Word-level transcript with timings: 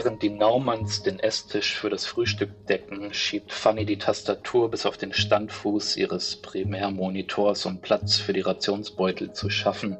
Während 0.00 0.22
die 0.22 0.30
Naumanns 0.30 1.02
den 1.02 1.18
Esstisch 1.18 1.74
für 1.74 1.90
das 1.90 2.06
Frühstück 2.06 2.68
decken, 2.68 3.12
schiebt 3.12 3.52
Fanny 3.52 3.84
die 3.84 3.98
Tastatur 3.98 4.70
bis 4.70 4.86
auf 4.86 4.96
den 4.96 5.12
Standfuß 5.12 5.96
ihres 5.96 6.36
Primärmonitors, 6.36 7.66
um 7.66 7.80
Platz 7.80 8.16
für 8.16 8.32
die 8.32 8.42
Rationsbeutel 8.42 9.32
zu 9.32 9.50
schaffen. 9.50 9.98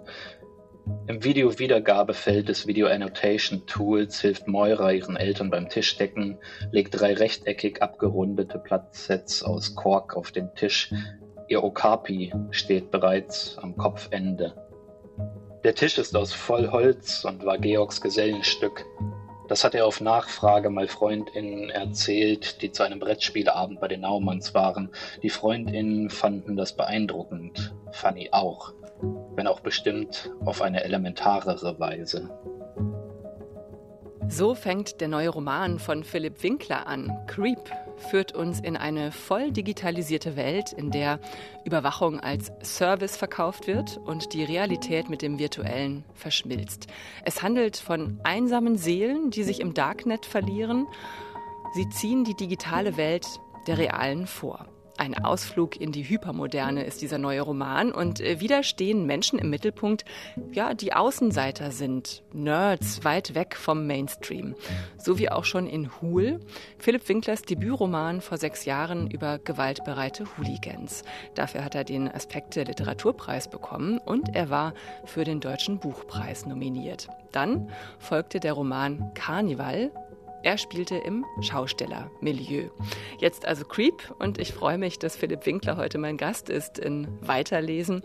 Im 1.08 1.24
Video-Wiedergabefeld 1.24 2.48
des 2.48 2.68
Video 2.68 2.86
Annotation 2.86 3.66
Tools 3.66 4.20
hilft 4.20 4.46
Moira 4.46 4.92
ihren 4.92 5.16
Eltern 5.16 5.50
beim 5.50 5.68
Tischdecken, 5.68 6.38
legt 6.70 7.00
drei 7.00 7.14
rechteckig 7.14 7.82
abgerundete 7.82 8.60
Platzsets 8.60 9.42
aus 9.42 9.74
Kork 9.74 10.16
auf 10.16 10.30
den 10.30 10.54
Tisch. 10.54 10.92
Ihr 11.48 11.64
Okapi 11.64 12.32
steht 12.52 12.92
bereits 12.92 13.58
am 13.58 13.76
Kopfende. 13.76 14.54
Der 15.64 15.74
Tisch 15.74 15.98
ist 15.98 16.16
aus 16.16 16.32
Vollholz 16.32 17.24
und 17.24 17.44
war 17.44 17.58
Georgs 17.58 18.00
Gesellenstück. 18.00 18.84
Das 19.48 19.64
hat 19.64 19.74
er 19.74 19.86
auf 19.86 20.02
Nachfrage 20.02 20.68
mal 20.68 20.88
Freundinnen 20.88 21.70
erzählt, 21.70 22.60
die 22.60 22.70
zu 22.70 22.82
einem 22.82 22.98
Brettspielabend 22.98 23.80
bei 23.80 23.88
den 23.88 24.02
Naumanns 24.02 24.52
waren. 24.52 24.90
Die 25.22 25.30
Freundinnen 25.30 26.10
fanden 26.10 26.54
das 26.54 26.74
beeindruckend, 26.74 27.74
Fanny 27.90 28.28
auch, 28.30 28.74
wenn 29.34 29.46
auch 29.46 29.60
bestimmt 29.60 30.30
auf 30.44 30.60
eine 30.60 30.84
elementarere 30.84 31.80
Weise. 31.80 32.28
So 34.28 34.54
fängt 34.54 35.00
der 35.00 35.08
neue 35.08 35.30
Roman 35.30 35.78
von 35.78 36.04
Philipp 36.04 36.42
Winkler 36.42 36.86
an, 36.86 37.10
Creep, 37.26 37.70
führt 37.98 38.34
uns 38.34 38.60
in 38.60 38.76
eine 38.76 39.12
voll 39.12 39.52
digitalisierte 39.52 40.36
Welt, 40.36 40.72
in 40.72 40.90
der 40.90 41.20
Überwachung 41.64 42.20
als 42.20 42.52
Service 42.62 43.16
verkauft 43.16 43.66
wird 43.66 43.98
und 43.98 44.32
die 44.32 44.44
Realität 44.44 45.10
mit 45.10 45.22
dem 45.22 45.38
Virtuellen 45.38 46.04
verschmilzt. 46.14 46.86
Es 47.24 47.42
handelt 47.42 47.76
von 47.76 48.20
einsamen 48.24 48.76
Seelen, 48.76 49.30
die 49.30 49.42
sich 49.42 49.60
im 49.60 49.74
Darknet 49.74 50.26
verlieren. 50.26 50.86
Sie 51.74 51.88
ziehen 51.88 52.24
die 52.24 52.34
digitale 52.34 52.96
Welt 52.96 53.26
der 53.66 53.78
realen 53.78 54.26
vor. 54.26 54.66
Ein 54.98 55.16
Ausflug 55.16 55.80
in 55.80 55.92
die 55.92 56.02
Hypermoderne 56.02 56.82
ist 56.82 57.02
dieser 57.02 57.18
neue 57.18 57.42
Roman 57.42 57.92
und 57.92 58.20
äh, 58.20 58.40
wieder 58.40 58.64
stehen 58.64 59.06
Menschen 59.06 59.38
im 59.38 59.48
Mittelpunkt, 59.48 60.04
ja, 60.50 60.74
die 60.74 60.92
Außenseiter 60.92 61.70
sind, 61.70 62.24
Nerds 62.32 63.04
weit 63.04 63.36
weg 63.36 63.54
vom 63.54 63.86
Mainstream. 63.86 64.56
So 64.96 65.20
wie 65.20 65.30
auch 65.30 65.44
schon 65.44 65.68
in 65.68 65.88
Hul, 66.02 66.40
Philipp 66.78 67.08
Winklers 67.08 67.42
Debütroman 67.42 68.20
vor 68.20 68.38
sechs 68.38 68.64
Jahren 68.64 69.08
über 69.08 69.38
gewaltbereite 69.38 70.24
Hooligans. 70.36 71.04
Dafür 71.36 71.64
hat 71.64 71.76
er 71.76 71.84
den 71.84 72.12
Aspekte 72.12 72.64
Literaturpreis 72.64 73.48
bekommen 73.48 73.98
und 73.98 74.34
er 74.34 74.50
war 74.50 74.74
für 75.04 75.22
den 75.22 75.38
Deutschen 75.38 75.78
Buchpreis 75.78 76.44
nominiert. 76.44 77.08
Dann 77.30 77.70
folgte 78.00 78.40
der 78.40 78.54
Roman 78.54 79.12
Carnival 79.14 79.92
er 80.42 80.56
spielte 80.56 80.96
im 80.96 81.24
Schaustellermilieu. 81.40 82.70
Jetzt 83.18 83.44
also 83.44 83.64
Creep 83.64 84.14
und 84.18 84.38
ich 84.38 84.52
freue 84.52 84.78
mich, 84.78 84.98
dass 84.98 85.16
Philipp 85.16 85.46
Winkler 85.46 85.76
heute 85.76 85.98
mein 85.98 86.16
Gast 86.16 86.48
ist 86.48 86.78
in 86.78 87.08
Weiterlesen. 87.20 88.02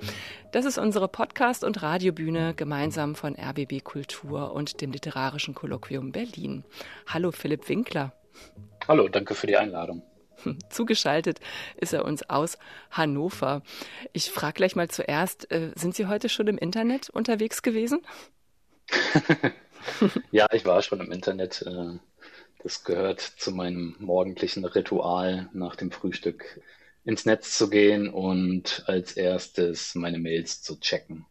Das 0.51 0.65
ist 0.65 0.77
unsere 0.77 1.07
Podcast- 1.07 1.63
und 1.63 1.81
Radiobühne 1.83 2.55
gemeinsam 2.55 3.15
von 3.15 3.35
RBB 3.35 3.83
Kultur 3.83 4.53
und 4.53 4.81
dem 4.81 4.91
Literarischen 4.91 5.53
Kolloquium 5.53 6.11
Berlin. 6.11 6.63
Hallo 7.07 7.31
Philipp 7.31 7.69
Winkler. 7.69 8.13
Hallo, 8.87 9.07
danke 9.07 9.35
für 9.35 9.47
die 9.47 9.57
Einladung. 9.57 10.01
Zugeschaltet 10.69 11.39
ist 11.77 11.93
er 11.93 12.03
uns 12.03 12.29
aus 12.29 12.57
Hannover. 12.91 13.61
Ich 14.11 14.31
frage 14.31 14.53
gleich 14.53 14.75
mal 14.75 14.89
zuerst, 14.89 15.51
äh, 15.51 15.71
sind 15.75 15.95
Sie 15.95 16.07
heute 16.07 16.29
schon 16.29 16.47
im 16.47 16.57
Internet 16.57 17.09
unterwegs 17.09 17.61
gewesen? 17.61 18.01
ja, 20.31 20.47
ich 20.51 20.65
war 20.65 20.81
schon 20.81 20.99
im 20.99 21.11
Internet. 21.11 21.61
Äh, 21.63 21.97
das 22.63 22.83
gehört 22.83 23.19
zu 23.19 23.51
meinem 23.51 23.95
morgendlichen 23.99 24.63
Ritual 24.65 25.49
nach 25.53 25.75
dem 25.75 25.91
Frühstück 25.91 26.61
ins 27.03 27.25
Netz 27.25 27.57
zu 27.57 27.69
gehen 27.69 28.09
und 28.09 28.83
als 28.87 29.13
erstes 29.13 29.95
meine 29.95 30.19
Mails 30.19 30.61
zu 30.61 30.79
checken. 30.79 31.25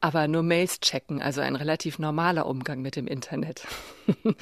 Aber 0.00 0.26
nur 0.26 0.42
Mails 0.42 0.80
checken, 0.80 1.22
also 1.22 1.40
ein 1.40 1.54
relativ 1.54 1.98
normaler 1.98 2.46
Umgang 2.46 2.82
mit 2.82 2.96
dem 2.96 3.06
Internet. 3.06 3.66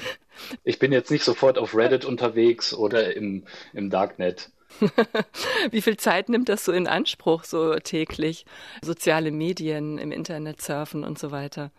ich 0.64 0.78
bin 0.78 0.90
jetzt 0.90 1.10
nicht 1.10 1.22
sofort 1.22 1.58
auf 1.58 1.74
Reddit 1.76 2.04
unterwegs 2.04 2.72
oder 2.72 3.14
im, 3.14 3.44
im 3.74 3.90
Darknet. 3.90 4.50
Wie 5.70 5.82
viel 5.82 5.98
Zeit 5.98 6.28
nimmt 6.28 6.48
das 6.48 6.64
so 6.64 6.72
in 6.72 6.86
Anspruch, 6.86 7.44
so 7.44 7.74
täglich? 7.74 8.46
Soziale 8.82 9.30
Medien, 9.30 9.98
im 9.98 10.12
Internet 10.12 10.62
surfen 10.62 11.04
und 11.04 11.18
so 11.18 11.30
weiter? 11.30 11.70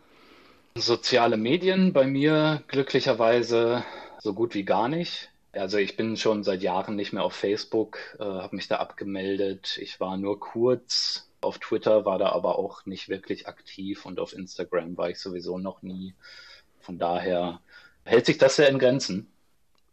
Soziale 0.76 1.38
Medien 1.38 1.94
bei 1.94 2.08
mir 2.08 2.64
glücklicherweise 2.68 3.84
so 4.20 4.34
gut 4.34 4.54
wie 4.54 4.64
gar 4.64 4.88
nicht. 4.88 5.30
Also 5.54 5.78
ich 5.78 5.98
bin 5.98 6.16
schon 6.16 6.44
seit 6.44 6.62
Jahren 6.62 6.96
nicht 6.96 7.12
mehr 7.12 7.24
auf 7.24 7.34
Facebook, 7.34 7.98
äh, 8.20 8.24
habe 8.24 8.56
mich 8.56 8.70
da 8.70 8.78
abgemeldet. 8.78 9.78
Ich 9.82 10.00
war 10.00 10.16
nur 10.16 10.40
kurz 10.40 11.30
auf 11.42 11.59
Twitter, 11.59 12.06
war 12.06 12.20
da 12.20 12.32
aber 12.32 12.58
auch 12.58 12.86
nicht 12.86 13.09
wirklich 13.09 13.48
aktiv 13.48 14.06
und 14.06 14.20
auf 14.20 14.34
Instagram 14.34 14.98
war 14.98 15.09
ich 15.09 15.20
sowieso 15.20 15.58
noch 15.58 15.82
nie. 15.82 16.14
Von 16.80 16.98
daher 16.98 17.59
hält 18.06 18.26
sich 18.26 18.38
das 18.38 18.58
ja 18.58 18.66
in 18.66 18.80
Grenzen. 18.80 19.32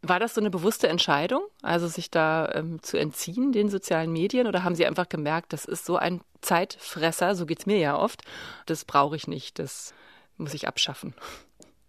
War 0.02 0.20
das 0.20 0.34
so 0.34 0.40
eine 0.40 0.50
bewusste 0.50 0.86
Entscheidung, 0.86 1.42
also 1.60 1.88
sich 1.88 2.08
da 2.08 2.52
ähm, 2.54 2.80
zu 2.82 2.96
entziehen, 2.96 3.50
den 3.50 3.68
sozialen 3.68 4.12
Medien, 4.12 4.46
oder 4.46 4.62
haben 4.62 4.76
Sie 4.76 4.86
einfach 4.86 5.08
gemerkt, 5.08 5.52
das 5.52 5.64
ist 5.64 5.84
so 5.84 5.96
ein 5.96 6.20
Zeitfresser, 6.40 7.34
so 7.34 7.46
geht 7.46 7.58
es 7.60 7.66
mir 7.66 7.78
ja 7.78 7.98
oft, 7.98 8.22
das 8.66 8.84
brauche 8.84 9.16
ich 9.16 9.26
nicht, 9.26 9.58
das 9.58 9.92
muss 10.38 10.54
ich 10.54 10.66
abschaffen? 10.66 11.14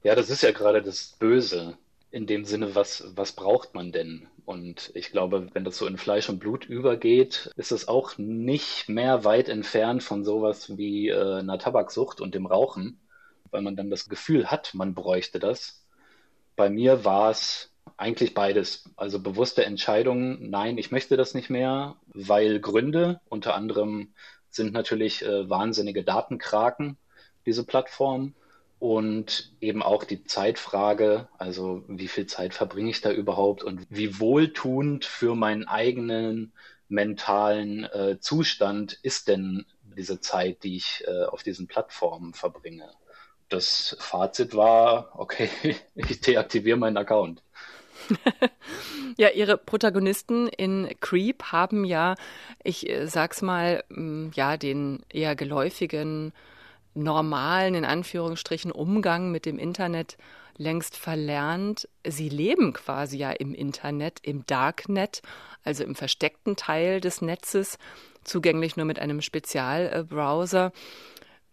Ja, 0.03 0.15
das 0.15 0.29
ist 0.29 0.43
ja 0.43 0.51
gerade 0.51 0.81
das 0.81 1.15
Böse 1.19 1.77
in 2.11 2.25
dem 2.25 2.45
Sinne, 2.45 2.75
was, 2.75 3.03
was 3.15 3.33
braucht 3.33 3.75
man 3.75 3.91
denn? 3.91 4.27
Und 4.45 4.91
ich 4.95 5.11
glaube, 5.11 5.47
wenn 5.53 5.63
das 5.63 5.77
so 5.77 5.85
in 5.85 5.97
Fleisch 5.97 6.27
und 6.27 6.39
Blut 6.39 6.65
übergeht, 6.65 7.51
ist 7.55 7.71
es 7.71 7.87
auch 7.87 8.17
nicht 8.17 8.89
mehr 8.89 9.23
weit 9.23 9.47
entfernt 9.47 10.01
von 10.01 10.23
sowas 10.23 10.75
wie 10.77 11.09
äh, 11.09 11.39
einer 11.39 11.59
Tabaksucht 11.59 12.19
und 12.19 12.33
dem 12.33 12.47
Rauchen, 12.47 12.99
weil 13.51 13.61
man 13.61 13.75
dann 13.75 13.91
das 13.91 14.09
Gefühl 14.09 14.49
hat, 14.49 14.73
man 14.73 14.95
bräuchte 14.95 15.37
das. 15.39 15.85
Bei 16.55 16.69
mir 16.69 17.05
war 17.05 17.29
es 17.29 17.71
eigentlich 17.95 18.33
beides. 18.33 18.89
Also 18.95 19.19
bewusste 19.19 19.65
Entscheidungen, 19.65 20.49
nein, 20.49 20.77
ich 20.79 20.89
möchte 20.89 21.15
das 21.15 21.35
nicht 21.35 21.51
mehr, 21.51 21.95
weil 22.07 22.59
Gründe, 22.59 23.21
unter 23.29 23.53
anderem 23.53 24.13
sind 24.49 24.73
natürlich 24.73 25.23
äh, 25.23 25.47
wahnsinnige 25.47 26.03
Datenkraken, 26.03 26.97
diese 27.45 27.63
Plattform 27.63 28.33
und 28.79 29.51
eben 29.59 29.83
auch 29.83 30.05
die 30.05 30.23
Zeitfrage, 30.23 31.27
also 31.37 31.83
wie 31.87 32.07
viel 32.07 32.25
Zeit 32.27 32.53
verbringe 32.53 32.89
ich 32.89 33.01
da 33.01 33.11
überhaupt 33.11 33.61
und 33.63 33.85
wie 33.89 34.19
wohltuend 34.19 35.03
für 35.03 35.35
meinen 35.35 35.67
eigenen 35.67 36.53
mentalen 36.87 37.83
äh, 37.83 38.19
Zustand 38.19 38.97
ist 39.03 39.27
denn 39.27 39.65
diese 39.97 40.21
Zeit, 40.21 40.63
die 40.63 40.77
ich 40.77 41.03
äh, 41.07 41.25
auf 41.25 41.43
diesen 41.43 41.67
Plattformen 41.67 42.33
verbringe. 42.33 42.89
Das 43.49 43.97
Fazit 43.99 44.55
war, 44.55 45.11
okay, 45.19 45.49
ich 45.95 46.21
deaktiviere 46.21 46.77
meinen 46.77 46.97
Account. 46.97 47.43
ja, 49.17 49.27
ihre 49.29 49.57
Protagonisten 49.57 50.47
in 50.47 50.89
Creep 51.01 51.43
haben 51.51 51.83
ja, 51.83 52.15
ich 52.63 52.89
äh, 52.89 53.07
sag's 53.07 53.41
mal, 53.41 53.83
ja, 54.33 54.55
den 54.55 55.03
eher 55.11 55.35
geläufigen 55.35 56.31
normalen, 57.03 57.75
in 57.75 57.85
Anführungsstrichen, 57.85 58.71
Umgang 58.71 59.31
mit 59.31 59.45
dem 59.45 59.59
Internet 59.59 60.17
längst 60.57 60.97
verlernt. 60.97 61.87
Sie 62.05 62.29
leben 62.29 62.73
quasi 62.73 63.17
ja 63.17 63.31
im 63.31 63.53
Internet, 63.53 64.19
im 64.21 64.45
Darknet, 64.45 65.21
also 65.63 65.83
im 65.83 65.95
versteckten 65.95 66.55
Teil 66.55 67.01
des 67.01 67.21
Netzes, 67.21 67.77
zugänglich 68.23 68.75
nur 68.75 68.85
mit 68.85 68.99
einem 68.99 69.21
Spezialbrowser. 69.21 70.71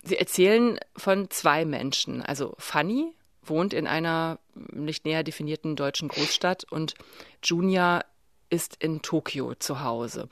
Sie 0.03 0.19
erzählen 0.19 0.79
von 0.97 1.31
zwei 1.31 1.65
Menschen. 1.65 2.23
Also 2.23 2.55
Fanny 2.59 3.13
wohnt 3.43 3.73
in 3.73 3.87
einer 3.87 4.39
nicht 4.55 5.05
näher 5.05 5.23
definierten 5.23 5.77
deutschen 5.77 6.09
Großstadt 6.09 6.65
und 6.71 6.95
Junia 7.43 8.05
ist 8.51 8.77
in 8.83 9.03
Tokio 9.03 9.55
zu 9.55 9.83
Hause. 9.83 10.29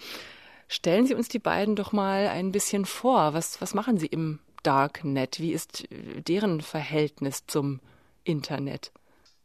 Stellen 0.69 1.07
Sie 1.07 1.15
uns 1.15 1.29
die 1.29 1.39
beiden 1.39 1.77
doch 1.77 1.93
mal 1.93 2.29
ein 2.29 2.53
bisschen 2.53 2.85
vor. 2.85 3.35
Was, 3.35 3.61
was 3.61 3.75
machen 3.75 3.99
Sie 3.99 4.07
im 4.07 4.41
Darknet? 4.65 5.39
Wie 5.39 5.53
ist 5.53 5.91
äh, 5.93 6.23
deren 6.23 6.61
Verhältnis 6.61 7.47
zum 7.47 7.81
Internet? 8.25 8.91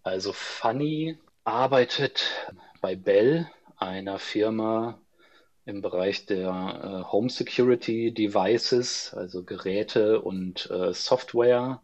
Also 0.04 0.34
Fanny 0.34 1.18
arbeitet 1.44 2.24
bei 2.82 2.96
Bell, 2.96 3.50
einer 3.78 4.18
Firma 4.20 5.00
im 5.66 5.82
Bereich 5.82 6.26
der 6.26 6.50
äh, 6.50 7.12
Home 7.12 7.30
Security 7.30 8.12
Devices, 8.12 9.14
also 9.14 9.44
Geräte 9.44 10.22
und 10.22 10.70
äh, 10.72 10.94
Software, 10.94 11.82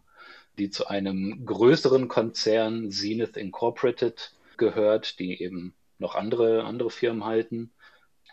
die 0.58 0.70
zu 0.70 0.88
einem 0.88 1.46
größeren 1.46 2.08
Konzern 2.08 2.90
Zenith 2.90 3.38
Incorporated 3.38 4.34
gehört, 4.58 5.20
die 5.20 5.42
eben 5.42 5.76
noch 6.00 6.16
andere, 6.16 6.64
andere 6.64 6.90
Firmen 6.90 7.26
halten 7.26 7.72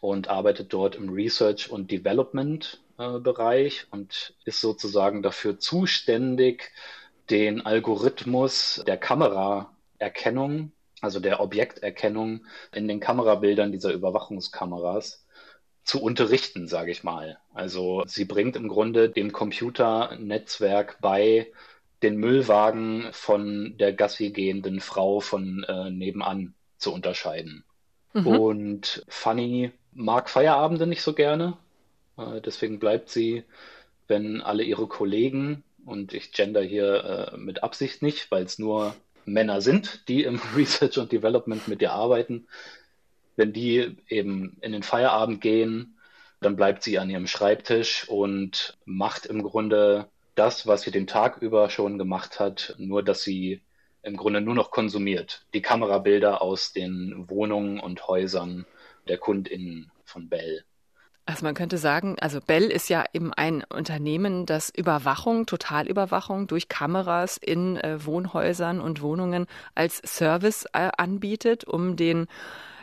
und 0.03 0.27
arbeitet 0.27 0.73
dort 0.73 0.97
im 0.97 1.11
Research 1.11 1.71
und 1.71 1.93
Development 1.93 2.83
äh, 2.99 3.21
Bereich 3.21 3.87
und 3.93 4.35
ist 4.45 4.61
sozusagen 4.61 5.23
dafür 5.23 5.61
zuständig, 5.61 6.73
den 7.31 7.65
Algorithmus 7.65 8.83
der 8.85 8.97
Kamera 8.97 9.73
Erkennung, 9.99 10.73
also 11.01 11.21
der 11.21 11.39
Objekterkennung 11.39 12.45
in 12.75 12.89
den 12.89 12.99
Kamerabildern 12.99 13.71
dieser 13.71 13.93
Überwachungskameras 13.93 15.25
zu 15.85 16.03
unterrichten, 16.03 16.67
sage 16.67 16.91
ich 16.91 17.05
mal. 17.05 17.39
Also 17.55 18.03
sie 18.05 18.25
bringt 18.25 18.57
im 18.57 18.67
Grunde 18.67 19.09
dem 19.09 19.33
Computernetzwerk 19.33 20.99
bei, 21.01 21.53
den 22.03 22.17
Müllwagen 22.17 23.07
von 23.13 23.77
der 23.79 23.93
Gassi 23.93 24.31
gehenden 24.31 24.81
Frau 24.81 25.21
von 25.21 25.63
äh, 25.69 25.91
nebenan 25.91 26.55
zu 26.77 26.93
unterscheiden. 26.93 27.65
Mhm. 28.15 28.27
Und 28.27 29.05
Fanny 29.07 29.71
mag 29.93 30.29
Feierabende 30.29 30.87
nicht 30.87 31.03
so 31.03 31.13
gerne. 31.13 31.57
Äh, 32.17 32.41
deswegen 32.41 32.79
bleibt 32.79 33.11
sie, 33.11 33.45
wenn 34.09 34.41
alle 34.41 34.63
ihre 34.63 34.87
Kollegen, 34.87 35.65
und 35.85 36.15
ich 36.15 36.33
gender 36.33 36.63
hier 36.63 37.33
äh, 37.33 37.37
mit 37.37 37.63
Absicht 37.63 38.03
nicht, 38.03 38.31
weil 38.31 38.45
es 38.45 38.59
nur 38.59 38.95
Männer 39.25 39.61
sind, 39.61 40.09
die 40.09 40.25
im 40.25 40.41
Research 40.57 40.99
und 40.99 41.13
Development 41.13 41.67
mit 41.69 41.83
ihr 41.83 41.93
arbeiten, 41.93 42.47
wenn 43.37 43.53
die 43.53 43.97
eben 44.09 44.59
in 44.61 44.73
den 44.73 44.83
Feierabend 44.83 45.41
gehen, 45.41 45.99
dann 46.41 46.57
bleibt 46.57 46.83
sie 46.83 46.99
an 46.99 47.09
ihrem 47.09 47.27
Schreibtisch 47.27 48.09
und 48.09 48.77
macht 48.85 49.27
im 49.27 49.43
Grunde 49.43 50.09
das, 50.35 50.67
was 50.67 50.83
sie 50.83 50.91
den 50.91 51.07
Tag 51.07 51.39
über 51.41 51.71
schon 51.71 51.99
gemacht 51.99 52.41
hat, 52.41 52.75
nur 52.79 53.03
dass 53.03 53.23
sie 53.23 53.63
im 54.03 54.17
Grunde 54.17 54.41
nur 54.41 54.55
noch 54.55 54.71
konsumiert. 54.71 55.47
Die 55.55 55.63
Kamerabilder 55.63 56.43
aus 56.43 56.73
den 56.73 57.29
Wohnungen 57.29 57.79
und 57.79 58.09
Häusern 58.09 58.67
der 59.09 59.19
KundInnen 59.19 59.91
von 60.05 60.29
Bell. 60.29 60.65
Also 61.25 61.45
man 61.45 61.55
könnte 61.55 61.79
sagen, 61.79 62.17
also 62.21 62.41
Bell 62.41 62.65
ist 62.65 62.89
ja 62.89 63.05
eben 63.13 63.33
ein 63.33 63.65
Unternehmen, 63.73 64.45
das 64.45 64.71
Überwachung, 64.71 65.47
Totalüberwachung 65.47 66.49
durch 66.49 66.69
Kameras 66.69 67.37
in 67.37 67.77
äh, 67.77 68.05
Wohnhäusern 68.05 68.81
und 68.81 69.03
Wohnungen 69.03 69.47
als 69.77 69.99
Service 70.05 70.67
äh, 70.73 70.91
anbietet, 70.97 71.65
um 71.65 71.95
den 71.97 72.27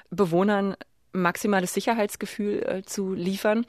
Bewohnern 0.09 0.75
maximales 1.11 1.73
Sicherheitsgefühl 1.73 2.63
äh, 2.63 2.83
zu 2.83 3.13
liefern. 3.13 3.65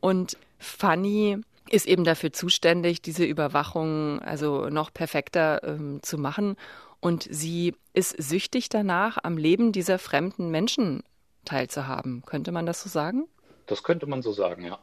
Und 0.00 0.36
Fanny 0.58 1.38
ist 1.70 1.86
eben 1.86 2.04
dafür 2.04 2.34
zuständig, 2.34 3.00
diese 3.00 3.24
Überwachung 3.24 4.20
also 4.20 4.68
noch 4.68 4.92
perfekter 4.92 5.62
ähm, 5.64 6.00
zu 6.02 6.18
machen. 6.18 6.56
Und 7.00 7.26
sie 7.30 7.74
ist 7.94 8.22
süchtig 8.22 8.68
danach, 8.68 9.16
am 9.22 9.38
Leben 9.38 9.72
dieser 9.72 9.98
fremden 9.98 10.50
Menschen 10.50 11.02
teilzuhaben. 11.44 12.22
Könnte 12.26 12.52
man 12.52 12.66
das 12.66 12.82
so 12.82 12.88
sagen? 12.88 13.26
Das 13.66 13.82
könnte 13.82 14.06
man 14.06 14.22
so 14.22 14.32
sagen, 14.32 14.64
ja. 14.64 14.78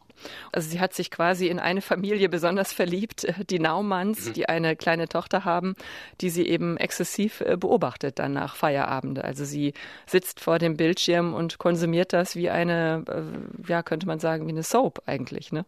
Also 0.51 0.69
sie 0.69 0.79
hat 0.79 0.93
sich 0.93 1.11
quasi 1.11 1.47
in 1.47 1.59
eine 1.59 1.81
Familie 1.81 2.29
besonders 2.29 2.73
verliebt, 2.73 3.23
äh, 3.25 3.45
die 3.45 3.59
Naumanns, 3.59 4.27
mhm. 4.27 4.33
die 4.33 4.49
eine 4.49 4.75
kleine 4.75 5.07
Tochter 5.07 5.45
haben, 5.45 5.75
die 6.21 6.29
sie 6.29 6.47
eben 6.47 6.77
exzessiv 6.77 7.41
äh, 7.41 7.57
beobachtet 7.57 8.19
dann 8.19 8.33
nach 8.33 8.55
Feierabend. 8.55 9.23
Also 9.23 9.45
sie 9.45 9.73
sitzt 10.05 10.39
vor 10.39 10.59
dem 10.59 10.77
Bildschirm 10.77 11.33
und 11.33 11.57
konsumiert 11.57 12.13
das 12.13 12.35
wie 12.35 12.49
eine, 12.49 13.03
äh, 13.07 13.69
ja, 13.69 13.83
könnte 13.83 14.07
man 14.07 14.19
sagen, 14.19 14.47
wie 14.47 14.51
eine 14.51 14.63
Soap 14.63 15.03
eigentlich, 15.05 15.51
ne? 15.51 15.65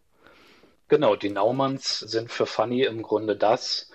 Genau, 0.88 1.16
die 1.16 1.30
Naumanns 1.30 2.00
sind 2.00 2.32
für 2.32 2.46
Fanny 2.46 2.84
im 2.84 3.02
Grunde 3.02 3.38
das, 3.38 3.90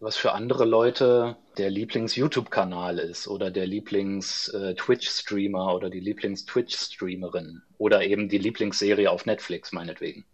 was 0.00 0.16
für 0.16 0.32
andere 0.32 0.64
Leute 0.64 1.36
der 1.56 1.70
Lieblings-YouTube-Kanal 1.70 2.98
ist 2.98 3.28
oder 3.28 3.50
der 3.50 3.66
Lieblings-Twitch-Streamer 3.66 5.74
oder 5.74 5.90
die 5.90 6.00
Lieblings-Twitch-Streamerin 6.00 7.62
oder 7.78 8.04
eben 8.04 8.28
die 8.28 8.38
Lieblingsserie 8.38 9.10
auf 9.10 9.26
Netflix 9.26 9.72
meinetwegen. 9.72 10.24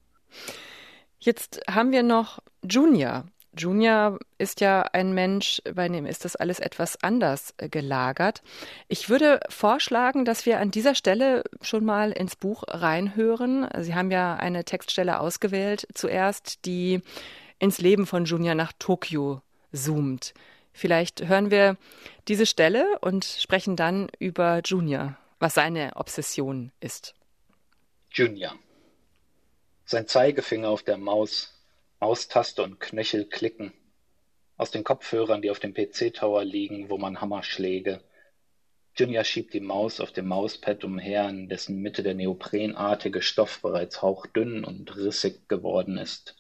Jetzt 1.19 1.63
haben 1.69 1.93
wir 1.93 2.03
noch 2.03 2.41
Junior. 2.63 3.25
Junior 3.57 4.19
ist 4.37 4.61
ja 4.61 4.83
ein 4.83 5.15
Mensch, 5.15 5.63
bei 5.75 5.89
dem 5.89 6.07
ist 6.07 6.25
das 6.25 6.37
alles 6.37 6.59
etwas 6.59 7.01
anders 7.03 7.55
äh, 7.57 7.69
gelagert. 7.69 8.43
Ich 8.89 9.09
würde 9.09 9.39
vorschlagen, 9.49 10.25
dass 10.25 10.45
wir 10.45 10.59
an 10.59 10.73
dieser 10.73 10.97
Stelle 10.97 11.45
schon 11.61 11.85
mal 11.85 12.11
ins 12.11 12.35
Buch 12.37 12.65
reinhören. 12.67 13.69
Sie 13.79 13.95
haben 13.95 14.11
ja 14.11 14.35
eine 14.35 14.65
Textstelle 14.65 15.21
ausgewählt 15.21 15.87
zuerst, 15.95 16.67
die 16.67 17.01
ins 17.61 17.79
Leben 17.79 18.07
von 18.07 18.25
Junior 18.25 18.57
nach 18.57 18.73
Tokio 18.79 19.41
zoomt. 19.75 20.35
Vielleicht 20.73 21.27
hören 21.29 21.51
wir 21.51 21.77
diese 22.29 22.47
Stelle 22.47 22.99
und 23.01 23.25
sprechen 23.25 23.77
dann 23.77 24.09
über 24.19 24.61
Junior, 24.65 25.17
was 25.39 25.55
seine 25.55 25.93
Obsession 25.97 26.73
ist. 26.81 27.15
Junior. 28.11 28.55
Sein 29.85 30.07
Zeigefinger 30.07 30.69
auf 30.69 30.83
der 30.83 30.97
Maus, 30.97 31.61
Maustaste 32.01 32.63
und 32.63 32.81
Knöchel 32.81 33.27
klicken. 33.27 33.73
Aus 34.57 34.71
den 34.71 34.85
Kopfhörern, 34.85 35.43
die 35.43 35.51
auf 35.51 35.61
dem 35.61 35.75
PC-Tower 35.75 36.45
liegen, 36.45 36.91
wo 36.91 36.99
man 36.99 37.21
Hammerschläge. 37.21 38.01
Junior 38.97 39.25
schiebt 39.25 39.55
die 39.55 39.61
Maus 39.61 40.01
auf 40.01 40.13
dem 40.13 40.29
Mauspad 40.29 40.85
umher, 40.85 41.29
in 41.29 41.49
dessen 41.49 41.83
Mitte 41.83 42.05
der 42.05 42.15
neoprenartige 42.15 43.23
Stoff 43.23 43.61
bereits 43.61 44.03
hauchdünn 44.03 44.65
und 44.65 44.95
rissig 44.97 45.49
geworden 45.49 45.99
ist. 45.99 46.37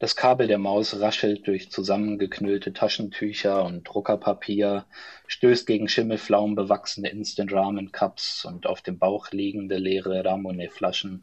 Das 0.00 0.16
Kabel 0.16 0.48
der 0.48 0.58
Maus 0.58 1.00
raschelt 1.00 1.46
durch 1.46 1.70
zusammengeknüllte 1.70 2.72
Taschentücher 2.72 3.64
und 3.64 3.84
Druckerpapier, 3.84 4.86
stößt 5.28 5.66
gegen 5.66 5.88
schimmelflaumenbewachsene 5.88 7.08
Instant-Ramen-Cups 7.08 8.44
und 8.44 8.66
auf 8.66 8.82
dem 8.82 8.98
Bauch 8.98 9.30
liegende 9.30 9.76
leere 9.76 10.24
Ramune-Flaschen. 10.24 11.22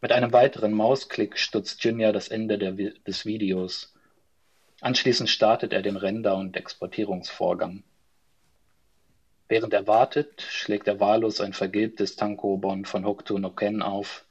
Mit 0.00 0.12
einem 0.12 0.32
weiteren 0.32 0.72
Mausklick 0.72 1.38
stutzt 1.38 1.82
Junior 1.82 2.12
das 2.12 2.28
Ende 2.28 2.58
der, 2.58 2.72
des 2.72 3.26
Videos. 3.26 3.92
Anschließend 4.80 5.28
startet 5.28 5.72
er 5.72 5.82
den 5.82 5.96
Render- 5.96 6.36
und 6.36 6.56
Exportierungsvorgang. 6.56 7.82
Während 9.48 9.72
er 9.72 9.86
wartet, 9.86 10.42
schlägt 10.42 10.86
er 10.86 11.00
wahllos 11.00 11.40
ein 11.40 11.52
vergilbtes 11.52 12.14
Tankobon 12.14 12.84
von 12.84 13.04
Hokuto 13.04 13.38
no 13.38 13.50
Ken 13.50 13.82
auf 13.82 14.25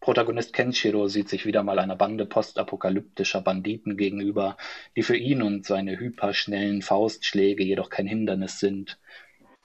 Protagonist 0.00 0.52
Kenshiro 0.52 1.08
sieht 1.08 1.28
sich 1.28 1.46
wieder 1.46 1.62
mal 1.62 1.78
einer 1.78 1.96
Bande 1.96 2.26
postapokalyptischer 2.26 3.40
Banditen 3.40 3.96
gegenüber, 3.96 4.56
die 4.94 5.02
für 5.02 5.16
ihn 5.16 5.42
und 5.42 5.66
seine 5.66 5.98
hyperschnellen 5.98 6.82
Faustschläge 6.82 7.64
jedoch 7.64 7.90
kein 7.90 8.06
Hindernis 8.06 8.60
sind. 8.60 8.98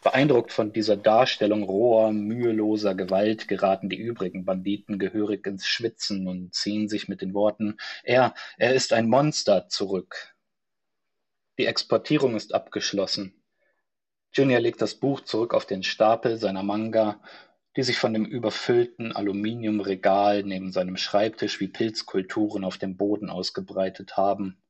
Beeindruckt 0.04 0.52
von 0.52 0.74
dieser 0.74 0.98
Darstellung 0.98 1.62
roher, 1.62 2.12
müheloser 2.12 2.96
Gewalt 2.96 3.48
geraten 3.48 3.88
die 3.88 3.98
übrigen 3.98 4.46
Banditen 4.46 4.98
gehörig 4.98 5.46
ins 5.46 5.68
Schwitzen 5.68 6.28
und 6.28 6.56
ziehen 6.56 6.90
sich 6.90 7.08
mit 7.08 7.22
den 7.22 7.36
Worten 7.36 7.78
Er, 8.04 8.34
er 8.58 8.74
ist 8.74 8.94
ein 8.94 9.08
Monster 9.08 9.68
zurück. 9.70 10.36
Die 11.60 11.68
Exportierung 11.68 12.36
ist 12.36 12.56
abgeschlossen. 12.56 13.44
Junior 14.34 14.60
legt 14.60 14.82
das 14.82 14.96
Buch 14.96 15.22
zurück 15.22 15.54
auf 15.54 15.68
den 15.68 15.84
Stapel 15.84 16.38
seiner 16.38 16.64
Manga 16.64 17.22
die 17.78 17.84
sich 17.84 17.98
von 17.98 18.14
dem 18.14 18.26
überfüllten 18.26 19.16
Aluminiumregal 19.16 20.44
neben 20.44 20.72
seinem 20.72 20.98
Schreibtisch 20.98 21.60
wie 21.60 21.70
Pilzkulturen 21.70 22.64
auf 22.66 22.78
dem 22.78 22.98
Boden 22.98 23.30
ausgebreitet 23.30 24.18
haben. 24.18 24.62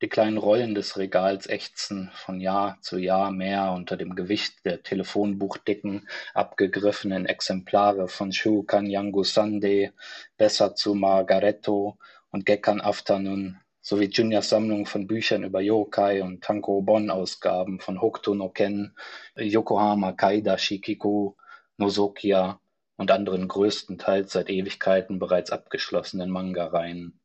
Die 0.00 0.08
kleinen 0.08 0.38
Rollen 0.38 0.76
des 0.76 0.96
Regals 0.96 1.48
ächzen 1.48 2.10
von 2.14 2.40
Jahr 2.40 2.78
zu 2.82 2.98
Jahr 2.98 3.32
mehr 3.32 3.72
unter 3.72 3.96
dem 3.96 4.14
Gewicht 4.14 4.64
der 4.64 4.84
telefonbuchdicken, 4.84 6.08
abgegriffenen 6.34 7.26
Exemplare 7.26 8.06
von 8.06 8.32
Shukan 8.32 8.86
Yangu 8.86 9.24
Sunday, 9.24 9.90
Besatsu 10.36 10.94
Margaretto 10.94 11.98
und 12.30 12.46
Gekkan 12.46 12.80
Afternoon 12.80 13.58
sowie 13.80 14.06
Juniors 14.06 14.50
Sammlung 14.50 14.86
von 14.86 15.08
Büchern 15.08 15.42
über 15.42 15.60
Yokai 15.60 16.22
und 16.22 16.44
Tankobon-Ausgaben 16.44 17.80
von 17.80 18.00
Hokuto 18.00 18.34
no 18.34 18.50
Ken, 18.50 18.94
Yokohama 19.34 20.12
Kaida 20.12 20.58
Shikiku 20.58 21.34
Nozokia 21.78 22.60
und 22.96 23.10
anderen 23.10 23.48
größtenteils 23.48 24.32
seit 24.32 24.50
Ewigkeiten 24.50 25.18
bereits 25.18 25.50
abgeschlossenen 25.50 26.30
Manga-Reihen. 26.30 27.20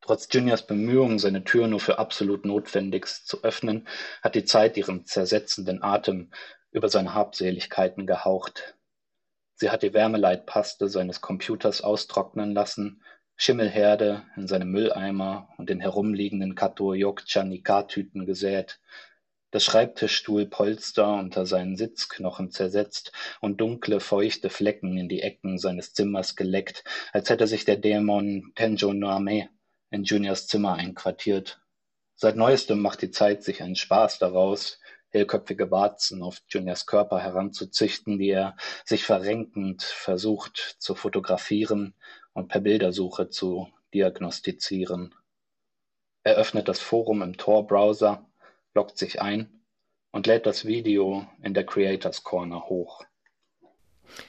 Trotz 0.00 0.28
Juniors 0.30 0.66
Bemühungen, 0.66 1.18
seine 1.18 1.44
Tür 1.44 1.66
nur 1.66 1.80
für 1.80 1.98
absolut 1.98 2.44
Notwendiges 2.44 3.24
zu 3.24 3.42
öffnen, 3.42 3.88
hat 4.22 4.34
die 4.34 4.44
Zeit 4.44 4.76
ihren 4.76 5.06
zersetzenden 5.06 5.82
Atem 5.82 6.30
über 6.70 6.88
seine 6.88 7.14
Habseligkeiten 7.14 8.06
gehaucht. 8.06 8.76
Sie 9.54 9.70
hat 9.70 9.82
die 9.82 9.94
Wärmeleitpaste 9.94 10.88
seines 10.88 11.20
Computers 11.20 11.80
austrocknen 11.80 12.52
lassen, 12.52 13.02
Schimmelherde 13.36 14.24
in 14.36 14.46
seinem 14.46 14.70
Mülleimer 14.70 15.48
und 15.56 15.70
den 15.70 15.80
herumliegenden 15.80 16.54
Kato 16.54 16.92
Yokcha 16.92 17.42
Nika-Tüten 17.42 18.26
gesät, 18.26 18.78
das 19.54 19.62
Schreibtischstuhlpolster 19.66 21.14
unter 21.14 21.46
seinen 21.46 21.76
Sitzknochen 21.76 22.50
zersetzt 22.50 23.12
und 23.40 23.60
dunkle, 23.60 24.00
feuchte 24.00 24.50
Flecken 24.50 24.98
in 24.98 25.08
die 25.08 25.22
Ecken 25.22 25.58
seines 25.58 25.94
Zimmers 25.94 26.34
geleckt, 26.34 26.82
als 27.12 27.30
hätte 27.30 27.46
sich 27.46 27.64
der 27.64 27.76
Dämon 27.76 28.50
Tenjo 28.56 28.92
Noame 28.92 29.48
in 29.90 30.02
Juniors 30.02 30.48
Zimmer 30.48 30.74
einquartiert. 30.74 31.60
Seit 32.16 32.34
neuestem 32.34 32.80
macht 32.80 33.00
die 33.02 33.12
Zeit 33.12 33.44
sich 33.44 33.62
einen 33.62 33.76
Spaß 33.76 34.18
daraus, 34.18 34.80
hellköpfige 35.10 35.70
Warzen 35.70 36.24
auf 36.24 36.42
Juniors 36.48 36.84
Körper 36.84 37.20
heranzuzüchten, 37.20 38.18
die 38.18 38.30
er 38.30 38.56
sich 38.84 39.04
verrenkend 39.04 39.84
versucht 39.84 40.76
zu 40.80 40.96
fotografieren 40.96 41.94
und 42.32 42.48
per 42.48 42.60
Bildersuche 42.60 43.28
zu 43.28 43.68
diagnostizieren. 43.94 45.14
Er 46.24 46.34
öffnet 46.34 46.66
das 46.66 46.80
Forum 46.80 47.22
im 47.22 47.36
Tor-Browser 47.36 48.26
loggt 48.74 48.98
sich 48.98 49.22
ein 49.22 49.60
und 50.10 50.26
lädt 50.26 50.46
das 50.46 50.64
Video 50.64 51.26
in 51.42 51.54
der 51.54 51.64
Creators 51.64 52.24
Corner 52.24 52.66
hoch. 52.66 53.04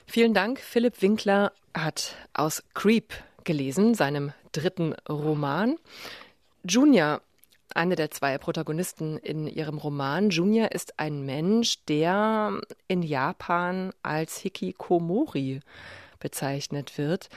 Vielen 0.06 0.34
Dank. 0.34 0.60
Philipp 0.60 1.02
Winkler 1.02 1.52
hat 1.74 2.16
aus 2.34 2.64
Creep 2.74 3.14
gelesen, 3.44 3.94
seinem 3.94 4.32
dritten 4.52 4.94
Roman. 5.10 5.78
Junior, 6.64 7.22
eine 7.74 7.96
der 7.96 8.10
zwei 8.10 8.38
Protagonisten 8.38 9.18
in 9.18 9.48
ihrem 9.48 9.78
Roman, 9.78 10.30
Junior 10.30 10.72
ist 10.72 11.00
ein 11.00 11.26
Mensch, 11.26 11.84
der 11.86 12.62
in 12.88 13.04
Japan 13.04 13.92
als 14.02 14.38
Hikikomori 14.38 15.60
bezeichnet 16.20 16.98
wird. 16.98 17.30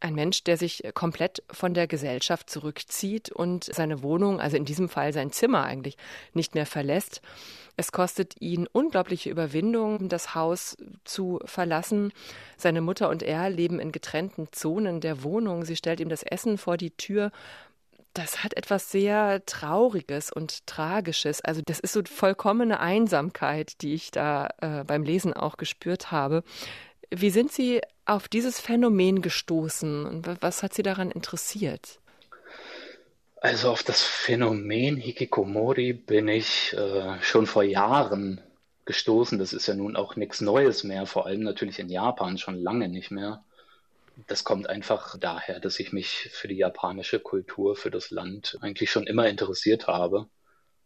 Ein 0.00 0.14
Mensch, 0.14 0.44
der 0.44 0.56
sich 0.56 0.82
komplett 0.94 1.42
von 1.50 1.74
der 1.74 1.86
Gesellschaft 1.86 2.48
zurückzieht 2.48 3.30
und 3.30 3.64
seine 3.64 4.02
Wohnung, 4.02 4.40
also 4.40 4.56
in 4.56 4.64
diesem 4.64 4.88
Fall 4.88 5.12
sein 5.12 5.30
Zimmer 5.30 5.64
eigentlich, 5.64 5.98
nicht 6.32 6.54
mehr 6.54 6.64
verlässt. 6.64 7.20
Es 7.76 7.92
kostet 7.92 8.40
ihn 8.40 8.66
unglaubliche 8.70 9.30
Überwindung, 9.30 10.08
das 10.08 10.34
Haus 10.34 10.76
zu 11.04 11.40
verlassen. 11.44 12.12
Seine 12.56 12.80
Mutter 12.80 13.08
und 13.08 13.22
er 13.22 13.50
leben 13.50 13.78
in 13.78 13.92
getrennten 13.92 14.48
Zonen 14.52 15.00
der 15.00 15.22
Wohnung. 15.22 15.64
Sie 15.64 15.76
stellt 15.76 16.00
ihm 16.00 16.08
das 16.08 16.22
Essen 16.22 16.58
vor 16.58 16.76
die 16.76 16.90
Tür. 16.90 17.30
Das 18.12 18.42
hat 18.42 18.54
etwas 18.54 18.90
sehr 18.90 19.44
Trauriges 19.46 20.32
und 20.32 20.66
Tragisches. 20.66 21.40
Also 21.42 21.62
das 21.64 21.78
ist 21.78 21.92
so 21.92 22.02
vollkommene 22.04 22.80
Einsamkeit, 22.80 23.80
die 23.82 23.94
ich 23.94 24.10
da 24.10 24.48
äh, 24.60 24.84
beim 24.84 25.02
Lesen 25.02 25.32
auch 25.32 25.56
gespürt 25.56 26.10
habe. 26.10 26.42
Wie 27.10 27.30
sind 27.30 27.52
Sie 27.52 27.80
auf 28.10 28.28
dieses 28.28 28.60
Phänomen 28.60 29.22
gestoßen 29.22 30.22
was 30.40 30.62
hat 30.62 30.74
Sie 30.74 30.82
daran 30.82 31.10
interessiert? 31.10 32.00
Also 33.40 33.70
auf 33.70 33.82
das 33.82 34.02
Phänomen 34.02 34.96
Hikikomori 34.96 35.92
bin 35.92 36.28
ich 36.28 36.74
äh, 36.74 37.22
schon 37.22 37.46
vor 37.46 37.62
Jahren 37.62 38.40
gestoßen. 38.84 39.38
Das 39.38 39.52
ist 39.52 39.66
ja 39.68 39.74
nun 39.74 39.96
auch 39.96 40.16
nichts 40.16 40.40
Neues 40.40 40.82
mehr, 40.84 41.06
vor 41.06 41.26
allem 41.26 41.42
natürlich 41.42 41.78
in 41.78 41.88
Japan 41.88 42.36
schon 42.36 42.56
lange 42.56 42.88
nicht 42.88 43.10
mehr. 43.10 43.44
Das 44.26 44.44
kommt 44.44 44.68
einfach 44.68 45.16
daher, 45.18 45.60
dass 45.60 45.78
ich 45.78 45.92
mich 45.92 46.28
für 46.32 46.48
die 46.48 46.56
japanische 46.56 47.20
Kultur, 47.20 47.76
für 47.76 47.90
das 47.90 48.10
Land 48.10 48.58
eigentlich 48.60 48.90
schon 48.90 49.06
immer 49.06 49.28
interessiert 49.28 49.86
habe. 49.86 50.28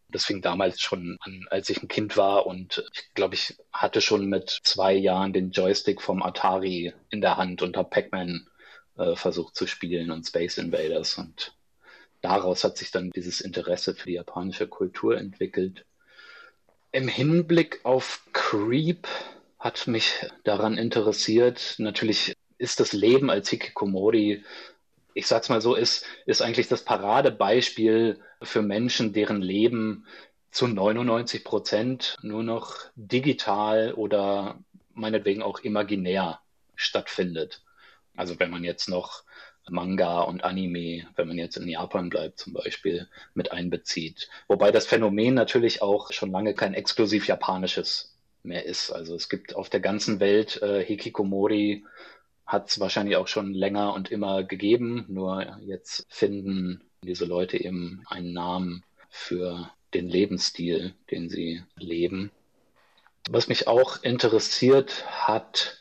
Das 0.08 0.24
fing 0.24 0.42
damals 0.42 0.80
schon 0.80 1.16
an, 1.20 1.46
als 1.50 1.70
ich 1.70 1.82
ein 1.82 1.88
Kind 1.88 2.16
war 2.16 2.46
und 2.46 2.84
ich 2.92 3.14
glaube, 3.14 3.34
ich 3.34 3.56
hatte 3.72 4.00
schon 4.00 4.26
mit 4.26 4.60
zwei 4.62 4.94
Jahren 4.94 5.32
den 5.32 5.50
Joystick 5.50 6.00
vom 6.00 6.22
Atari 6.22 6.92
in 7.10 7.20
der 7.20 7.36
Hand 7.36 7.62
und 7.62 7.76
habe 7.76 7.90
Pac-Man 7.90 8.46
äh, 8.96 9.16
versucht 9.16 9.56
zu 9.56 9.66
spielen 9.66 10.10
und 10.10 10.26
Space 10.26 10.58
Invaders 10.58 11.18
und 11.18 11.54
daraus 12.20 12.64
hat 12.64 12.76
sich 12.76 12.90
dann 12.90 13.10
dieses 13.10 13.40
Interesse 13.40 13.94
für 13.94 14.06
die 14.06 14.14
japanische 14.14 14.68
Kultur 14.68 15.18
entwickelt. 15.18 15.84
Im 16.92 17.08
Hinblick 17.08 17.80
auf 17.82 18.24
Creep 18.32 19.08
hat 19.58 19.86
mich 19.88 20.14
daran 20.44 20.78
interessiert. 20.78 21.74
Natürlich 21.78 22.34
ist 22.58 22.78
das 22.78 22.92
Leben 22.92 23.30
als 23.30 23.48
Hikikomori 23.48 24.44
ich 25.14 25.26
sag's 25.26 25.48
mal 25.48 25.60
so, 25.60 25.74
ist, 25.74 26.04
ist 26.26 26.42
eigentlich 26.42 26.68
das 26.68 26.84
Paradebeispiel 26.84 28.20
für 28.42 28.62
Menschen, 28.62 29.12
deren 29.12 29.40
Leben 29.40 30.06
zu 30.50 30.66
99 30.66 31.44
Prozent 31.44 32.16
nur 32.22 32.42
noch 32.42 32.76
digital 32.96 33.94
oder 33.94 34.58
meinetwegen 34.92 35.42
auch 35.42 35.60
imaginär 35.60 36.40
stattfindet. 36.74 37.62
Also 38.16 38.38
wenn 38.38 38.50
man 38.50 38.64
jetzt 38.64 38.88
noch 38.88 39.24
Manga 39.68 40.20
und 40.20 40.44
Anime, 40.44 41.06
wenn 41.16 41.28
man 41.28 41.38
jetzt 41.38 41.56
in 41.56 41.68
Japan 41.68 42.10
bleibt 42.10 42.38
zum 42.38 42.52
Beispiel, 42.52 43.08
mit 43.34 43.52
einbezieht. 43.52 44.28
Wobei 44.46 44.70
das 44.70 44.86
Phänomen 44.86 45.34
natürlich 45.34 45.80
auch 45.80 46.12
schon 46.12 46.30
lange 46.30 46.54
kein 46.54 46.74
exklusiv 46.74 47.26
japanisches 47.26 48.14
mehr 48.42 48.66
ist. 48.66 48.90
Also 48.90 49.14
es 49.14 49.28
gibt 49.28 49.56
auf 49.56 49.70
der 49.70 49.80
ganzen 49.80 50.20
Welt 50.20 50.60
äh, 50.60 50.84
Hikikomori 50.84 51.84
hat 52.46 52.68
es 52.68 52.80
wahrscheinlich 52.80 53.16
auch 53.16 53.28
schon 53.28 53.54
länger 53.54 53.94
und 53.94 54.10
immer 54.10 54.44
gegeben, 54.44 55.06
nur 55.08 55.58
jetzt 55.60 56.06
finden 56.10 56.82
diese 57.02 57.24
Leute 57.24 57.62
eben 57.62 58.02
einen 58.06 58.32
Namen 58.32 58.84
für 59.08 59.70
den 59.94 60.08
Lebensstil, 60.08 60.94
den 61.10 61.28
sie 61.28 61.62
leben. 61.76 62.30
Was 63.30 63.48
mich 63.48 63.68
auch 63.68 64.02
interessiert 64.02 65.04
hat, 65.26 65.78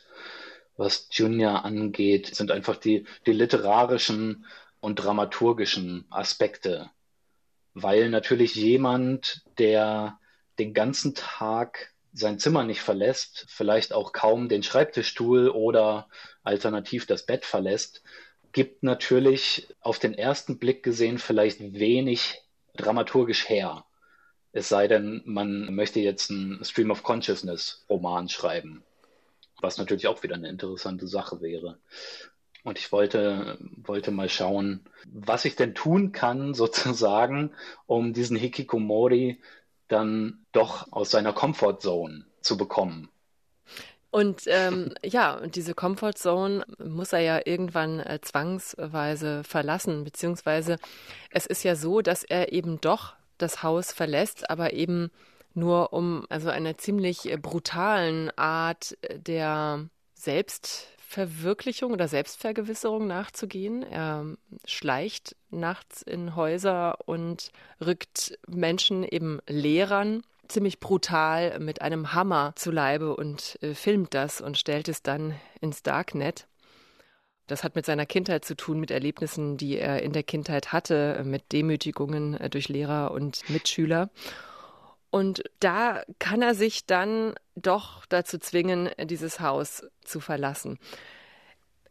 was 0.76 1.08
Junior 1.10 1.64
angeht, 1.64 2.34
sind 2.34 2.50
einfach 2.50 2.76
die, 2.76 3.04
die 3.26 3.32
literarischen 3.32 4.46
und 4.80 4.96
dramaturgischen 4.96 6.04
Aspekte. 6.10 6.90
Weil 7.74 8.08
natürlich 8.08 8.54
jemand, 8.54 9.42
der 9.58 10.18
den 10.58 10.74
ganzen 10.74 11.14
Tag 11.14 11.93
sein 12.14 12.38
Zimmer 12.38 12.64
nicht 12.64 12.80
verlässt, 12.80 13.44
vielleicht 13.48 13.92
auch 13.92 14.12
kaum 14.12 14.48
den 14.48 14.62
Schreibtischstuhl 14.62 15.48
oder 15.48 16.08
alternativ 16.44 17.06
das 17.06 17.26
Bett 17.26 17.44
verlässt, 17.44 18.02
gibt 18.52 18.84
natürlich 18.84 19.68
auf 19.80 19.98
den 19.98 20.14
ersten 20.14 20.58
Blick 20.58 20.84
gesehen 20.84 21.18
vielleicht 21.18 21.60
wenig 21.60 22.40
dramaturgisch 22.76 23.48
her. 23.48 23.84
Es 24.52 24.68
sei 24.68 24.86
denn, 24.86 25.22
man 25.24 25.74
möchte 25.74 25.98
jetzt 25.98 26.30
einen 26.30 26.64
Stream 26.64 26.92
of 26.92 27.02
Consciousness 27.02 27.84
Roman 27.90 28.28
schreiben, 28.28 28.84
was 29.60 29.76
natürlich 29.76 30.06
auch 30.06 30.22
wieder 30.22 30.36
eine 30.36 30.48
interessante 30.48 31.08
Sache 31.08 31.40
wäre. 31.40 31.80
Und 32.62 32.78
ich 32.78 32.92
wollte, 32.92 33.58
wollte 33.76 34.12
mal 34.12 34.28
schauen, 34.28 34.84
was 35.06 35.44
ich 35.44 35.56
denn 35.56 35.74
tun 35.74 36.12
kann, 36.12 36.54
sozusagen, 36.54 37.50
um 37.86 38.12
diesen 38.12 38.36
Hikikomori 38.36 39.40
dann 39.88 40.44
doch 40.52 40.92
aus 40.92 41.10
seiner 41.10 41.32
Comfortzone 41.32 42.26
zu 42.40 42.56
bekommen. 42.56 43.08
Und 44.10 44.42
ähm, 44.46 44.94
ja, 45.04 45.34
und 45.34 45.56
diese 45.56 45.74
Comfortzone 45.74 46.64
muss 46.78 47.12
er 47.12 47.20
ja 47.20 47.40
irgendwann 47.44 47.98
äh, 48.00 48.20
zwangsweise 48.22 49.42
verlassen, 49.44 50.04
beziehungsweise 50.04 50.78
es 51.30 51.46
ist 51.46 51.64
ja 51.64 51.74
so, 51.74 52.00
dass 52.00 52.22
er 52.22 52.52
eben 52.52 52.80
doch 52.80 53.14
das 53.38 53.62
Haus 53.64 53.92
verlässt, 53.92 54.48
aber 54.48 54.72
eben 54.72 55.10
nur 55.52 55.92
um 55.92 56.26
also 56.28 56.48
einer 56.50 56.78
ziemlich 56.78 57.30
äh, 57.30 57.36
brutalen 57.36 58.30
Art 58.38 58.96
der 59.16 59.88
Selbst 60.14 60.88
Verwirklichung 61.14 61.92
oder 61.92 62.08
Selbstvergewisserung 62.08 63.06
nachzugehen. 63.06 63.84
Er 63.84 64.26
schleicht 64.64 65.36
nachts 65.50 66.02
in 66.02 66.34
Häuser 66.34 66.98
und 67.06 67.52
rückt 67.80 68.36
Menschen, 68.48 69.04
eben 69.04 69.38
Lehrern, 69.46 70.24
ziemlich 70.48 70.80
brutal 70.80 71.60
mit 71.60 71.82
einem 71.82 72.14
Hammer 72.14 72.52
zu 72.56 72.72
Leibe 72.72 73.14
und 73.14 73.58
äh, 73.62 73.74
filmt 73.74 74.12
das 74.12 74.40
und 74.40 74.58
stellt 74.58 74.88
es 74.88 75.02
dann 75.02 75.34
ins 75.60 75.84
Darknet. 75.84 76.48
Das 77.46 77.62
hat 77.62 77.76
mit 77.76 77.86
seiner 77.86 78.06
Kindheit 78.06 78.44
zu 78.44 78.56
tun, 78.56 78.80
mit 78.80 78.90
Erlebnissen, 78.90 79.56
die 79.56 79.78
er 79.78 80.02
in 80.02 80.12
der 80.12 80.24
Kindheit 80.24 80.72
hatte, 80.72 81.22
mit 81.24 81.52
Demütigungen 81.52 82.34
äh, 82.34 82.50
durch 82.50 82.68
Lehrer 82.68 83.12
und 83.12 83.48
Mitschüler. 83.48 84.10
Und 85.14 85.44
da 85.60 86.02
kann 86.18 86.42
er 86.42 86.56
sich 86.56 86.86
dann 86.86 87.36
doch 87.54 88.04
dazu 88.06 88.36
zwingen, 88.36 88.90
dieses 89.00 89.38
Haus 89.38 89.86
zu 90.02 90.18
verlassen. 90.18 90.80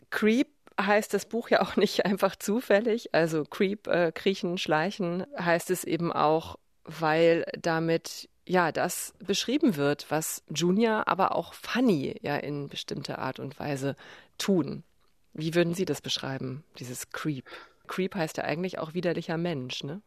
Creep 0.10 0.50
heißt 0.78 1.14
das 1.14 1.26
Buch 1.26 1.48
ja 1.48 1.62
auch 1.62 1.78
nicht 1.78 2.06
einfach 2.06 2.36
zufällig. 2.36 3.16
Also 3.16 3.46
Creep, 3.46 3.88
äh, 3.88 4.12
Kriechen, 4.14 4.58
Schleichen 4.58 5.26
heißt 5.40 5.70
es 5.70 5.86
eben 5.86 6.12
auch, 6.12 6.60
weil 6.84 7.46
damit 7.58 8.28
ja 8.46 8.74
das 8.74 9.14
beschrieben 9.26 9.78
wird, 9.78 10.12
was 10.12 10.44
Junior, 10.54 11.08
aber 11.08 11.34
auch 11.34 11.54
Funny 11.54 12.20
ja 12.24 12.36
in 12.36 12.68
bestimmter 12.68 13.20
Art 13.20 13.40
und 13.40 13.58
Weise 13.58 13.96
tun. 14.38 14.84
Wie 15.32 15.56
würden 15.56 15.76
Sie 15.76 15.86
das 15.86 16.02
beschreiben, 16.02 16.66
dieses 16.78 17.10
Creep? 17.12 17.50
Creep 17.88 18.16
heißt 18.16 18.36
ja 18.36 18.44
eigentlich 18.44 18.80
auch 18.80 18.94
widerlicher 18.94 19.38
Mensch, 19.38 19.86
ne? 19.86 20.02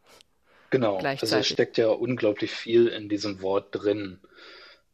Genau, 0.69 0.97
also 0.97 1.35
es 1.35 1.47
steckt 1.47 1.77
ja 1.77 1.87
unglaublich 1.87 2.51
viel 2.51 2.87
in 2.87 3.09
diesem 3.09 3.41
Wort 3.41 3.69
drin. 3.71 4.19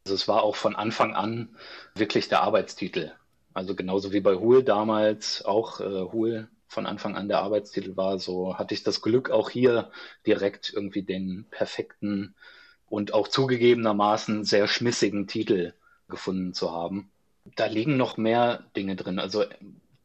Also 0.05 0.15
es 0.15 0.27
war 0.27 0.43
auch 0.43 0.55
von 0.55 0.75
Anfang 0.75 1.13
an 1.13 1.55
wirklich 1.95 2.29
der 2.29 2.41
Arbeitstitel. 2.41 3.11
Also 3.53 3.75
genauso 3.75 4.11
wie 4.11 4.19
bei 4.19 4.35
Huhl 4.35 4.63
damals 4.63 5.45
auch 5.45 5.79
äh, 5.79 6.11
Huhl 6.11 6.49
von 6.67 6.85
Anfang 6.85 7.15
an 7.15 7.27
der 7.27 7.39
Arbeitstitel 7.39 7.95
war, 7.95 8.19
so 8.19 8.57
hatte 8.57 8.73
ich 8.73 8.83
das 8.83 9.01
Glück 9.01 9.29
auch 9.29 9.49
hier 9.49 9.91
direkt 10.25 10.73
irgendwie 10.73 11.03
den 11.03 11.45
perfekten 11.51 12.35
und 12.89 13.13
auch 13.13 13.27
zugegebenermaßen 13.27 14.43
sehr 14.43 14.67
schmissigen 14.67 15.27
Titel 15.27 15.73
gefunden 16.09 16.53
zu 16.53 16.71
haben. 16.71 17.11
Da 17.55 17.67
liegen 17.67 17.97
noch 17.97 18.17
mehr 18.17 18.65
Dinge 18.75 18.95
drin. 18.95 19.19
Also 19.19 19.45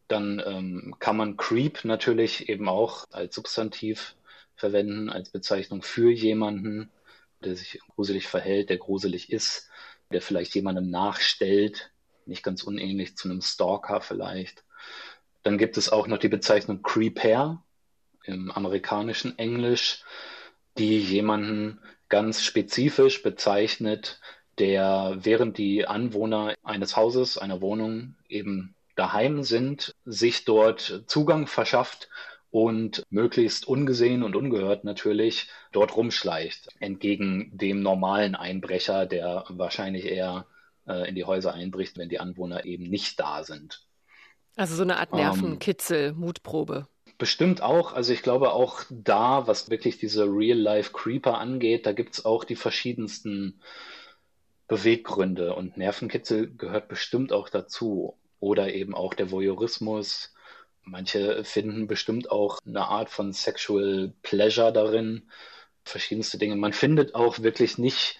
dann 0.08 0.42
ähm, 0.44 0.94
kann 0.98 1.16
man 1.16 1.37
Creep 1.37 1.84
natürlich 1.84 2.48
eben 2.48 2.68
auch 2.68 3.04
als 3.10 3.34
Substantiv 3.34 4.14
verwenden 4.59 5.09
als 5.09 5.31
Bezeichnung 5.31 5.83
für 5.83 6.11
jemanden, 6.11 6.91
der 7.43 7.57
sich 7.57 7.81
gruselig 7.95 8.27
verhält, 8.27 8.71
der 8.71 8.79
gruselig 8.79 9.33
ist, 9.33 9.71
der 10.12 10.21
vielleicht 10.21 10.55
jemandem 10.55 10.91
nachstellt, 10.91 11.93
nicht 12.27 12.43
ganz 12.43 12.62
unähnlich 12.62 13.17
zu 13.17 13.29
einem 13.29 13.41
Stalker 13.41 14.00
vielleicht. 14.00 14.65
Dann 15.43 15.59
gibt 15.59 15.77
es 15.77 15.91
auch 15.91 16.09
noch 16.09 16.19
die 16.19 16.29
Bezeichnung 16.29 16.83
Creeper 16.83 17.65
im 18.25 18.50
amerikanischen 18.50 19.38
Englisch, 19.38 20.03
die 20.77 20.99
jemanden 20.99 21.81
ganz 22.09 22.43
spezifisch 22.43 23.23
bezeichnet, 23.23 24.21
der 24.59 25.19
während 25.21 25.57
die 25.57 25.87
Anwohner 25.87 26.55
eines 26.62 26.97
Hauses, 26.97 27.38
einer 27.38 27.61
Wohnung 27.61 28.17
eben 28.29 28.75
daheim 28.97 29.45
sind, 29.45 29.93
sich 30.05 30.45
dort 30.45 31.05
Zugang 31.07 31.47
verschafft 31.47 32.09
und 32.50 33.05
möglichst 33.11 33.69
ungesehen 33.69 34.23
und 34.23 34.35
ungehört 34.35 34.85
natürlich 34.85 35.49
dort 35.73 35.97
rumschleicht, 35.97 36.69
entgegen 36.81 37.50
dem 37.57 37.83
normalen 37.83 38.35
Einbrecher, 38.35 39.07
der 39.07 39.45
wahrscheinlich 39.49 40.07
eher 40.07 40.47
äh, 40.87 41.09
in 41.09 41.14
die 41.14 41.25
Häuser 41.25 41.52
einbricht, 41.55 41.99
wenn 41.99 42.09
die 42.09 42.21
Anwohner 42.21 42.64
eben 42.64 42.85
nicht 42.85 43.21
da 43.21 43.45
sind. 43.45 43.87
Also 44.57 44.75
so 44.75 44.83
eine 44.83 44.97
Art 44.97 45.11
ähm, 45.12 45.19
Nervenkitzel, 45.19 46.09
ähm, 46.09 46.17
Mutprobe. 46.17 46.88
Bestimmt 47.19 47.62
auch. 47.62 47.93
Also 47.93 48.12
ich 48.12 48.23
glaube 48.23 48.52
auch 48.52 48.83
da, 48.90 49.47
was 49.47 49.71
wirklich 49.71 49.99
diese 49.99 50.25
Real-Life-Creeper 50.25 51.38
angeht, 51.38 51.87
da 51.87 51.93
gibt 51.93 52.14
es 52.14 52.25
auch 52.25 52.45
die 52.45 52.57
verschiedensten 52.57 53.61
Beweggründe 54.67 55.55
und 55.55 55.76
Nervenkitzel 55.76 56.55
gehört 56.57 56.88
bestimmt 56.88 57.33
auch 57.33 57.49
dazu. 57.49 58.17
Oder 58.40 58.73
eben 58.73 58.95
auch 58.95 59.14
der 59.14 59.31
Voyeurismus. 59.31 60.33
Manche 60.90 61.45
finden 61.45 61.87
bestimmt 61.87 62.30
auch 62.30 62.59
eine 62.66 62.88
Art 62.88 63.11
von 63.11 63.33
Sexual 63.35 64.14
Pleasure 64.23 64.73
darin. 64.73 65.28
Verschiedenste 65.85 66.38
Dinge. 66.38 66.57
Man 66.57 66.73
findet 66.73 67.14
auch 67.14 67.40
wirklich 67.40 67.76
nicht 67.76 68.18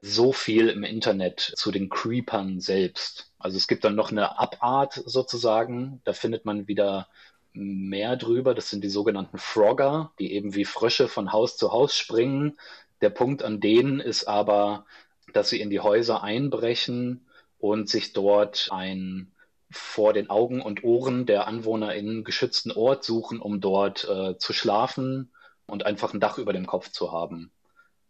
so 0.00 0.32
viel 0.32 0.68
im 0.68 0.82
Internet 0.82 1.52
zu 1.56 1.70
den 1.70 1.90
Creepern 1.90 2.60
selbst. 2.60 3.32
Also 3.38 3.58
es 3.58 3.68
gibt 3.68 3.84
dann 3.84 3.94
noch 3.94 4.10
eine 4.10 4.38
Abart 4.38 4.94
sozusagen. 5.04 6.00
Da 6.04 6.14
findet 6.14 6.46
man 6.46 6.68
wieder 6.68 7.08
mehr 7.52 8.16
drüber. 8.16 8.54
Das 8.54 8.70
sind 8.70 8.82
die 8.82 8.88
sogenannten 8.88 9.38
Frogger, 9.38 10.12
die 10.18 10.32
eben 10.32 10.54
wie 10.54 10.64
Frösche 10.64 11.08
von 11.08 11.32
Haus 11.32 11.58
zu 11.58 11.72
Haus 11.72 11.94
springen. 11.94 12.58
Der 13.02 13.10
Punkt 13.10 13.42
an 13.42 13.60
denen 13.60 14.00
ist 14.00 14.24
aber, 14.26 14.86
dass 15.34 15.50
sie 15.50 15.60
in 15.60 15.68
die 15.68 15.80
Häuser 15.80 16.22
einbrechen 16.22 17.26
und 17.58 17.90
sich 17.90 18.14
dort 18.14 18.68
ein 18.70 19.32
vor 19.70 20.12
den 20.12 20.30
Augen 20.30 20.60
und 20.62 20.84
Ohren 20.84 21.26
der 21.26 21.46
AnwohnerInnen 21.46 22.24
geschützten 22.24 22.70
Ort 22.70 23.04
suchen, 23.04 23.40
um 23.40 23.60
dort 23.60 24.04
äh, 24.08 24.38
zu 24.38 24.52
schlafen 24.52 25.32
und 25.66 25.84
einfach 25.84 26.14
ein 26.14 26.20
Dach 26.20 26.38
über 26.38 26.52
dem 26.52 26.66
Kopf 26.66 26.90
zu 26.90 27.12
haben. 27.12 27.50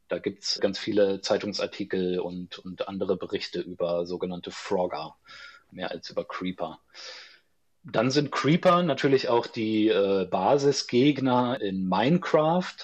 Da 0.08 0.18
gibt 0.18 0.44
es 0.44 0.60
ganz 0.60 0.78
viele 0.78 1.20
Zeitungsartikel 1.20 2.20
und, 2.20 2.58
und 2.58 2.88
andere 2.88 3.16
Berichte 3.16 3.60
über 3.60 4.06
sogenannte 4.06 4.50
Frogger, 4.50 5.16
mehr 5.70 5.90
als 5.90 6.10
über 6.10 6.25
Creeper. 6.25 6.80
Dann 7.82 8.10
sind 8.10 8.32
Creeper 8.32 8.82
natürlich 8.82 9.28
auch 9.28 9.46
die 9.46 9.88
äh, 9.88 10.26
Basisgegner 10.30 11.60
in 11.60 11.88
Minecraft. 11.88 12.75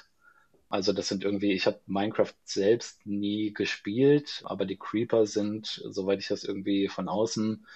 Also 0.69 0.93
das 0.93 1.09
sind 1.09 1.23
irgendwie, 1.23 1.52
ich 1.52 1.67
habe 1.67 1.81
Minecraft 1.87 2.33
selbst 2.45 3.05
nie 3.05 3.52
gespielt, 3.52 4.43
aber 4.45 4.64
die 4.64 4.79
Creeper 4.79 5.26
sind, 5.26 5.83
soweit 5.91 6.21
ich 6.21 6.29
das 6.29 6.45
irgendwie 6.45 6.88
von 6.88 7.09
außen 7.09 7.67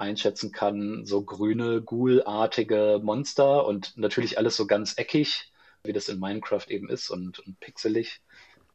einschätzen 0.00 0.52
kann, 0.52 1.04
so 1.04 1.22
grüne, 1.22 1.82
ghoulartige 1.82 3.00
Monster 3.02 3.66
und 3.66 3.96
natürlich 3.96 4.38
alles 4.38 4.56
so 4.56 4.66
ganz 4.66 4.96
eckig, 4.96 5.52
wie 5.84 5.92
das 5.92 6.08
in 6.08 6.18
Minecraft 6.18 6.66
eben 6.68 6.88
ist 6.88 7.10
und, 7.10 7.38
und 7.40 7.60
pixelig, 7.60 8.20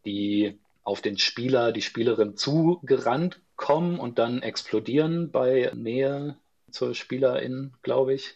die 0.06 0.60
auf 0.84 1.02
den 1.02 1.18
Spieler, 1.18 1.72
die 1.72 1.82
Spielerin 1.82 2.38
zugerannt 2.38 3.42
kommen 3.56 4.00
und 4.00 4.20
dann 4.20 4.42
explodieren 4.42 5.32
bei 5.32 5.72
Nähe 5.74 6.38
zur 6.72 6.94
Spielerin, 6.94 7.74
glaube 7.82 8.14
ich. 8.14 8.36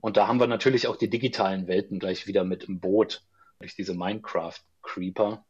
Und 0.00 0.16
da 0.16 0.26
haben 0.26 0.40
wir 0.40 0.48
natürlich 0.48 0.86
auch 0.86 0.96
die 0.96 1.08
digitalen 1.08 1.68
Welten 1.68 1.98
gleich 1.98 2.26
wieder 2.26 2.44
mit 2.44 2.64
im 2.64 2.80
Boot 2.80 3.22
durch 3.58 3.74
diese 3.74 3.94
Minecraft-Creeper. 3.94 5.44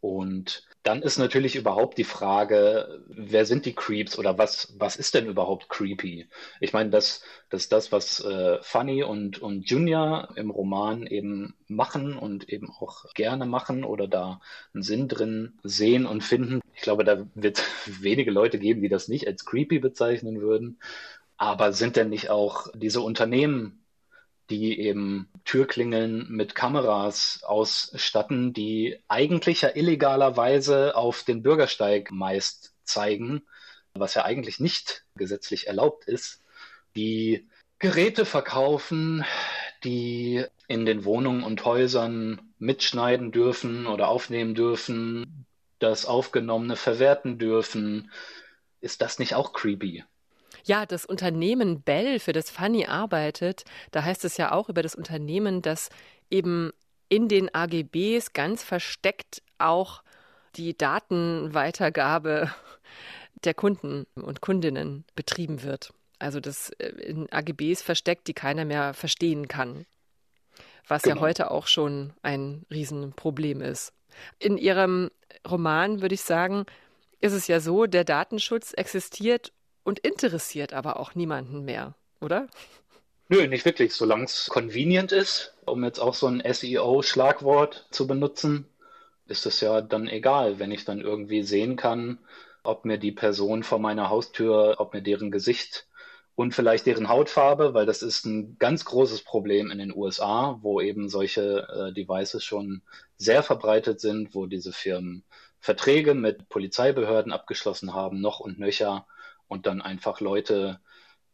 Und 0.00 0.66
dann 0.82 1.02
ist 1.02 1.18
natürlich 1.18 1.56
überhaupt 1.56 1.98
die 1.98 2.04
Frage, 2.04 3.02
wer 3.08 3.44
sind 3.44 3.66
die 3.66 3.74
Creeps 3.74 4.18
oder 4.18 4.38
was, 4.38 4.72
was 4.78 4.96
ist 4.96 5.14
denn 5.14 5.26
überhaupt 5.26 5.68
creepy? 5.68 6.28
Ich 6.60 6.72
meine, 6.72 6.90
das, 6.90 7.22
das 7.50 7.68
das, 7.68 7.90
was 7.90 8.20
äh, 8.24 8.58
Funny 8.62 9.02
und, 9.02 9.40
und 9.40 9.68
Junior 9.68 10.28
im 10.36 10.50
Roman 10.50 11.06
eben 11.06 11.56
machen 11.66 12.16
und 12.16 12.48
eben 12.48 12.70
auch 12.70 13.12
gerne 13.14 13.46
machen 13.46 13.82
oder 13.84 14.06
da 14.06 14.40
einen 14.74 14.82
Sinn 14.84 15.08
drin 15.08 15.58
sehen 15.64 16.06
und 16.06 16.22
finden. 16.22 16.60
Ich 16.74 16.82
glaube, 16.82 17.02
da 17.04 17.26
wird 17.34 17.64
wenige 18.00 18.30
Leute 18.30 18.58
geben, 18.58 18.82
die 18.82 18.88
das 18.88 19.08
nicht 19.08 19.26
als 19.26 19.44
creepy 19.44 19.80
bezeichnen 19.80 20.40
würden. 20.40 20.78
Aber 21.36 21.72
sind 21.72 21.96
denn 21.96 22.10
nicht 22.10 22.30
auch 22.30 22.68
diese 22.74 23.00
Unternehmen 23.00 23.85
die 24.50 24.80
eben 24.80 25.28
Türklingeln 25.44 26.26
mit 26.28 26.54
Kameras 26.54 27.40
ausstatten, 27.42 28.52
die 28.52 28.98
eigentlich 29.08 29.62
ja 29.62 29.70
illegalerweise 29.74 30.96
auf 30.96 31.24
den 31.24 31.42
Bürgersteig 31.42 32.10
meist 32.10 32.74
zeigen, 32.84 33.42
was 33.94 34.14
ja 34.14 34.24
eigentlich 34.24 34.60
nicht 34.60 35.04
gesetzlich 35.16 35.66
erlaubt 35.66 36.04
ist, 36.04 36.42
die 36.94 37.48
Geräte 37.78 38.24
verkaufen, 38.24 39.24
die 39.84 40.44
in 40.68 40.86
den 40.86 41.04
Wohnungen 41.04 41.42
und 41.42 41.64
Häusern 41.64 42.40
mitschneiden 42.58 43.32
dürfen 43.32 43.86
oder 43.86 44.08
aufnehmen 44.08 44.54
dürfen, 44.54 45.46
das 45.78 46.06
Aufgenommene 46.06 46.76
verwerten 46.76 47.38
dürfen. 47.38 48.10
Ist 48.80 49.02
das 49.02 49.18
nicht 49.18 49.34
auch 49.34 49.52
creepy? 49.52 50.04
Ja, 50.66 50.84
das 50.84 51.06
Unternehmen 51.06 51.80
Bell, 51.82 52.18
für 52.18 52.32
das 52.32 52.50
Fanny 52.50 52.86
arbeitet, 52.86 53.64
da 53.92 54.02
heißt 54.02 54.24
es 54.24 54.36
ja 54.36 54.50
auch 54.50 54.68
über 54.68 54.82
das 54.82 54.96
Unternehmen, 54.96 55.62
dass 55.62 55.90
eben 56.28 56.72
in 57.08 57.28
den 57.28 57.54
AGBs 57.54 58.32
ganz 58.32 58.64
versteckt 58.64 59.42
auch 59.58 60.02
die 60.56 60.76
Datenweitergabe 60.76 62.50
der 63.44 63.54
Kunden 63.54 64.06
und 64.16 64.40
Kundinnen 64.40 65.04
betrieben 65.14 65.62
wird. 65.62 65.92
Also 66.18 66.40
das 66.40 66.70
äh, 66.78 66.88
in 66.88 67.30
AGBs 67.32 67.82
versteckt, 67.82 68.26
die 68.26 68.34
keiner 68.34 68.64
mehr 68.64 68.92
verstehen 68.92 69.46
kann. 69.46 69.86
Was 70.88 71.02
genau. 71.02 71.16
ja 71.16 71.22
heute 71.22 71.50
auch 71.52 71.68
schon 71.68 72.12
ein 72.22 72.64
Riesenproblem 72.72 73.60
ist. 73.60 73.92
In 74.40 74.58
Ihrem 74.58 75.10
Roman 75.48 76.00
würde 76.00 76.14
ich 76.14 76.22
sagen, 76.22 76.64
ist 77.20 77.34
es 77.34 77.46
ja 77.46 77.60
so, 77.60 77.86
der 77.86 78.04
Datenschutz 78.04 78.72
existiert 78.72 79.52
und 79.86 80.00
interessiert 80.00 80.72
aber 80.72 80.98
auch 80.98 81.14
niemanden 81.14 81.64
mehr, 81.64 81.94
oder? 82.20 82.48
Nö, 83.28 83.46
nicht 83.46 83.64
wirklich. 83.64 83.94
Solange 83.94 84.24
es 84.24 84.46
convenient 84.50 85.12
ist, 85.12 85.54
um 85.64 85.84
jetzt 85.84 86.00
auch 86.00 86.14
so 86.14 86.26
ein 86.26 86.42
SEO-Schlagwort 86.44 87.86
zu 87.92 88.08
benutzen, 88.08 88.66
ist 89.28 89.46
es 89.46 89.60
ja 89.60 89.80
dann 89.80 90.08
egal, 90.08 90.58
wenn 90.58 90.72
ich 90.72 90.84
dann 90.84 91.00
irgendwie 91.00 91.42
sehen 91.44 91.76
kann, 91.76 92.18
ob 92.64 92.84
mir 92.84 92.98
die 92.98 93.12
Person 93.12 93.62
vor 93.62 93.78
meiner 93.78 94.10
Haustür, 94.10 94.76
ob 94.78 94.92
mir 94.92 95.02
deren 95.02 95.30
Gesicht 95.30 95.86
und 96.34 96.52
vielleicht 96.52 96.86
deren 96.86 97.08
Hautfarbe, 97.08 97.72
weil 97.72 97.86
das 97.86 98.02
ist 98.02 98.26
ein 98.26 98.56
ganz 98.58 98.84
großes 98.84 99.22
Problem 99.22 99.70
in 99.70 99.78
den 99.78 99.94
USA, 99.94 100.58
wo 100.62 100.80
eben 100.80 101.08
solche 101.08 101.66
äh, 101.68 101.92
Devices 101.92 102.42
schon 102.42 102.82
sehr 103.18 103.44
verbreitet 103.44 104.00
sind, 104.00 104.34
wo 104.34 104.46
diese 104.46 104.72
Firmen 104.72 105.22
Verträge 105.60 106.14
mit 106.14 106.48
Polizeibehörden 106.48 107.32
abgeschlossen 107.32 107.94
haben, 107.94 108.20
noch 108.20 108.40
und 108.40 108.58
nöcher, 108.58 109.06
und 109.48 109.66
dann 109.66 109.80
einfach 109.80 110.20
Leute, 110.20 110.80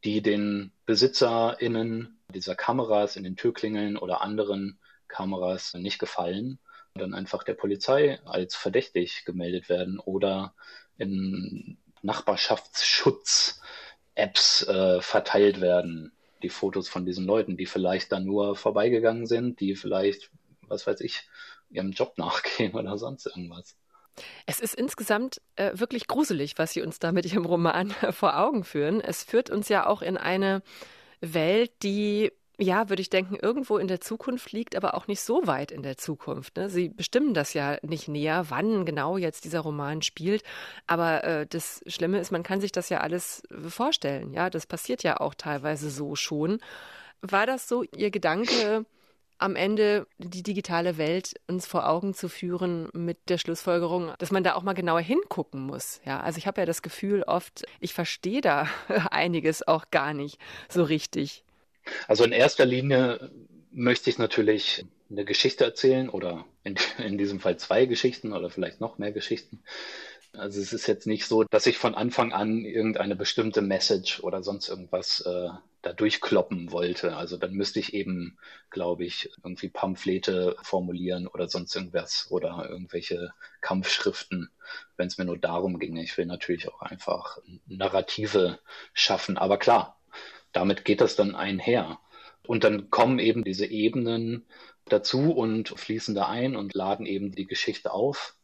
die 0.05 0.23
den 0.23 0.73
BesitzerInnen 0.87 2.19
dieser 2.35 2.55
Kameras 2.55 3.17
in 3.17 3.25
den 3.25 3.37
Türklingeln 3.37 3.97
oder 3.97 4.23
anderen 4.23 4.79
Kameras 5.09 5.75
nicht 5.75 5.99
gefallen, 5.99 6.59
dann 6.95 7.15
einfach 7.15 7.43
der 7.45 7.55
Polizei 7.55 8.21
als 8.25 8.55
verdächtig 8.55 9.25
gemeldet 9.25 9.69
werden 9.69 9.99
oder 9.99 10.55
in 10.99 11.79
Nachbarschaftsschutz-Apps 12.03 14.69
äh, 14.69 15.01
verteilt 15.01 15.61
werden. 15.61 16.13
Die 16.43 16.51
Fotos 16.51 16.89
von 16.89 17.07
diesen 17.07 17.25
Leuten, 17.25 17.57
die 17.57 17.67
vielleicht 17.67 18.13
dann 18.13 18.25
nur 18.25 18.57
vorbeigegangen 18.57 19.27
sind, 19.27 19.61
die 19.61 19.77
vielleicht, 19.77 20.31
was 20.63 20.87
weiß 20.87 21.01
ich, 21.01 21.29
ihrem 21.71 21.93
Job 21.93 22.15
nachgehen 22.19 22.75
oder 22.75 22.99
sonst 22.99 23.27
irgendwas. 23.27 23.77
Es 24.47 24.61
ist 24.61 24.75
insgesamt 24.75 25.41
äh, 25.57 25.71
wirklich 25.75 26.07
gruselig, 26.07 26.59
was 26.59 26.73
Sie 26.73 26.83
uns 26.83 26.99
da 26.99 27.13
mit 27.13 27.27
Ihrem 27.27 27.47
Roman 27.47 27.91
vor 28.11 28.39
Augen 28.39 28.65
führen. 28.65 29.01
Es 29.01 29.25
führt 29.25 29.51
uns 29.51 29.69
ja 29.69 29.87
auch 29.87 30.03
in 30.03 30.17
eine 30.17 30.63
Welt, 31.21 31.71
die 31.83 32.33
ja, 32.59 32.89
würde 32.89 33.03
ich 33.03 33.11
denken, 33.11 33.37
irgendwo 33.41 33.79
in 33.79 33.89
der 33.89 34.01
Zukunft 34.01 34.53
liegt, 34.53 34.77
aber 34.77 34.95
auch 34.95 35.07
nicht 35.07 35.21
so 35.21 35.47
weit 35.47 35.73
in 35.73 35.83
der 35.83 35.97
Zukunft. 35.97 36.57
Ne? 36.57 36.69
Sie 36.69 36.91
bestimmen 36.91 37.35
das 37.35 37.55
ja 37.55 37.79
nicht 37.83 38.09
näher, 38.09 38.47
wann 38.51 38.85
genau 38.85 39.17
jetzt 39.17 39.45
dieser 39.45 39.61
Roman 39.61 40.03
spielt. 40.03 40.43
Aber 40.87 41.25
äh, 41.25 41.47
das 41.47 41.83
Schlimme 41.87 42.21
ist, 42.21 42.31
man 42.31 42.43
kann 42.43 42.61
sich 42.61 42.73
das 42.73 42.89
ja 42.89 43.01
alles 43.01 43.43
vorstellen. 43.67 44.33
Ja, 44.33 44.51
das 44.51 44.67
passiert 44.67 45.03
ja 45.03 45.19
auch 45.21 45.35
teilweise 45.35 45.91
so 45.91 46.15
schon. 46.15 46.61
War 47.23 47.47
das 47.47 47.69
so 47.69 47.85
Ihr 47.97 48.11
Gedanke? 48.11 48.85
Am 49.39 49.57
Ende 49.57 50.07
die 50.19 50.43
digitale 50.43 50.99
Welt 50.99 51.35
uns 51.49 51.67
vor 51.67 51.89
Augen 51.89 52.15
zu 52.15 52.29
führen 52.29 52.89
mit 52.93 53.19
der 53.29 53.39
Schlussfolgerung, 53.39 54.13
dass 54.19 54.31
man 54.31 54.45
da 54.45 54.55
auch 54.55 54.63
mal 54.63 54.73
genauer 54.73 55.01
hingucken 55.01 55.61
muss. 55.61 56.01
Ja, 56.05 56.21
also 56.21 56.39
ich 56.39 56.47
habe 56.47 56.61
ja 56.61 56.67
das 56.67 56.83
Gefühl 56.83 57.23
oft, 57.25 57.65
ich 57.81 57.95
verstehe 57.95 58.41
da 58.41 58.69
einiges 59.11 59.67
auch 59.67 59.91
gar 59.91 60.15
nicht 60.15 60.39
so 60.69 60.85
richtig. 60.85 61.45
Also 62.07 62.25
in 62.25 62.33
erster 62.33 62.65
Linie 62.65 63.31
möchte 63.73 64.11
ich 64.11 64.19
natürlich 64.19 64.85
eine 65.11 65.25
Geschichte 65.25 65.65
erzählen 65.65 66.09
oder 66.09 66.45
in, 66.65 66.77
in 66.99 67.19
diesem 67.19 67.41
Fall 67.41 67.57
zwei 67.57 67.87
Geschichten 67.87 68.33
oder 68.33 68.51
vielleicht 68.51 68.81
noch 68.81 68.99
mehr 68.99 69.13
Geschichten. 69.13 69.63
Also 70.33 70.61
es 70.61 70.73
ist 70.73 70.87
jetzt 70.87 71.07
nicht 71.07 71.27
so, 71.27 71.45
dass 71.45 71.67
ich 71.67 71.77
von 71.77 71.95
Anfang 71.95 72.33
an 72.33 72.65
irgendeine 72.65 73.17
bestimmte 73.17 73.61
Message 73.61 74.21
oder 74.21 74.43
sonst 74.43 74.69
irgendwas 74.69 75.21
äh, 75.21 75.51
da 75.83 75.93
durchkloppen 75.93 76.71
wollte. 76.71 77.17
Also 77.17 77.37
dann 77.37 77.53
müsste 77.53 77.81
ich 77.81 77.93
eben, 77.93 78.39
glaube 78.71 79.05
ich, 79.05 79.31
irgendwie 79.45 79.69
Pamphlete 79.69 80.57
formulieren 80.63 81.27
oder 81.27 81.49
sonst 81.49 81.75
irgendwas 81.75 82.29
oder 82.31 82.67
irgendwelche 82.69 83.33
Kampfschriften, 83.61 84.51
wenn 84.97 85.09
es 85.09 85.19
mir 85.19 85.25
nur 85.25 85.39
darum 85.39 85.79
ginge. 85.79 86.03
Ich 86.03 86.17
will 86.17 86.27
natürlich 86.27 86.69
auch 86.69 86.81
einfach 86.81 87.39
Narrative 87.67 88.61
schaffen. 88.95 89.37
Aber 89.37 89.59
klar, 89.59 90.01
damit 90.53 90.85
geht 90.85 91.01
das 91.01 91.17
dann 91.17 91.35
einher. 91.35 91.99
Und 92.47 92.65
dann 92.65 92.91
kommen 92.91 93.19
eben 93.19 93.45
diese 93.45 93.67
Ebenen 93.67 94.47
dazu 94.87 95.33
und 95.33 95.69
fließen 95.69 96.15
da 96.15 96.29
ein 96.29 96.57
und 96.57 96.75
laden 96.75 97.07
eben 97.07 97.33
die 97.33 97.47
Geschichte 97.47 97.93
auf. 97.93 98.37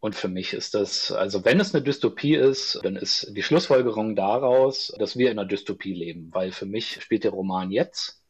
Und 0.00 0.14
für 0.14 0.28
mich 0.28 0.52
ist 0.52 0.74
das, 0.74 1.10
also 1.10 1.44
wenn 1.44 1.58
es 1.58 1.74
eine 1.74 1.82
Dystopie 1.82 2.36
ist, 2.36 2.78
dann 2.84 2.94
ist 2.94 3.34
die 3.36 3.42
Schlussfolgerung 3.42 4.14
daraus, 4.14 4.92
dass 4.98 5.16
wir 5.16 5.30
in 5.30 5.38
einer 5.38 5.48
Dystopie 5.48 5.92
leben, 5.92 6.30
weil 6.32 6.52
für 6.52 6.66
mich 6.66 7.02
spielt 7.02 7.24
der 7.24 7.32
Roman 7.32 7.72
jetzt 7.72 8.22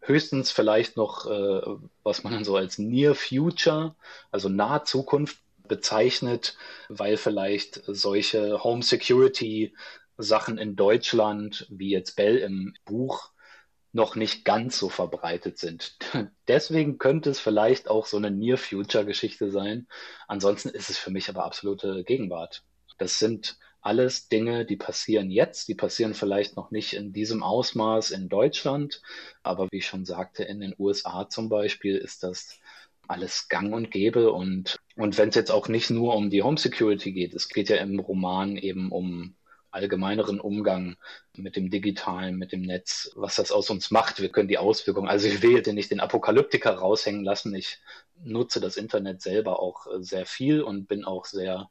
höchstens 0.00 0.50
vielleicht 0.50 0.96
noch, 0.96 1.26
äh, 1.26 1.62
was 2.02 2.24
man 2.24 2.32
dann 2.32 2.44
so 2.44 2.56
als 2.56 2.78
Near 2.78 3.14
Future, 3.14 3.94
also 4.32 4.48
nahe 4.48 4.82
Zukunft 4.84 5.38
bezeichnet, 5.68 6.56
weil 6.88 7.16
vielleicht 7.16 7.82
solche 7.86 8.62
Home 8.62 8.82
Security 8.82 9.72
Sachen 10.18 10.58
in 10.58 10.76
Deutschland, 10.76 11.66
wie 11.70 11.90
jetzt 11.90 12.16
Bell 12.16 12.38
im 12.38 12.74
Buch, 12.84 13.30
noch 13.94 14.16
nicht 14.16 14.44
ganz 14.44 14.76
so 14.78 14.88
verbreitet 14.88 15.58
sind. 15.58 15.96
Deswegen 16.48 16.98
könnte 16.98 17.30
es 17.30 17.38
vielleicht 17.40 17.88
auch 17.88 18.06
so 18.06 18.16
eine 18.16 18.30
Near-Future-Geschichte 18.30 19.50
sein. 19.50 19.86
Ansonsten 20.26 20.70
ist 20.70 20.90
es 20.90 20.98
für 20.98 21.10
mich 21.10 21.28
aber 21.28 21.44
absolute 21.44 22.02
Gegenwart. 22.04 22.64
Das 22.98 23.18
sind 23.18 23.56
alles 23.80 24.28
Dinge, 24.28 24.64
die 24.64 24.76
passieren 24.76 25.30
jetzt, 25.30 25.68
die 25.68 25.74
passieren 25.74 26.14
vielleicht 26.14 26.56
noch 26.56 26.70
nicht 26.70 26.94
in 26.94 27.12
diesem 27.12 27.42
Ausmaß 27.42 28.10
in 28.10 28.28
Deutschland, 28.28 29.02
aber 29.42 29.68
wie 29.70 29.76
ich 29.78 29.86
schon 29.86 30.06
sagte, 30.06 30.42
in 30.42 30.60
den 30.60 30.74
USA 30.78 31.28
zum 31.28 31.48
Beispiel 31.48 31.96
ist 31.96 32.22
das 32.22 32.58
alles 33.06 33.48
gang 33.48 33.74
und 33.74 33.90
gäbe 33.90 34.32
und, 34.32 34.78
und 34.96 35.18
wenn 35.18 35.28
es 35.28 35.34
jetzt 35.34 35.50
auch 35.50 35.68
nicht 35.68 35.90
nur 35.90 36.16
um 36.16 36.30
die 36.30 36.42
Home 36.42 36.56
Security 36.56 37.12
geht, 37.12 37.34
es 37.34 37.48
geht 37.48 37.68
ja 37.68 37.76
im 37.76 38.00
Roman 38.00 38.56
eben 38.56 38.90
um 38.90 39.36
allgemeineren 39.74 40.40
Umgang 40.40 40.96
mit 41.36 41.56
dem 41.56 41.70
Digitalen, 41.70 42.36
mit 42.36 42.52
dem 42.52 42.62
Netz, 42.62 43.10
was 43.16 43.36
das 43.36 43.52
aus 43.52 43.70
uns 43.70 43.90
macht. 43.90 44.20
Wir 44.20 44.30
können 44.30 44.48
die 44.48 44.58
Auswirkungen, 44.58 45.08
also 45.08 45.26
ich 45.28 45.42
will 45.42 45.52
jetzt 45.52 45.72
nicht 45.72 45.90
den 45.90 46.00
Apokalyptiker 46.00 46.72
raushängen 46.72 47.24
lassen. 47.24 47.54
Ich 47.54 47.78
nutze 48.22 48.60
das 48.60 48.76
Internet 48.76 49.20
selber 49.22 49.60
auch 49.60 49.86
sehr 49.98 50.26
viel 50.26 50.62
und 50.62 50.86
bin 50.86 51.04
auch 51.04 51.24
sehr 51.24 51.68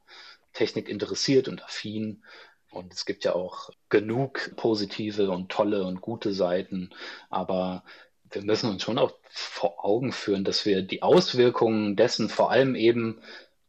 technikinteressiert 0.52 1.48
und 1.48 1.64
affin. 1.64 2.22
Und 2.70 2.92
es 2.92 3.06
gibt 3.06 3.24
ja 3.24 3.34
auch 3.34 3.70
genug 3.88 4.52
positive 4.56 5.30
und 5.30 5.50
tolle 5.50 5.84
und 5.84 6.00
gute 6.00 6.32
Seiten. 6.32 6.90
Aber 7.30 7.84
wir 8.30 8.42
müssen 8.42 8.70
uns 8.70 8.82
schon 8.82 8.98
auch 8.98 9.14
vor 9.30 9.84
Augen 9.84 10.12
führen, 10.12 10.44
dass 10.44 10.66
wir 10.66 10.82
die 10.82 11.02
Auswirkungen 11.02 11.96
dessen, 11.96 12.28
vor 12.28 12.50
allem 12.50 12.74
eben 12.74 13.20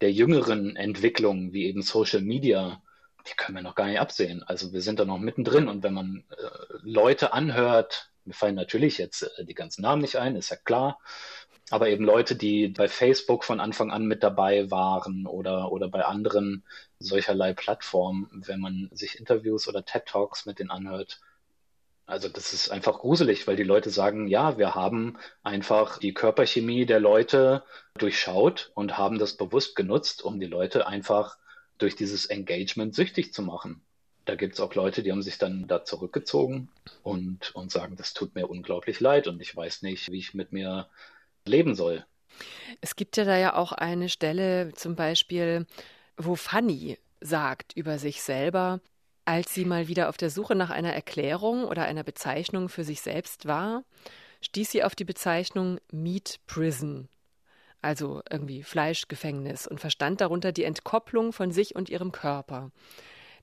der 0.02 0.12
jüngeren 0.12 0.76
Entwicklungen, 0.76 1.54
wie 1.54 1.66
eben 1.66 1.82
Social 1.82 2.22
Media, 2.22 2.82
die 3.28 3.36
können 3.36 3.58
wir 3.58 3.64
noch 3.64 3.76
gar 3.76 3.88
nicht 3.88 4.00
absehen. 4.00 4.44
Also 4.44 4.74
wir 4.74 4.82
sind 4.82 5.00
da 5.00 5.06
noch 5.06 5.18
mittendrin 5.18 5.68
und 5.68 5.84
wenn 5.84 5.94
man 5.94 6.24
äh, 6.30 6.36
Leute 6.82 7.34
anhört, 7.34 8.12
mir 8.24 8.34
fallen 8.34 8.56
natürlich 8.56 8.98
jetzt 8.98 9.24
äh, 9.38 9.46
die 9.46 9.54
ganzen 9.54 9.82
Namen 9.82 10.02
nicht 10.02 10.18
ein, 10.18 10.36
ist 10.36 10.50
ja 10.50 10.58
klar, 10.58 11.00
aber 11.72 11.90
eben 11.90 12.06
Leute, 12.06 12.36
die 12.36 12.68
bei 12.68 12.88
Facebook 12.88 13.44
von 13.44 13.60
Anfang 13.60 13.92
an 13.92 14.06
mit 14.06 14.22
dabei 14.24 14.70
waren 14.70 15.26
oder, 15.26 15.72
oder 15.72 15.88
bei 15.88 16.06
anderen 16.06 16.64
solcherlei 17.00 17.54
Plattformen, 17.54 18.30
wenn 18.46 18.60
man 18.60 18.90
sich 18.92 19.20
Interviews 19.20 19.68
oder 19.68 19.84
TED 19.84 20.06
Talks 20.06 20.46
mit 20.46 20.60
denen 20.60 20.70
anhört, 20.70 21.22
also 22.08 22.30
das 22.30 22.54
ist 22.54 22.70
einfach 22.70 23.00
gruselig, 23.00 23.48
weil 23.48 23.56
die 23.56 23.64
Leute 23.64 23.90
sagen, 23.90 24.28
ja, 24.28 24.60
wir 24.60 24.76
haben 24.76 25.18
einfach 25.42 25.98
die 25.98 26.14
Körperchemie 26.14 26.86
der 26.86 27.00
Leute 27.00 27.64
durchschaut 27.98 28.72
und 28.76 28.98
haben 28.98 29.18
das 29.18 29.38
bewusst 29.38 29.76
genutzt, 29.76 30.24
um 30.24 30.40
die 30.40 30.46
Leute 30.46 30.86
einfach 30.86 31.38
durch 31.78 31.96
dieses 31.96 32.26
Engagement 32.26 32.96
süchtig 32.96 33.34
zu 33.34 33.42
machen. 33.42 33.82
Da 34.26 34.36
gibt 34.36 34.56
es 34.56 34.60
auch 34.60 34.74
Leute, 34.74 35.04
die 35.04 35.12
haben 35.12 35.22
sich 35.22 35.38
dann 35.38 35.68
da 35.68 35.84
zurückgezogen 35.84 36.70
und, 37.04 37.54
und 37.54 37.72
sagen, 37.72 37.96
das 37.96 38.14
tut 38.14 38.34
mir 38.34 38.48
unglaublich 38.48 39.00
leid 39.00 39.28
und 39.28 39.40
ich 39.42 39.56
weiß 39.56 39.84
nicht, 39.84 40.12
wie 40.12 40.18
ich 40.18 40.34
mit 40.34 40.52
mir 40.52 40.90
leben 41.46 41.76
soll. 41.76 42.06
Es 42.82 42.96
gibt 42.96 43.18
ja 43.18 43.24
da 43.24 43.38
ja 43.38 43.56
auch 43.56 43.72
eine 43.72 44.10
Stelle 44.10 44.74
zum 44.74 44.96
Beispiel, 44.96 45.68
wo 46.18 46.36
Fanny 46.36 46.98
sagt 47.22 47.74
über 47.76 48.00
sich 48.00 48.22
selber, 48.22 48.82
als 49.26 49.54
sie 49.54 49.66
mal 49.66 49.88
wieder 49.88 50.10
auf 50.10 50.18
der 50.18 50.30
Suche 50.30 50.56
nach 50.56 50.70
einer 50.70 50.94
Erklärung 50.94 51.64
oder 51.64 51.86
einer 51.86 52.04
Bezeichnung 52.04 52.68
für 52.70 52.84
sich 52.84 53.02
selbst 53.02 53.46
war, 53.46 53.84
stieß 54.42 54.72
sie 54.72 54.84
auf 54.84 54.96
die 54.96 55.06
Bezeichnung 55.06 55.80
Meat 55.92 56.40
Prison 56.48 57.10
also 57.86 58.22
irgendwie 58.30 58.64
Fleischgefängnis, 58.64 59.68
und 59.68 59.80
verstand 59.80 60.20
darunter 60.20 60.52
die 60.52 60.64
Entkopplung 60.64 61.32
von 61.32 61.52
sich 61.52 61.76
und 61.76 61.90
ihrem 61.90 62.12
Körper. 62.12 62.72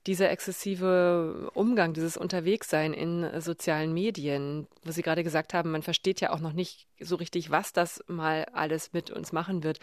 Dieser 0.09 0.31
exzessive 0.31 1.53
Umgang, 1.55 1.93
dieses 1.93 2.17
Unterwegssein 2.17 2.93
in 2.93 3.41
sozialen 3.41 3.95
Medien, 3.95 4.67
was 4.83 4.97
Sie 4.97 5.03
gerade 5.03 5.23
gesagt 5.23 5.55
haben, 5.55 5.71
man 5.71 5.83
versteht 5.83 6.21
ja 6.21 6.31
auch 6.31 6.41
noch 6.41 6.55
nicht 6.55 6.89
so 6.99 7.15
richtig, 7.15 7.53
was 7.53 7.73
das 7.73 8.03
mal 8.09 8.47
alles 8.53 8.93
mit 8.93 9.13
uns 9.13 9.31
machen 9.31 9.63
wird. 9.63 9.79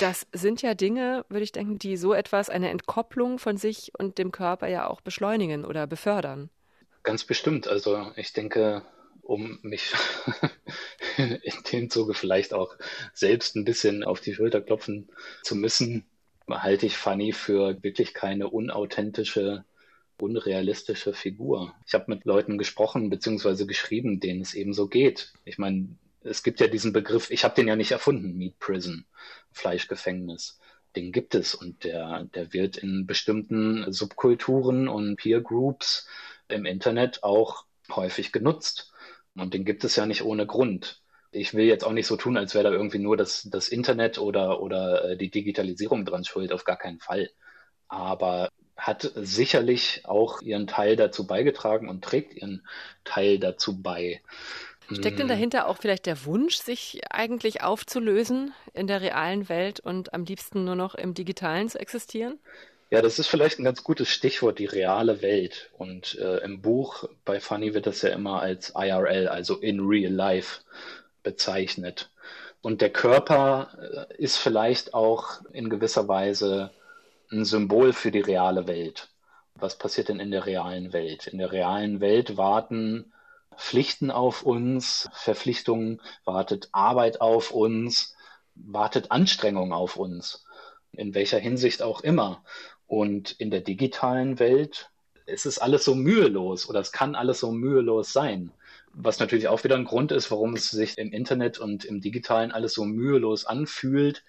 Das 0.00 0.26
sind 0.32 0.62
ja 0.62 0.72
Dinge, 0.72 1.26
würde 1.28 1.44
ich 1.44 1.52
denken, 1.52 1.78
die 1.78 1.98
so 1.98 2.14
etwas, 2.14 2.48
eine 2.48 2.70
Entkopplung 2.70 3.38
von 3.38 3.58
sich 3.58 3.92
und 3.98 4.16
dem 4.16 4.32
Körper 4.32 4.66
ja 4.66 4.86
auch 4.86 5.02
beschleunigen 5.02 5.66
oder 5.66 5.86
befördern. 5.86 6.48
Ganz 7.02 7.24
bestimmt. 7.24 7.68
Also 7.68 8.10
ich 8.16 8.32
denke, 8.32 8.82
um 9.28 9.58
mich 9.60 9.92
in 11.18 11.54
dem 11.70 11.90
Zuge 11.90 12.14
vielleicht 12.14 12.54
auch 12.54 12.76
selbst 13.12 13.56
ein 13.56 13.64
bisschen 13.64 14.02
auf 14.02 14.20
die 14.20 14.32
Schulter 14.32 14.62
klopfen 14.62 15.08
zu 15.42 15.54
müssen, 15.54 16.06
halte 16.48 16.86
ich 16.86 16.96
Fanny 16.96 17.32
für 17.32 17.82
wirklich 17.82 18.14
keine 18.14 18.48
unauthentische, 18.48 19.66
unrealistische 20.18 21.12
Figur. 21.12 21.74
Ich 21.86 21.92
habe 21.92 22.06
mit 22.08 22.24
Leuten 22.24 22.56
gesprochen 22.56 23.10
bzw. 23.10 23.66
geschrieben, 23.66 24.18
denen 24.18 24.40
es 24.40 24.54
eben 24.54 24.72
so 24.72 24.88
geht. 24.88 25.34
Ich 25.44 25.58
meine, 25.58 25.90
es 26.22 26.42
gibt 26.42 26.58
ja 26.60 26.66
diesen 26.66 26.94
Begriff, 26.94 27.30
ich 27.30 27.44
habe 27.44 27.54
den 27.54 27.68
ja 27.68 27.76
nicht 27.76 27.92
erfunden, 27.92 28.34
Meat 28.34 28.58
Prison, 28.58 29.04
Fleischgefängnis. 29.52 30.58
Den 30.96 31.12
gibt 31.12 31.34
es 31.34 31.54
und 31.54 31.84
der, 31.84 32.24
der 32.34 32.54
wird 32.54 32.78
in 32.78 33.06
bestimmten 33.06 33.92
Subkulturen 33.92 34.88
und 34.88 35.16
Peer 35.16 35.42
Groups 35.42 36.08
im 36.48 36.64
Internet 36.64 37.22
auch 37.22 37.66
häufig 37.90 38.32
genutzt. 38.32 38.90
Und 39.40 39.54
den 39.54 39.64
gibt 39.64 39.84
es 39.84 39.96
ja 39.96 40.06
nicht 40.06 40.22
ohne 40.22 40.46
Grund. 40.46 41.02
Ich 41.30 41.54
will 41.54 41.66
jetzt 41.66 41.84
auch 41.84 41.92
nicht 41.92 42.06
so 42.06 42.16
tun, 42.16 42.36
als 42.36 42.54
wäre 42.54 42.64
da 42.64 42.70
irgendwie 42.70 42.98
nur 42.98 43.16
das, 43.16 43.48
das 43.50 43.68
Internet 43.68 44.18
oder, 44.18 44.62
oder 44.62 45.10
äh, 45.10 45.16
die 45.16 45.30
Digitalisierung 45.30 46.04
dran 46.04 46.24
schuld, 46.24 46.52
auf 46.52 46.64
gar 46.64 46.76
keinen 46.76 47.00
Fall. 47.00 47.30
Aber 47.88 48.48
hat 48.76 49.10
sicherlich 49.16 50.02
auch 50.04 50.40
ihren 50.40 50.66
Teil 50.66 50.96
dazu 50.96 51.26
beigetragen 51.26 51.88
und 51.88 52.02
trägt 52.02 52.34
ihren 52.34 52.66
Teil 53.04 53.38
dazu 53.38 53.82
bei. 53.82 54.22
Steckt 54.90 55.18
denn 55.18 55.24
hm. 55.24 55.28
dahinter 55.28 55.66
auch 55.66 55.76
vielleicht 55.76 56.06
der 56.06 56.24
Wunsch, 56.24 56.56
sich 56.56 57.02
eigentlich 57.10 57.62
aufzulösen 57.62 58.54
in 58.72 58.86
der 58.86 59.02
realen 59.02 59.50
Welt 59.50 59.80
und 59.80 60.14
am 60.14 60.24
liebsten 60.24 60.64
nur 60.64 60.76
noch 60.76 60.94
im 60.94 61.12
digitalen 61.12 61.68
zu 61.68 61.78
existieren? 61.78 62.38
Ja, 62.90 63.02
das 63.02 63.18
ist 63.18 63.26
vielleicht 63.28 63.58
ein 63.58 63.64
ganz 63.64 63.84
gutes 63.84 64.08
Stichwort, 64.08 64.58
die 64.58 64.64
reale 64.64 65.20
Welt. 65.20 65.70
Und 65.76 66.14
äh, 66.18 66.38
im 66.38 66.62
Buch 66.62 67.04
bei 67.24 67.38
Funny 67.38 67.74
wird 67.74 67.86
das 67.86 68.00
ja 68.02 68.10
immer 68.10 68.40
als 68.40 68.72
IRL, 68.74 69.28
also 69.28 69.56
in 69.58 69.80
real 69.80 70.12
life, 70.12 70.60
bezeichnet. 71.22 72.10
Und 72.62 72.80
der 72.80 72.90
Körper 72.90 74.08
äh, 74.10 74.16
ist 74.16 74.38
vielleicht 74.38 74.94
auch 74.94 75.42
in 75.52 75.68
gewisser 75.68 76.08
Weise 76.08 76.70
ein 77.30 77.44
Symbol 77.44 77.92
für 77.92 78.10
die 78.10 78.20
reale 78.20 78.66
Welt. 78.66 79.08
Was 79.54 79.76
passiert 79.76 80.08
denn 80.08 80.20
in 80.20 80.30
der 80.30 80.46
realen 80.46 80.92
Welt? 80.94 81.26
In 81.26 81.38
der 81.38 81.52
realen 81.52 82.00
Welt 82.00 82.36
warten 82.38 83.12
Pflichten 83.56 84.10
auf 84.10 84.44
uns, 84.44 85.10
Verpflichtungen, 85.12 86.00
wartet 86.24 86.68
Arbeit 86.72 87.20
auf 87.20 87.50
uns, 87.50 88.14
wartet 88.54 89.10
Anstrengung 89.10 89.72
auf 89.72 89.96
uns, 89.96 90.46
in 90.92 91.14
welcher 91.14 91.38
Hinsicht 91.38 91.82
auch 91.82 92.00
immer. 92.00 92.42
Und 92.88 93.32
in 93.32 93.50
der 93.50 93.60
digitalen 93.60 94.40
Welt 94.40 94.90
ist 95.26 95.46
es 95.46 95.58
alles 95.58 95.84
so 95.84 95.94
mühelos 95.94 96.68
oder 96.68 96.80
es 96.80 96.90
kann 96.90 97.14
alles 97.14 97.38
so 97.38 97.52
mühelos 97.52 98.12
sein. 98.12 98.50
Was 98.94 99.20
natürlich 99.20 99.46
auch 99.46 99.62
wieder 99.62 99.76
ein 99.76 99.84
Grund 99.84 100.10
ist, 100.10 100.30
warum 100.30 100.54
es 100.54 100.70
sich 100.70 100.96
im 100.96 101.12
Internet 101.12 101.58
und 101.58 101.84
im 101.84 102.00
digitalen 102.00 102.50
alles 102.50 102.72
so 102.72 102.84
mühelos 102.84 103.44
anfühlt, 103.44 104.24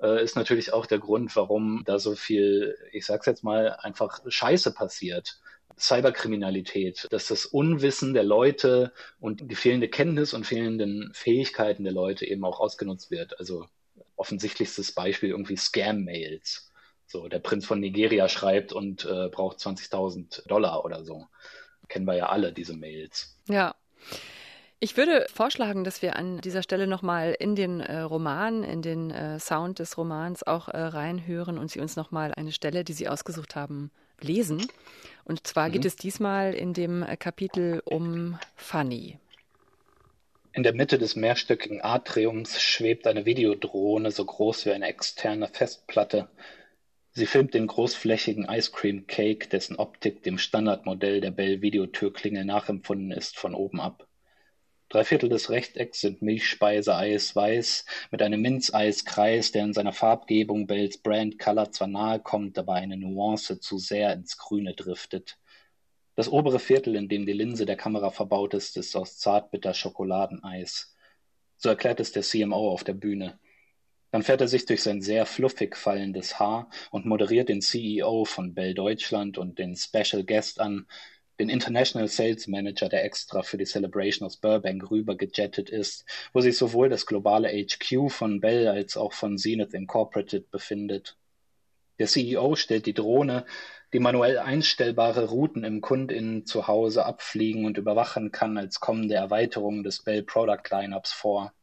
äh, 0.00 0.22
ist 0.22 0.36
natürlich 0.36 0.72
auch 0.74 0.84
der 0.84 0.98
Grund, 0.98 1.34
warum 1.36 1.82
da 1.86 1.98
so 1.98 2.14
viel, 2.14 2.76
ich 2.92 3.06
sag's 3.06 3.26
jetzt 3.26 3.42
mal, 3.42 3.76
einfach 3.80 4.20
Scheiße 4.26 4.74
passiert. 4.74 5.40
Cyberkriminalität, 5.78 7.08
dass 7.10 7.28
das 7.28 7.46
Unwissen 7.46 8.12
der 8.12 8.24
Leute 8.24 8.92
und 9.20 9.50
die 9.50 9.54
fehlende 9.54 9.88
Kenntnis 9.88 10.34
und 10.34 10.46
fehlenden 10.46 11.10
Fähigkeiten 11.14 11.84
der 11.84 11.94
Leute 11.94 12.26
eben 12.26 12.44
auch 12.44 12.60
ausgenutzt 12.60 13.10
wird. 13.10 13.40
Also 13.40 13.66
offensichtlichstes 14.16 14.92
Beispiel 14.92 15.30
irgendwie 15.30 15.56
Scam-Mails. 15.56 16.71
So, 17.12 17.28
der 17.28 17.40
Prinz 17.40 17.66
von 17.66 17.78
Nigeria 17.78 18.26
schreibt 18.26 18.72
und 18.72 19.04
äh, 19.04 19.28
braucht 19.28 19.58
20.000 19.58 20.48
Dollar 20.48 20.82
oder 20.82 21.04
so. 21.04 21.26
Kennen 21.88 22.06
wir 22.06 22.14
ja 22.14 22.30
alle 22.30 22.54
diese 22.54 22.74
Mails. 22.74 23.36
Ja. 23.48 23.74
Ich 24.80 24.96
würde 24.96 25.26
vorschlagen, 25.30 25.84
dass 25.84 26.00
wir 26.00 26.16
an 26.16 26.40
dieser 26.40 26.62
Stelle 26.62 26.86
nochmal 26.86 27.36
in 27.38 27.54
den 27.54 27.80
äh, 27.80 27.98
Roman, 27.98 28.64
in 28.64 28.80
den 28.80 29.10
äh, 29.10 29.38
Sound 29.38 29.78
des 29.78 29.98
Romans 29.98 30.42
auch 30.42 30.68
äh, 30.68 30.78
reinhören 30.78 31.58
und 31.58 31.70
Sie 31.70 31.80
uns 31.80 31.96
nochmal 31.96 32.32
eine 32.34 32.50
Stelle, 32.50 32.82
die 32.82 32.94
Sie 32.94 33.08
ausgesucht 33.10 33.56
haben, 33.56 33.90
lesen. 34.22 34.66
Und 35.24 35.46
zwar 35.46 35.68
mhm. 35.68 35.72
geht 35.72 35.84
es 35.84 35.96
diesmal 35.96 36.54
in 36.54 36.72
dem 36.72 37.02
äh, 37.02 37.18
Kapitel 37.18 37.82
um 37.84 38.38
Fanny. 38.56 39.18
In 40.54 40.62
der 40.62 40.72
Mitte 40.72 40.96
des 40.96 41.14
mehrstöckigen 41.14 41.82
Atriums 41.82 42.58
schwebt 42.58 43.06
eine 43.06 43.26
Videodrohne 43.26 44.10
so 44.10 44.24
groß 44.24 44.64
wie 44.64 44.72
eine 44.72 44.86
externe 44.86 45.48
Festplatte 45.48 46.28
Sie 47.14 47.26
filmt 47.26 47.52
den 47.52 47.66
großflächigen 47.66 48.46
Ice 48.48 48.70
Cream 48.72 49.06
Cake, 49.06 49.48
dessen 49.48 49.76
Optik 49.76 50.22
dem 50.22 50.38
Standardmodell 50.38 51.20
der 51.20 51.30
Bell-Videotürklingel 51.30 52.46
nachempfunden 52.46 53.10
ist, 53.10 53.38
von 53.38 53.54
oben 53.54 53.80
ab. 53.80 54.08
Drei 54.88 55.04
Viertel 55.04 55.28
des 55.28 55.50
Rechtecks 55.50 56.00
sind 56.00 56.22
Milchspeise-Eis 56.22 57.36
weiß 57.36 57.84
mit 58.10 58.22
einem 58.22 58.40
Minzeiskreis, 58.40 59.52
der 59.52 59.64
in 59.64 59.74
seiner 59.74 59.92
Farbgebung 59.92 60.66
Bells 60.66 60.98
Brand 60.98 61.38
Color 61.38 61.70
zwar 61.70 61.88
nahe 61.88 62.18
kommt, 62.18 62.58
aber 62.58 62.74
eine 62.74 62.96
Nuance 62.96 63.60
zu 63.60 63.76
sehr 63.76 64.14
ins 64.14 64.38
Grüne 64.38 64.72
driftet. 64.74 65.38
Das 66.14 66.30
obere 66.30 66.58
Viertel, 66.58 66.96
in 66.96 67.08
dem 67.08 67.26
die 67.26 67.32
Linse 67.32 67.66
der 67.66 67.76
Kamera 67.76 68.10
verbaut 68.10 68.54
ist, 68.54 68.78
ist 68.78 68.96
aus 68.96 69.18
zartbitter 69.18 69.74
Schokoladeneis. 69.74 70.94
So 71.56 71.68
erklärt 71.68 72.00
es 72.00 72.12
der 72.12 72.22
CMO 72.22 72.70
auf 72.70 72.84
der 72.84 72.94
Bühne. 72.94 73.38
Dann 74.12 74.22
fährt 74.22 74.42
er 74.42 74.48
sich 74.48 74.66
durch 74.66 74.82
sein 74.82 75.00
sehr 75.00 75.24
fluffig 75.24 75.74
fallendes 75.74 76.38
Haar 76.38 76.68
und 76.90 77.06
moderiert 77.06 77.48
den 77.48 77.62
CEO 77.62 78.26
von 78.26 78.54
Bell 78.54 78.74
Deutschland 78.74 79.38
und 79.38 79.58
den 79.58 79.74
Special 79.74 80.22
Guest 80.22 80.60
an, 80.60 80.86
den 81.40 81.48
International 81.48 82.08
Sales 82.08 82.46
Manager, 82.46 82.90
der 82.90 83.04
extra 83.04 83.42
für 83.42 83.56
die 83.56 83.64
Celebration 83.64 84.26
aus 84.26 84.36
Burbank 84.36 84.90
rüber 84.90 85.16
gejettet 85.16 85.70
ist, 85.70 86.04
wo 86.34 86.42
sich 86.42 86.58
sowohl 86.58 86.90
das 86.90 87.06
globale 87.06 87.48
HQ 87.48 88.10
von 88.10 88.40
Bell 88.40 88.68
als 88.68 88.98
auch 88.98 89.14
von 89.14 89.38
Zenith 89.38 89.72
Incorporated 89.72 90.50
befindet. 90.50 91.16
Der 91.98 92.06
CEO 92.06 92.54
stellt 92.54 92.84
die 92.84 92.94
Drohne, 92.94 93.46
die 93.94 93.98
manuell 93.98 94.38
einstellbare 94.38 95.30
Routen 95.30 95.64
im 95.64 95.80
KundInnen 95.80 96.44
zu 96.44 96.66
Hause 96.66 97.06
abfliegen 97.06 97.64
und 97.64 97.78
überwachen 97.78 98.30
kann, 98.30 98.58
als 98.58 98.78
kommende 98.78 99.14
Erweiterung 99.14 99.84
des 99.84 100.02
Bell 100.02 100.22
Product 100.22 100.68
Lineups 100.70 101.12
vor. 101.12 101.54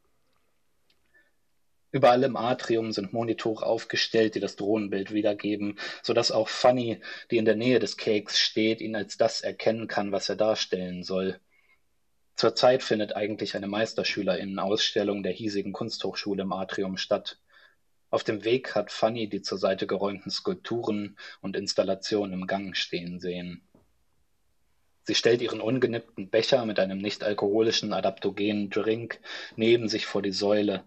Überall 1.92 2.24
im 2.24 2.36
Atrium 2.36 2.92
sind 2.92 3.14
Monitore 3.14 3.66
aufgestellt, 3.66 4.36
die 4.36 4.40
das 4.40 4.56
Drohnenbild 4.56 5.12
wiedergeben, 5.12 5.80
so 6.04 6.14
dass 6.14 6.32
auch 6.32 6.48
Fanny, 6.48 7.02
die 7.32 7.38
in 7.38 7.46
der 7.46 7.56
Nähe 7.56 7.80
des 7.80 7.98
Cakes 7.98 8.38
steht, 8.38 8.80
ihn 8.80 8.96
als 8.96 9.18
das 9.18 9.42
erkennen 9.42 9.88
kann, 9.88 10.12
was 10.12 10.30
er 10.30 10.36
darstellen 10.36 11.04
soll. 11.04 11.40
Zurzeit 12.36 12.84
findet 12.84 13.16
eigentlich 13.16 13.56
eine 13.56 13.68
Meisterschülerinnenausstellung 13.68 15.24
der 15.24 15.34
hiesigen 15.34 15.74
Kunsthochschule 15.74 16.44
im 16.44 16.54
Atrium 16.54 16.96
statt. 16.96 17.40
Auf 18.12 18.24
dem 18.24 18.44
Weg 18.44 18.76
hat 18.76 18.92
Fanny 18.92 19.28
die 19.28 19.42
zur 19.42 19.58
Seite 19.58 19.88
geräumten 19.88 20.32
Skulpturen 20.32 21.18
und 21.42 21.56
Installationen 21.56 22.34
im 22.34 22.48
Gang 22.48 22.78
stehen 22.78 23.20
sehen. 23.20 23.68
Sie 25.04 25.16
stellt 25.16 25.42
ihren 25.42 25.60
ungenippten 25.60 26.30
Becher 26.30 26.66
mit 26.66 26.80
einem 26.80 27.00
nicht-alkoholischen 27.00 27.94
adaptogenen 27.94 28.70
Drink 28.70 29.20
neben 29.56 29.90
sich 29.90 30.06
vor 30.06 30.22
die 30.22 30.32
Säule, 30.32 30.86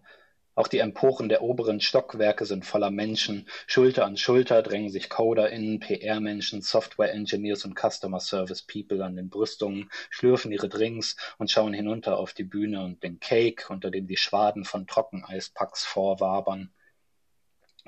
auch 0.54 0.68
die 0.68 0.78
Emporen 0.78 1.28
der 1.28 1.42
oberen 1.42 1.80
Stockwerke 1.80 2.44
sind 2.44 2.66
voller 2.66 2.90
Menschen. 2.90 3.48
Schulter 3.66 4.04
an 4.04 4.16
Schulter 4.16 4.62
drängen 4.62 4.90
sich 4.90 5.08
CoderInnen, 5.08 5.80
PR-Menschen, 5.80 6.60
Software-Engineers 6.60 7.64
und 7.64 7.78
Customer-Service-People 7.78 9.02
an 9.02 9.16
den 9.16 9.30
Brüstungen, 9.30 9.90
schlürfen 10.10 10.52
ihre 10.52 10.68
Drinks 10.68 11.16
und 11.38 11.50
schauen 11.50 11.72
hinunter 11.72 12.18
auf 12.18 12.34
die 12.34 12.44
Bühne 12.44 12.84
und 12.84 13.02
den 13.02 13.18
Cake, 13.18 13.72
unter 13.72 13.90
dem 13.90 14.06
die 14.06 14.18
Schwaden 14.18 14.64
von 14.64 14.86
Trockeneispacks 14.86 15.84
vorwabern. 15.84 16.70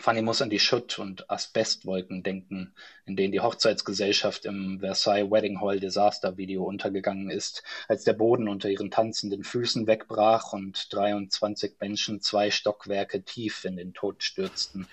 Fanny 0.04 0.20
muss 0.20 0.42
an 0.42 0.50
die 0.50 0.58
Schutt- 0.58 0.98
und 0.98 1.30
Asbestwolken 1.30 2.22
denken, 2.22 2.74
in 3.06 3.16
denen 3.16 3.32
die 3.32 3.40
Hochzeitsgesellschaft 3.40 4.44
im 4.44 4.80
Versailles 4.80 5.30
Wedding 5.30 5.62
Hall 5.62 5.80
Disaster 5.80 6.36
Video 6.36 6.64
untergegangen 6.64 7.30
ist, 7.30 7.62
als 7.88 8.04
der 8.04 8.12
Boden 8.12 8.46
unter 8.46 8.68
ihren 8.68 8.90
tanzenden 8.90 9.44
Füßen 9.44 9.86
wegbrach 9.86 10.52
und 10.52 10.92
23 10.92 11.76
Menschen 11.80 12.20
zwei 12.20 12.50
Stockwerke 12.50 13.22
tief 13.22 13.64
in 13.64 13.76
den 13.76 13.94
Tod 13.94 14.22
stürzten. 14.22 14.86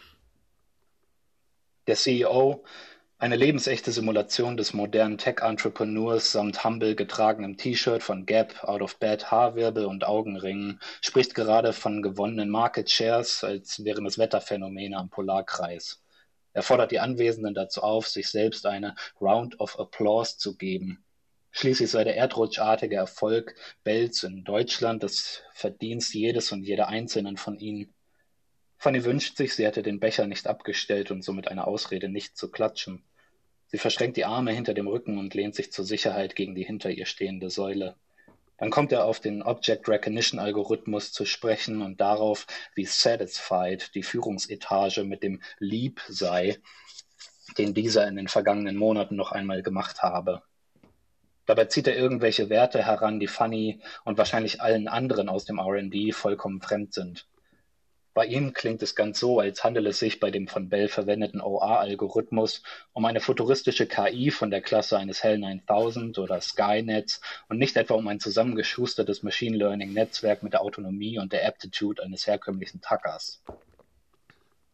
Der 1.87 1.97
CEO 1.97 2.63
eine 3.21 3.35
lebensechte 3.35 3.91
Simulation 3.91 4.57
des 4.57 4.73
modernen 4.73 5.19
Tech-Entrepreneurs 5.19 6.31
samt 6.31 6.63
humble 6.63 6.95
getragenem 6.95 7.55
T-Shirt 7.55 8.01
von 8.01 8.25
Gap, 8.25 8.63
Out 8.63 8.81
of 8.81 8.97
Bed 8.97 9.29
Haarwirbel 9.29 9.85
und 9.85 10.03
Augenringen 10.03 10.79
spricht 11.01 11.35
gerade 11.35 11.71
von 11.71 12.01
gewonnenen 12.01 12.49
Market 12.49 12.89
Shares, 12.89 13.43
als 13.43 13.83
wären 13.83 14.07
es 14.07 14.17
Wetterphänomene 14.17 14.97
am 14.97 15.11
Polarkreis. 15.11 16.01
Er 16.53 16.63
fordert 16.63 16.89
die 16.89 16.99
Anwesenden 16.99 17.53
dazu 17.53 17.83
auf, 17.83 18.07
sich 18.07 18.27
selbst 18.27 18.65
eine 18.65 18.95
Round 19.21 19.59
of 19.59 19.79
Applause 19.79 20.39
zu 20.39 20.57
geben. 20.57 21.05
Schließlich 21.51 21.91
sei 21.91 22.03
der 22.03 22.17
erdrutschartige 22.17 22.95
Erfolg 22.95 23.53
Bells 23.83 24.23
in 24.23 24.43
Deutschland 24.43 25.03
das 25.03 25.43
Verdienst 25.53 26.15
jedes 26.15 26.51
und 26.51 26.63
jeder 26.63 26.87
Einzelnen 26.87 27.37
von 27.37 27.59
ihnen. 27.59 27.93
Fanny 28.79 29.05
wünscht 29.05 29.37
sich, 29.37 29.53
sie 29.53 29.67
hätte 29.67 29.83
den 29.83 29.99
Becher 29.99 30.25
nicht 30.25 30.47
abgestellt 30.47 31.11
und 31.11 31.23
somit 31.23 31.49
eine 31.49 31.67
Ausrede, 31.67 32.09
nicht 32.09 32.35
zu 32.35 32.49
klatschen. 32.49 33.03
Sie 33.71 33.77
verschränkt 33.77 34.17
die 34.17 34.25
Arme 34.25 34.51
hinter 34.51 34.73
dem 34.73 34.87
Rücken 34.87 35.17
und 35.17 35.33
lehnt 35.33 35.55
sich 35.55 35.71
zur 35.71 35.85
Sicherheit 35.85 36.35
gegen 36.35 36.55
die 36.55 36.63
hinter 36.65 36.89
ihr 36.89 37.05
stehende 37.05 37.49
Säule. 37.49 37.95
Dann 38.57 38.69
kommt 38.69 38.91
er 38.91 39.05
auf 39.05 39.21
den 39.21 39.41
Object 39.41 39.87
Recognition 39.87 40.41
Algorithmus 40.41 41.13
zu 41.13 41.25
sprechen 41.25 41.81
und 41.81 42.01
darauf, 42.01 42.47
wie 42.75 42.83
satisfied 42.83 43.95
die 43.95 44.03
Führungsetage 44.03 45.05
mit 45.05 45.23
dem 45.23 45.41
Lieb 45.57 46.01
sei, 46.09 46.57
den 47.57 47.73
dieser 47.73 48.05
in 48.09 48.17
den 48.17 48.27
vergangenen 48.27 48.75
Monaten 48.75 49.15
noch 49.15 49.31
einmal 49.31 49.63
gemacht 49.63 50.03
habe. 50.03 50.43
Dabei 51.45 51.65
zieht 51.65 51.87
er 51.87 51.95
irgendwelche 51.95 52.49
Werte 52.49 52.85
heran, 52.85 53.21
die 53.21 53.27
Funny 53.27 53.79
und 54.03 54.17
wahrscheinlich 54.17 54.61
allen 54.61 54.89
anderen 54.89 55.29
aus 55.29 55.45
dem 55.45 55.61
RD 55.61 56.13
vollkommen 56.13 56.61
fremd 56.61 56.93
sind. 56.93 57.25
Bei 58.13 58.25
ihm 58.25 58.51
klingt 58.51 58.83
es 58.83 58.93
ganz 58.93 59.19
so, 59.19 59.39
als 59.39 59.63
handele 59.63 59.89
es 59.89 59.99
sich 59.99 60.19
bei 60.19 60.31
dem 60.31 60.49
von 60.49 60.67
Bell 60.67 60.89
verwendeten 60.89 61.39
OA-Algorithmus 61.39 62.61
um 62.91 63.05
eine 63.05 63.21
futuristische 63.21 63.87
KI 63.87 64.31
von 64.31 64.51
der 64.51 64.61
Klasse 64.61 64.97
eines 64.97 65.23
Hell 65.23 65.37
9000 65.37 66.19
oder 66.19 66.41
Skynets 66.41 67.21
und 67.47 67.57
nicht 67.57 67.77
etwa 67.77 67.93
um 67.93 68.07
ein 68.09 68.19
zusammengeschustertes 68.19 69.23
Machine 69.23 69.55
Learning-Netzwerk 69.55 70.43
mit 70.43 70.51
der 70.51 70.61
Autonomie 70.61 71.19
und 71.19 71.31
der 71.31 71.47
Aptitude 71.47 72.03
eines 72.03 72.27
herkömmlichen 72.27 72.81
Tackers. 72.81 73.41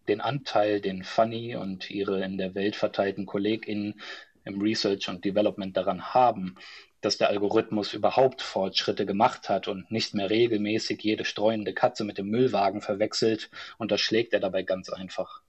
Den 0.08 0.20
Anteil, 0.20 0.82
den 0.82 1.04
Funny 1.04 1.56
und 1.56 1.92
ihre 1.92 2.24
in 2.24 2.40
der 2.40 2.56
Welt 2.56 2.76
verteilten 2.76 3.28
KollegInnen 3.28 4.02
im 4.46 4.62
Research 4.62 5.10
und 5.10 5.26
Development 5.26 5.78
daran 5.78 6.14
haben, 6.14 6.56
dass 7.02 7.18
der 7.18 7.30
Algorithmus 7.30 7.94
überhaupt 7.94 8.42
Fortschritte 8.42 9.06
gemacht 9.06 9.50
hat 9.50 9.68
und 9.68 9.92
nicht 9.92 10.14
mehr 10.14 10.30
regelmäßig 10.30 11.02
jede 11.04 11.26
streuende 11.26 11.74
Katze 11.74 12.04
mit 12.04 12.18
dem 12.18 12.30
Müllwagen 12.30 12.82
verwechselt, 12.82 13.50
unterschlägt 13.78 14.34
er 14.34 14.40
dabei 14.40 14.64
ganz 14.64 14.90
einfach. 14.90 15.42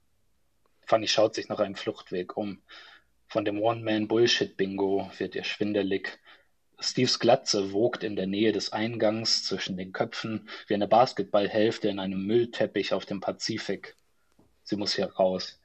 Fanny 0.85 1.07
schaut 1.07 1.35
sich 1.35 1.49
nach 1.49 1.59
einem 1.59 1.75
Fluchtweg 1.75 2.37
um. 2.37 2.61
Von 3.27 3.45
dem 3.45 3.61
One-Man-Bullshit-Bingo 3.61 5.11
wird 5.17 5.35
ihr 5.35 5.43
schwindelig. 5.43 6.19
Steves 6.79 7.19
Glatze 7.19 7.73
wogt 7.73 8.03
in 8.03 8.15
der 8.15 8.27
Nähe 8.27 8.51
des 8.51 8.71
Eingangs 8.71 9.43
zwischen 9.43 9.77
den 9.77 9.91
Köpfen 9.91 10.49
wie 10.67 10.73
eine 10.73 10.87
Basketballhälfte 10.87 11.89
in 11.89 11.99
einem 11.99 12.25
Müllteppich 12.25 12.93
auf 12.93 13.05
dem 13.05 13.19
Pazifik. 13.19 13.97
Sie 14.63 14.77
muss 14.77 14.95
hier 14.95 15.13
raus 15.13 15.58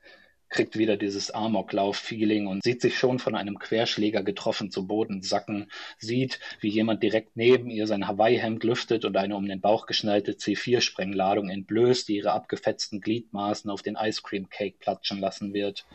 kriegt 0.48 0.78
wieder 0.78 0.96
dieses 0.96 1.30
Amoklauf-Feeling 1.32 2.46
und 2.46 2.62
sieht 2.62 2.80
sich 2.80 2.96
schon 2.96 3.18
von 3.18 3.34
einem 3.34 3.58
Querschläger 3.58 4.22
getroffen 4.22 4.70
zu 4.70 4.86
Boden 4.86 5.22
sacken, 5.22 5.70
sieht, 5.98 6.38
wie 6.60 6.68
jemand 6.68 7.02
direkt 7.02 7.36
neben 7.36 7.70
ihr 7.70 7.86
sein 7.86 8.06
Hawaii-Hemd 8.06 8.62
lüftet 8.62 9.04
und 9.04 9.16
eine 9.16 9.36
um 9.36 9.46
den 9.46 9.60
Bauch 9.60 9.86
geschnallte 9.86 10.32
C4-Sprengladung 10.32 11.48
entblößt, 11.48 12.08
die 12.08 12.16
ihre 12.16 12.32
abgefetzten 12.32 13.00
Gliedmaßen 13.00 13.70
auf 13.70 13.82
den 13.82 13.96
Ice 13.96 14.22
Cream 14.22 14.48
Cake 14.48 14.76
platschen 14.78 15.18
lassen 15.18 15.54
wird. 15.54 15.86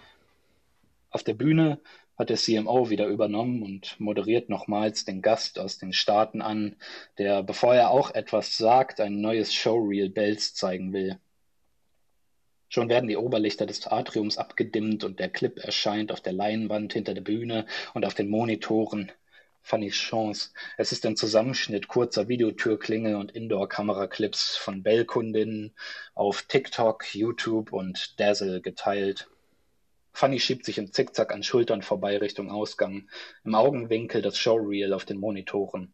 Auf 1.09 1.23
der 1.23 1.33
Bühne 1.33 1.79
hat 2.17 2.29
der 2.29 2.37
CMO 2.37 2.89
wieder 2.89 3.07
übernommen 3.07 3.63
und 3.63 3.97
moderiert 3.99 4.49
nochmals 4.49 5.05
den 5.05 5.21
Gast 5.21 5.57
aus 5.57 5.77
den 5.77 5.93
Staaten 5.93 6.41
an, 6.41 6.75
der, 7.17 7.43
bevor 7.43 7.75
er 7.75 7.91
auch 7.91 8.11
etwas 8.11 8.57
sagt, 8.57 8.99
ein 8.99 9.21
neues 9.21 9.53
Showreel 9.53 10.09
Bells 10.09 10.53
zeigen 10.53 10.91
will. 10.91 11.17
Schon 12.69 12.87
werden 12.87 13.09
die 13.09 13.17
Oberlichter 13.17 13.65
des 13.65 13.87
Atriums 13.87 14.37
abgedimmt 14.37 15.03
und 15.03 15.19
der 15.19 15.29
Clip 15.29 15.57
erscheint 15.57 16.11
auf 16.11 16.21
der 16.21 16.33
Leinwand 16.33 16.93
hinter 16.93 17.15
der 17.15 17.21
Bühne 17.21 17.65
und 17.95 18.05
auf 18.05 18.13
den 18.13 18.29
Monitoren. 18.29 19.11
Fanny 19.61 19.89
Chance. 19.89 20.51
Es 20.77 20.91
ist 20.91 21.05
ein 21.05 21.15
Zusammenschnitt 21.15 21.87
kurzer 21.87 22.27
Videotürklingel 22.27 23.15
und 23.15 23.31
Indoor-Kameraclips 23.31 24.55
von 24.55 24.83
Bell-Kundinnen 24.83 25.75
auf 26.13 26.43
TikTok, 26.43 27.13
YouTube 27.13 27.73
und 27.73 28.19
Dazzle 28.19 28.61
geteilt. 28.61 29.27
Fanny 30.13 30.39
schiebt 30.39 30.65
sich 30.65 30.77
im 30.77 30.91
Zickzack 30.91 31.33
an 31.33 31.43
Schultern 31.43 31.81
vorbei 31.81 32.17
Richtung 32.17 32.51
Ausgang, 32.51 33.09
im 33.43 33.55
Augenwinkel 33.55 34.21
das 34.21 34.37
Showreel 34.37 34.93
auf 34.93 35.05
den 35.05 35.19
Monitoren. 35.19 35.93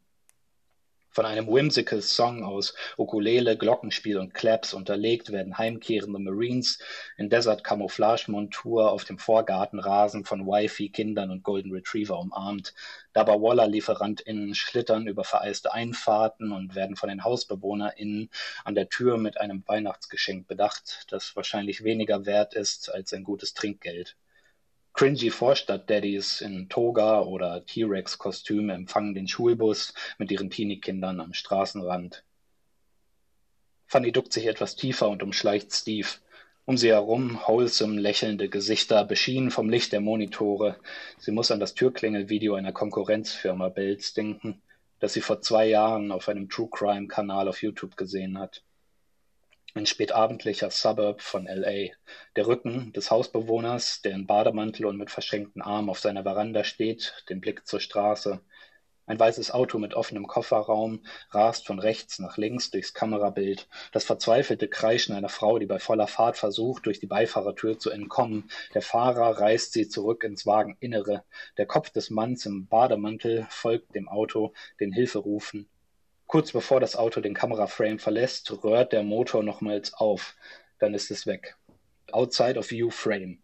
Von 1.15 1.25
einem 1.25 1.47
whimsical 1.47 2.01
Song 2.01 2.43
aus 2.43 2.73
Ukulele, 2.97 3.55
Glockenspiel 3.57 4.17
und 4.17 4.33
Claps 4.33 4.73
unterlegt 4.73 5.31
werden 5.31 5.57
heimkehrende 5.57 6.19
Marines 6.19 6.77
in 7.15 7.29
Desert-Camouflage-Montur 7.29 8.91
auf 8.91 9.05
dem 9.05 9.17
Vorgartenrasen 9.17 10.25
von 10.25 10.45
Wifi-Kindern 10.45 11.31
und 11.31 11.41
Golden 11.41 11.71
Retriever 11.71 12.19
umarmt. 12.19 12.73
Dabawalla-LieferantInnen 13.13 14.55
schlittern 14.55 15.07
über 15.07 15.23
vereiste 15.23 15.73
Einfahrten 15.73 16.51
und 16.51 16.75
werden 16.75 16.97
von 16.97 17.07
den 17.07 17.23
HausbewohnerInnen 17.23 18.29
an 18.65 18.75
der 18.75 18.89
Tür 18.89 19.17
mit 19.17 19.39
einem 19.39 19.63
Weihnachtsgeschenk 19.65 20.49
bedacht, 20.49 21.05
das 21.11 21.33
wahrscheinlich 21.37 21.85
weniger 21.85 22.25
wert 22.25 22.55
ist 22.55 22.93
als 22.93 23.13
ein 23.13 23.23
gutes 23.23 23.53
Trinkgeld. 23.53 24.17
Cringy 24.95 25.29
Vorstadt-Daddies 25.29 26.39
in 26.39 26.69
Toga 26.69 27.19
oder 27.19 27.65
T-Rex-Kostüm 27.65 28.69
empfangen 28.69 29.13
den 29.13 29.27
Schulbus 29.27 29.93
mit 30.17 30.31
ihren 30.31 30.49
Teenie-Kindern 30.49 31.19
am 31.19 31.33
Straßenrand. 31.33 32.23
Fanny 33.87 34.13
duckt 34.13 34.31
sich 34.31 34.45
etwas 34.45 34.77
tiefer 34.77 35.09
und 35.09 35.21
umschleicht 35.21 35.73
Steve. 35.73 36.07
Um 36.63 36.77
sie 36.77 36.91
herum 36.91 37.41
wholesome 37.45 37.99
lächelnde 37.99 38.47
Gesichter, 38.47 39.03
beschienen 39.03 39.51
vom 39.51 39.69
Licht 39.69 39.91
der 39.91 39.99
Monitore. 39.99 40.77
Sie 41.17 41.31
muss 41.31 41.51
an 41.51 41.59
das 41.59 41.73
Türklingelvideo 41.73 42.55
einer 42.55 42.71
Konkurrenzfirma 42.71 43.67
Bells 43.67 44.13
denken, 44.13 44.61
das 45.01 45.11
sie 45.11 45.21
vor 45.21 45.41
zwei 45.41 45.67
Jahren 45.67 46.13
auf 46.13 46.29
einem 46.29 46.47
True 46.47 46.69
Crime 46.71 47.09
Kanal 47.09 47.49
auf 47.49 47.61
YouTube 47.61 47.97
gesehen 47.97 48.39
hat. 48.39 48.63
Ein 49.77 49.85
spätabendlicher 49.85 50.71
Suburb 50.71 51.21
von 51.21 51.47
L.A. 51.47 51.93
Der 52.37 52.47
Rücken 52.47 52.93
des 52.93 53.11
Hausbewohners, 53.11 54.01
der 54.01 54.13
in 54.13 54.25
Bademantel 54.25 54.85
und 54.85 54.95
mit 54.95 55.11
verschränkten 55.11 55.61
Armen 55.61 55.89
auf 55.89 55.99
seiner 55.99 56.23
Veranda 56.23 56.63
steht, 56.63 57.25
den 57.27 57.41
Blick 57.41 57.67
zur 57.67 57.81
Straße. 57.81 58.39
Ein 59.05 59.19
weißes 59.19 59.51
Auto 59.51 59.77
mit 59.77 59.93
offenem 59.93 60.27
Kofferraum 60.27 61.03
rast 61.31 61.67
von 61.67 61.79
rechts 61.79 62.19
nach 62.19 62.37
links 62.37 62.71
durchs 62.71 62.93
Kamerabild. 62.93 63.67
Das 63.91 64.05
verzweifelte 64.05 64.69
Kreischen 64.69 65.13
einer 65.13 65.27
Frau, 65.27 65.59
die 65.59 65.65
bei 65.65 65.79
voller 65.79 66.07
Fahrt 66.07 66.37
versucht, 66.37 66.85
durch 66.85 67.01
die 67.01 67.07
Beifahrertür 67.07 67.77
zu 67.77 67.89
entkommen. 67.89 68.49
Der 68.73 68.81
Fahrer 68.81 69.41
reißt 69.41 69.73
sie 69.73 69.89
zurück 69.89 70.23
ins 70.23 70.45
Wageninnere. 70.45 71.25
Der 71.57 71.65
Kopf 71.65 71.89
des 71.89 72.09
Manns 72.09 72.45
im 72.45 72.67
Bademantel 72.67 73.45
folgt 73.49 73.93
dem 73.93 74.07
Auto, 74.07 74.53
den 74.79 74.93
Hilferufen. 74.93 75.67
Kurz 76.27 76.51
bevor 76.51 76.79
das 76.79 76.95
Auto 76.95 77.21
den 77.21 77.33
Kameraframe 77.33 77.99
verlässt, 77.99 78.51
röhrt 78.63 78.93
der 78.93 79.03
Motor 79.03 79.43
nochmals 79.43 79.93
auf. 79.93 80.35
Dann 80.79 80.93
ist 80.93 81.11
es 81.11 81.27
weg. 81.27 81.55
Outside 82.11 82.57
of 82.57 82.71
View 82.71 82.89
Frame. 82.89 83.43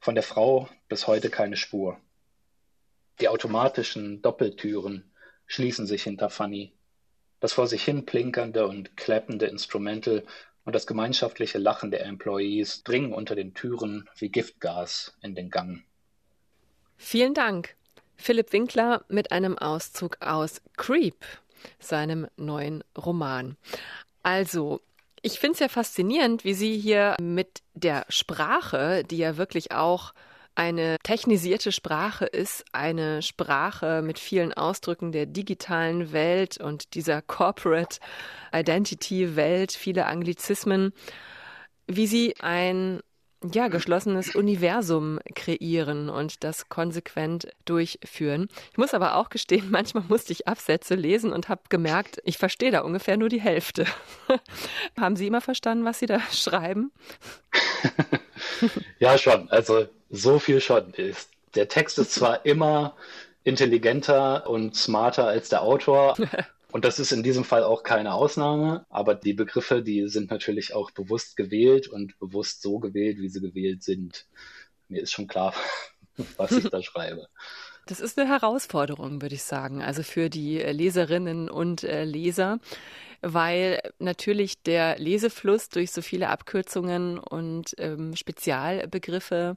Von 0.00 0.14
der 0.14 0.24
Frau 0.24 0.68
bis 0.88 1.06
heute 1.06 1.28
keine 1.28 1.56
Spur. 1.56 2.00
Die 3.20 3.28
automatischen 3.28 4.22
Doppeltüren 4.22 5.10
schließen 5.46 5.86
sich 5.86 6.04
hinter 6.04 6.30
Fanny. 6.30 6.72
Das 7.40 7.52
vor 7.52 7.66
sich 7.66 7.84
hin 7.84 8.06
plinkernde 8.06 8.66
und 8.66 8.96
klappende 8.96 9.46
Instrumental 9.46 10.24
und 10.64 10.74
das 10.74 10.86
gemeinschaftliche 10.86 11.58
Lachen 11.58 11.90
der 11.90 12.04
Employees 12.04 12.84
dringen 12.84 13.12
unter 13.12 13.34
den 13.34 13.54
Türen 13.54 14.08
wie 14.16 14.28
Giftgas 14.28 15.16
in 15.22 15.34
den 15.34 15.50
Gang. 15.50 15.84
Vielen 16.96 17.34
Dank. 17.34 17.76
Philipp 18.16 18.52
Winkler 18.52 19.04
mit 19.08 19.30
einem 19.30 19.56
Auszug 19.56 20.18
aus 20.20 20.60
Creep 20.76 21.24
seinem 21.78 22.26
neuen 22.36 22.84
Roman. 22.96 23.56
Also, 24.22 24.80
ich 25.22 25.40
finde 25.40 25.54
es 25.54 25.60
ja 25.60 25.68
faszinierend, 25.68 26.44
wie 26.44 26.54
Sie 26.54 26.78
hier 26.78 27.16
mit 27.20 27.62
der 27.74 28.04
Sprache, 28.08 29.04
die 29.04 29.18
ja 29.18 29.36
wirklich 29.36 29.72
auch 29.72 30.12
eine 30.54 30.96
technisierte 31.04 31.70
Sprache 31.70 32.24
ist, 32.24 32.64
eine 32.72 33.22
Sprache 33.22 34.02
mit 34.02 34.18
vielen 34.18 34.52
Ausdrücken 34.52 35.12
der 35.12 35.26
digitalen 35.26 36.12
Welt 36.12 36.58
und 36.58 36.94
dieser 36.94 37.22
Corporate 37.22 38.00
Identity 38.52 39.36
Welt, 39.36 39.70
viele 39.70 40.06
Anglizismen, 40.06 40.92
wie 41.86 42.08
Sie 42.08 42.34
ein 42.40 43.00
ja, 43.44 43.68
geschlossenes 43.68 44.34
Universum 44.34 45.20
kreieren 45.34 46.08
und 46.08 46.42
das 46.44 46.68
konsequent 46.68 47.48
durchführen. 47.64 48.48
Ich 48.72 48.78
muss 48.78 48.94
aber 48.94 49.16
auch 49.16 49.28
gestehen, 49.28 49.66
manchmal 49.70 50.04
musste 50.08 50.32
ich 50.32 50.48
Absätze 50.48 50.94
lesen 50.94 51.32
und 51.32 51.48
habe 51.48 51.62
gemerkt, 51.68 52.20
ich 52.24 52.38
verstehe 52.38 52.70
da 52.70 52.80
ungefähr 52.80 53.16
nur 53.16 53.28
die 53.28 53.40
Hälfte. 53.40 53.86
Haben 54.98 55.16
Sie 55.16 55.26
immer 55.26 55.40
verstanden, 55.40 55.84
was 55.84 55.98
Sie 55.98 56.06
da 56.06 56.20
schreiben? 56.32 56.92
ja, 58.98 59.18
schon. 59.18 59.48
Also 59.50 59.86
so 60.10 60.38
viel 60.38 60.60
schon. 60.60 60.92
Der 61.54 61.68
Text 61.68 61.98
ist 61.98 62.12
zwar 62.12 62.44
immer 62.44 62.96
intelligenter 63.44 64.48
und 64.48 64.74
smarter 64.74 65.26
als 65.26 65.48
der 65.48 65.62
Autor, 65.62 66.16
Und 66.78 66.84
das 66.84 67.00
ist 67.00 67.10
in 67.10 67.24
diesem 67.24 67.42
Fall 67.42 67.64
auch 67.64 67.82
keine 67.82 68.14
Ausnahme, 68.14 68.86
aber 68.88 69.16
die 69.16 69.32
Begriffe, 69.32 69.82
die 69.82 70.06
sind 70.06 70.30
natürlich 70.30 70.74
auch 70.74 70.92
bewusst 70.92 71.36
gewählt 71.36 71.88
und 71.88 72.16
bewusst 72.20 72.62
so 72.62 72.78
gewählt, 72.78 73.18
wie 73.18 73.28
sie 73.28 73.40
gewählt 73.40 73.82
sind. 73.82 74.28
Mir 74.86 75.02
ist 75.02 75.10
schon 75.10 75.26
klar, 75.26 75.54
was 76.36 76.52
ich 76.52 76.68
da 76.70 76.80
schreibe. 76.80 77.26
Das 77.86 77.98
ist 77.98 78.16
eine 78.16 78.28
Herausforderung, 78.28 79.20
würde 79.20 79.34
ich 79.34 79.42
sagen, 79.42 79.82
also 79.82 80.04
für 80.04 80.30
die 80.30 80.58
Leserinnen 80.58 81.50
und 81.50 81.82
äh, 81.82 82.04
Leser, 82.04 82.60
weil 83.22 83.80
natürlich 83.98 84.62
der 84.62 85.00
Lesefluss 85.00 85.70
durch 85.70 85.90
so 85.90 86.00
viele 86.00 86.28
Abkürzungen 86.28 87.18
und 87.18 87.74
ähm, 87.78 88.14
Spezialbegriffe 88.14 89.56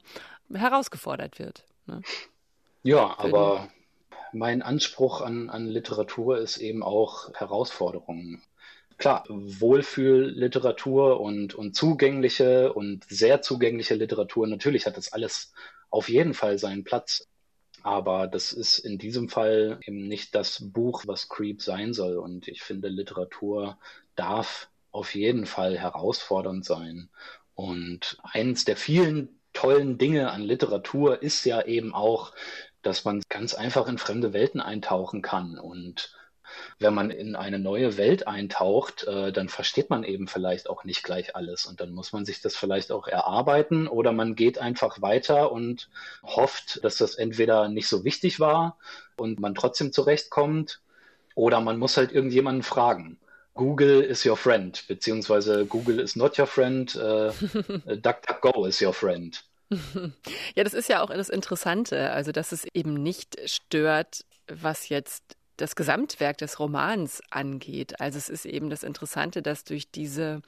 herausgefordert 0.51 1.37
wird. 1.37 1.65
Ne? 1.85 2.01
Ja, 2.81 3.13
aber 3.19 3.69
mein 4.33 4.61
Anspruch 4.61 5.21
an, 5.21 5.49
an 5.49 5.67
Literatur 5.67 6.37
ist 6.37 6.57
eben 6.57 6.83
auch 6.83 7.33
Herausforderungen. 7.33 8.41
Klar, 8.97 9.25
Wohlfühlliteratur 9.29 11.19
und, 11.19 11.55
und 11.55 11.75
zugängliche 11.75 12.73
und 12.73 13.03
sehr 13.05 13.41
zugängliche 13.41 13.95
Literatur, 13.95 14.47
natürlich 14.47 14.85
hat 14.85 14.97
das 14.97 15.11
alles 15.11 15.53
auf 15.89 16.07
jeden 16.07 16.33
Fall 16.33 16.57
seinen 16.59 16.83
Platz. 16.83 17.27
Aber 17.83 18.27
das 18.27 18.53
ist 18.53 18.77
in 18.77 18.97
diesem 18.99 19.27
Fall 19.27 19.79
eben 19.85 20.07
nicht 20.07 20.35
das 20.35 20.71
Buch, 20.71 21.03
was 21.07 21.29
Creep 21.29 21.61
sein 21.61 21.93
soll. 21.93 22.17
Und 22.17 22.47
ich 22.47 22.61
finde, 22.61 22.89
Literatur 22.89 23.79
darf 24.15 24.69
auf 24.91 25.15
jeden 25.15 25.45
Fall 25.45 25.79
herausfordernd 25.79 26.63
sein. 26.63 27.09
Und 27.55 28.17
eines 28.23 28.65
der 28.65 28.77
vielen 28.77 29.39
tollen 29.53 29.97
Dinge 29.97 30.31
an 30.31 30.41
Literatur 30.41 31.21
ist 31.21 31.43
ja 31.45 31.61
eben 31.63 31.93
auch, 31.93 32.33
dass 32.81 33.05
man 33.05 33.21
ganz 33.29 33.53
einfach 33.53 33.87
in 33.87 33.97
fremde 33.97 34.33
Welten 34.33 34.61
eintauchen 34.61 35.21
kann. 35.21 35.57
Und 35.57 36.13
wenn 36.79 36.93
man 36.93 37.09
in 37.09 37.35
eine 37.35 37.59
neue 37.59 37.97
Welt 37.97 38.27
eintaucht, 38.27 39.03
äh, 39.03 39.31
dann 39.31 39.49
versteht 39.49 39.89
man 39.89 40.03
eben 40.03 40.27
vielleicht 40.27 40.69
auch 40.69 40.83
nicht 40.83 41.03
gleich 41.03 41.35
alles. 41.35 41.65
Und 41.65 41.79
dann 41.81 41.91
muss 41.91 42.13
man 42.13 42.25
sich 42.25 42.41
das 42.41 42.55
vielleicht 42.55 42.91
auch 42.91 43.07
erarbeiten 43.07 43.87
oder 43.87 44.11
man 44.11 44.35
geht 44.35 44.57
einfach 44.57 45.01
weiter 45.01 45.51
und 45.51 45.89
hofft, 46.23 46.83
dass 46.83 46.97
das 46.97 47.15
entweder 47.15 47.69
nicht 47.69 47.87
so 47.87 48.03
wichtig 48.03 48.39
war 48.39 48.77
und 49.17 49.39
man 49.39 49.55
trotzdem 49.55 49.91
zurechtkommt 49.91 50.81
oder 51.35 51.61
man 51.61 51.77
muss 51.77 51.97
halt 51.97 52.11
irgendjemanden 52.11 52.63
fragen. 52.63 53.17
Google 53.53 54.01
is 54.01 54.25
your 54.25 54.37
friend, 54.37 54.85
beziehungsweise 54.87 55.65
Google 55.65 55.99
is 55.99 56.15
not 56.15 56.39
your 56.39 56.47
friend, 56.47 56.95
äh, 56.95 57.31
DuckDuckGo 57.97 58.65
is 58.65 58.81
your 58.81 58.93
friend. 58.93 59.43
Ja, 60.55 60.63
das 60.63 60.73
ist 60.73 60.89
ja 60.89 61.01
auch 61.01 61.09
das 61.09 61.29
Interessante, 61.29 62.11
also 62.11 62.31
dass 62.31 62.51
es 62.51 62.65
eben 62.73 62.93
nicht 62.93 63.37
stört, 63.49 64.25
was 64.47 64.89
jetzt 64.89 65.37
das 65.61 65.75
Gesamtwerk 65.75 66.37
des 66.39 66.59
Romans 66.59 67.21
angeht. 67.29 67.99
Also 68.01 68.17
es 68.17 68.29
ist 68.29 68.45
eben 68.45 68.69
das 68.69 68.83
Interessante, 68.83 69.41
dass 69.41 69.63
durch 69.63 69.91
diese 69.91 70.41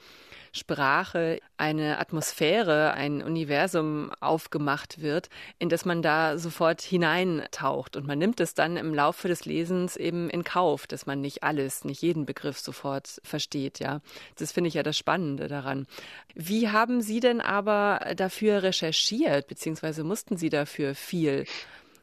Sprache 0.52 1.40
eine 1.56 1.98
Atmosphäre, 1.98 2.92
ein 2.94 3.22
Universum 3.22 4.12
aufgemacht 4.20 5.02
wird, 5.02 5.28
in 5.58 5.68
das 5.68 5.84
man 5.84 6.00
da 6.02 6.38
sofort 6.38 6.80
hineintaucht. 6.80 7.96
Und 7.96 8.06
man 8.06 8.18
nimmt 8.18 8.40
es 8.40 8.54
dann 8.54 8.76
im 8.76 8.94
Laufe 8.94 9.26
des 9.26 9.44
Lesens 9.44 9.96
eben 9.96 10.30
in 10.30 10.44
Kauf, 10.44 10.86
dass 10.86 11.06
man 11.06 11.20
nicht 11.20 11.42
alles, 11.42 11.84
nicht 11.84 12.02
jeden 12.02 12.24
Begriff 12.24 12.58
sofort 12.58 13.20
versteht, 13.24 13.80
ja. 13.80 14.00
Das 14.36 14.52
finde 14.52 14.68
ich 14.68 14.74
ja 14.74 14.82
das 14.82 14.96
Spannende 14.96 15.48
daran. 15.48 15.86
Wie 16.34 16.68
haben 16.68 17.00
Sie 17.00 17.20
denn 17.20 17.40
aber 17.40 18.12
dafür 18.16 18.62
recherchiert, 18.62 19.48
beziehungsweise 19.48 20.04
mussten 20.04 20.36
Sie 20.36 20.50
dafür 20.50 20.94
viel 20.94 21.46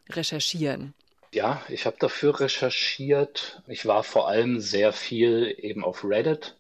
recherchieren? 0.10 0.94
Ja, 1.34 1.62
ich 1.70 1.86
habe 1.86 1.98
dafür 2.00 2.40
recherchiert. 2.42 3.62
Ich 3.68 3.86
war 3.86 4.04
vor 4.04 4.28
allem 4.28 4.60
sehr 4.60 4.92
viel 4.94 5.56
eben 5.58 5.84
auf 5.84 6.04
Reddit 6.04 6.58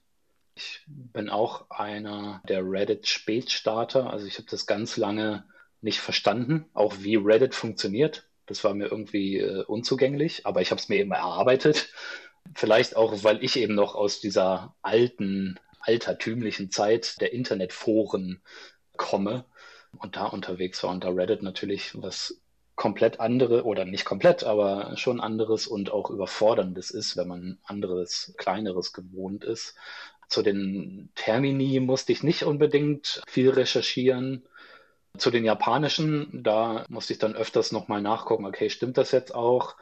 Ich 0.55 0.83
bin 0.87 1.29
auch 1.29 1.69
einer 1.69 2.41
der 2.47 2.63
Reddit-Spätstarter. 2.63 4.09
Also 4.11 4.27
ich 4.27 4.37
habe 4.37 4.47
das 4.49 4.67
ganz 4.67 4.97
lange 4.97 5.45
nicht 5.81 5.99
verstanden, 5.99 6.69
auch 6.73 6.95
wie 6.99 7.15
Reddit 7.17 7.55
funktioniert. 7.55 8.29
Das 8.45 8.63
war 8.63 8.73
mir 8.73 8.87
irgendwie 8.87 9.39
äh, 9.39 9.63
unzugänglich, 9.65 10.45
aber 10.45 10.61
ich 10.61 10.71
habe 10.71 10.81
es 10.81 10.89
mir 10.89 10.97
eben 10.97 11.11
erarbeitet. 11.11 11.89
Vielleicht 12.55 12.95
auch, 12.95 13.23
weil 13.23 13.43
ich 13.43 13.57
eben 13.57 13.75
noch 13.75 13.95
aus 13.95 14.19
dieser 14.21 14.75
alten, 14.81 15.59
altertümlichen 15.81 16.71
Zeit 16.71 17.21
der 17.21 17.33
Internetforen 17.33 18.41
komme 18.97 19.45
und 19.97 20.15
da 20.17 20.25
unterwegs 20.27 20.83
war 20.83 20.91
und 20.91 21.03
da 21.03 21.09
Reddit 21.09 21.43
natürlich 21.43 22.01
was 22.01 22.41
komplett 22.81 23.19
andere 23.19 23.63
oder 23.63 23.85
nicht 23.85 24.05
komplett, 24.05 24.43
aber 24.43 24.97
schon 24.97 25.21
anderes 25.21 25.67
und 25.67 25.91
auch 25.91 26.09
überforderndes 26.09 26.89
ist, 26.89 27.15
wenn 27.15 27.27
man 27.27 27.59
anderes, 27.63 28.33
kleineres 28.37 28.91
gewohnt 28.91 29.43
ist. 29.43 29.75
Zu 30.29 30.41
den 30.41 31.11
Termini 31.13 31.79
musste 31.79 32.11
ich 32.11 32.23
nicht 32.23 32.41
unbedingt 32.41 33.21
viel 33.27 33.51
recherchieren. 33.51 34.47
Zu 35.15 35.29
den 35.29 35.45
japanischen, 35.45 36.41
da 36.41 36.83
musste 36.89 37.13
ich 37.13 37.19
dann 37.19 37.35
öfters 37.35 37.71
nochmal 37.71 38.01
nachgucken, 38.01 38.47
okay, 38.47 38.71
stimmt 38.71 38.97
das 38.97 39.11
jetzt 39.11 39.35
auch? 39.35 39.75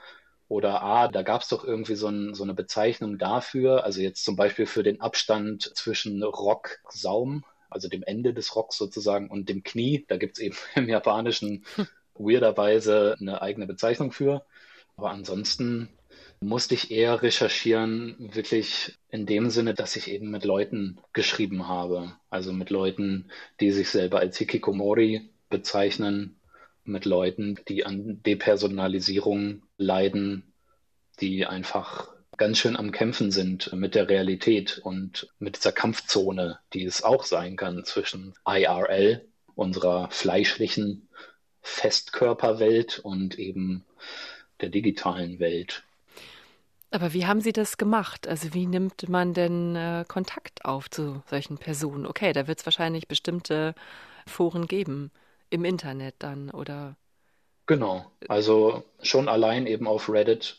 Oder 0.50 0.82
ah, 0.84 1.08
da 1.08 1.22
gab 1.22 1.44
es 1.44 1.48
doch 1.48 1.64
irgendwie 1.64 1.96
so, 1.96 2.10
ein, 2.10 2.34
so, 2.34 2.44
eine 2.44 2.54
Bezeichnung 2.54 3.18
dafür, 3.18 3.86
also 3.86 4.02
jetzt 4.02 4.26
zum 4.26 4.36
Beispiel 4.36 4.66
für 4.66 4.84
den 4.84 5.00
Abstand 5.00 5.72
zwischen 5.74 6.22
Rocksaum, 6.22 7.46
also 7.70 7.88
dem 7.88 8.04
Ende 8.04 8.34
des 8.34 8.58
Rocks 8.58 8.78
sozusagen, 8.78 9.30
und 9.30 9.48
dem 9.48 9.64
Knie. 9.64 10.04
Da 10.10 10.18
gibt 10.18 10.38
es 10.38 10.44
eben 10.44 10.58
im 10.76 10.90
Japanischen 10.90 11.64
weirderweise 12.20 13.16
eine 13.20 13.42
eigene 13.42 13.66
Bezeichnung 13.66 14.12
für. 14.12 14.46
Aber 14.96 15.12
ansonsten 15.12 15.90
musste 16.42 16.74
ich 16.74 16.92
eher 16.92 17.22
recherchieren, 17.22 18.16
wirklich 18.34 18.98
in 19.10 19.26
dem 19.26 19.50
Sinne, 19.50 19.74
dass 19.74 19.96
ich 19.96 20.10
eben 20.10 20.30
mit 20.30 20.46
Leuten 20.46 21.00
geschrieben 21.14 21.68
habe. 21.68 22.14
Also 22.30 22.54
mit 22.54 22.70
Leuten, 22.70 23.30
die 23.60 23.72
sich 23.72 23.90
selber 23.90 24.20
als 24.20 24.38
Hikikomori 24.38 25.30
bezeichnen, 25.50 26.40
mit 26.84 27.06
Leuten, 27.06 27.60
die 27.68 27.86
an 27.86 28.22
Depersonalisierung 28.24 29.64
leiden, 29.78 30.44
die 31.20 31.46
einfach 31.46 32.10
ganz 32.38 32.58
schön 32.58 32.78
am 32.78 32.92
Kämpfen 32.92 33.32
sind 33.32 33.74
mit 33.74 33.96
der 33.96 34.08
Realität 34.08 34.80
und 34.82 35.28
mit 35.40 35.58
dieser 35.58 35.74
Kampfzone, 35.74 36.60
die 36.74 36.86
es 36.86 37.04
auch 37.04 37.26
sein 37.26 37.58
kann 37.58 37.84
zwischen 37.84 38.34
IRL, 38.48 39.28
unserer 39.56 40.10
fleischlichen 40.10 41.10
Festkörperwelt 41.62 43.00
und 43.00 43.38
eben 43.38 43.86
der 44.62 44.70
digitalen 44.70 45.40
Welt. 45.40 45.84
Aber 46.92 47.14
wie 47.14 47.28
haben 47.28 47.42
Sie 47.42 47.54
das 47.54 47.78
gemacht? 47.78 48.28
Also 48.28 48.54
wie 48.54 48.66
nimmt 48.66 49.08
man 49.10 49.34
denn 49.34 49.76
äh, 49.76 50.06
Kontakt 50.08 50.66
auf 50.66 50.90
zu 50.90 51.22
solchen 51.28 51.58
Personen? 51.58 52.08
Okay, 52.08 52.34
da 52.34 52.48
wird 52.48 52.60
es 52.60 52.66
wahrscheinlich 52.66 53.08
bestimmte 53.08 53.76
Foren 54.26 54.66
geben 54.66 55.12
im 55.50 55.66
Internet 55.66 56.16
dann 56.20 56.50
oder? 56.50 56.96
Genau, 57.68 58.12
also 58.28 58.84
schon 59.04 59.30
allein 59.30 59.68
eben 59.68 59.88
auf 59.88 60.10
Reddit. 60.10 60.58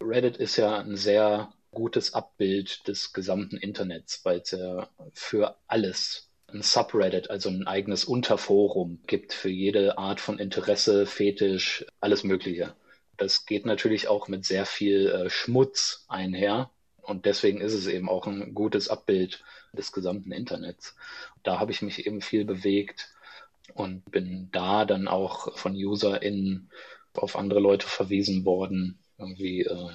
Reddit 0.00 0.36
ist 0.36 0.56
ja 0.56 0.78
ein 0.78 0.96
sehr 0.96 1.52
gutes 1.72 2.14
Abbild 2.14 2.86
des 2.86 3.12
gesamten 3.12 3.56
Internets, 3.56 4.24
weil 4.24 4.38
es 4.38 4.52
ja 4.52 4.88
für 5.12 5.56
alles 5.66 6.29
ein 6.54 6.62
Subreddit, 6.62 7.30
also 7.30 7.48
ein 7.48 7.66
eigenes 7.66 8.04
Unterforum 8.04 9.00
gibt 9.06 9.32
für 9.32 9.48
jede 9.48 9.98
Art 9.98 10.20
von 10.20 10.38
Interesse, 10.38 11.06
Fetisch, 11.06 11.84
alles 12.00 12.24
Mögliche. 12.24 12.74
Das 13.16 13.46
geht 13.46 13.66
natürlich 13.66 14.08
auch 14.08 14.28
mit 14.28 14.44
sehr 14.44 14.66
viel 14.66 15.08
äh, 15.08 15.30
Schmutz 15.30 16.06
einher. 16.08 16.70
Und 17.02 17.26
deswegen 17.26 17.60
ist 17.60 17.74
es 17.74 17.86
eben 17.86 18.08
auch 18.08 18.26
ein 18.26 18.54
gutes 18.54 18.88
Abbild 18.88 19.42
des 19.72 19.92
gesamten 19.92 20.32
Internets. 20.32 20.96
Da 21.42 21.58
habe 21.58 21.72
ich 21.72 21.82
mich 21.82 22.06
eben 22.06 22.20
viel 22.20 22.44
bewegt 22.44 23.10
und 23.74 24.10
bin 24.10 24.48
da 24.52 24.84
dann 24.84 25.08
auch 25.08 25.56
von 25.56 25.74
UserInnen 25.74 26.70
auf 27.14 27.36
andere 27.36 27.60
Leute 27.60 27.86
verwiesen 27.86 28.44
worden, 28.44 28.98
irgendwie 29.18 29.62
äh, 29.62 29.90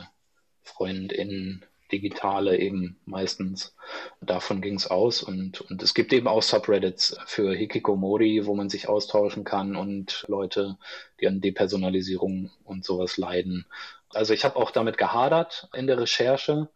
FreundInnen, 0.62 1.66
digitale 1.96 2.60
eben 2.60 2.98
meistens. 3.06 3.74
Davon 4.20 4.62
ging 4.62 4.76
es 4.76 4.88
aus 4.88 5.24
und, 5.24 5.62
und 5.62 5.82
es 5.82 5.94
gibt 5.94 6.12
eben 6.12 6.28
auch 6.28 6.42
Subreddits 6.42 7.18
für 7.26 7.56
Hikikomori, 7.56 8.46
wo 8.46 8.54
man 8.54 8.70
sich 8.70 8.90
austauschen 8.90 9.46
kann 9.46 9.78
und 9.78 10.26
Leute, 10.28 10.78
die 11.22 11.28
an 11.28 11.40
Depersonalisierung 11.40 12.52
und 12.66 12.84
sowas 12.84 13.18
leiden. 13.18 13.66
Also 14.10 14.34
ich 14.34 14.44
habe 14.44 14.58
auch 14.58 14.72
damit 14.72 14.98
gehadert 14.98 15.70
in 15.74 15.88
der 15.88 15.98
Recherche, 15.98 16.68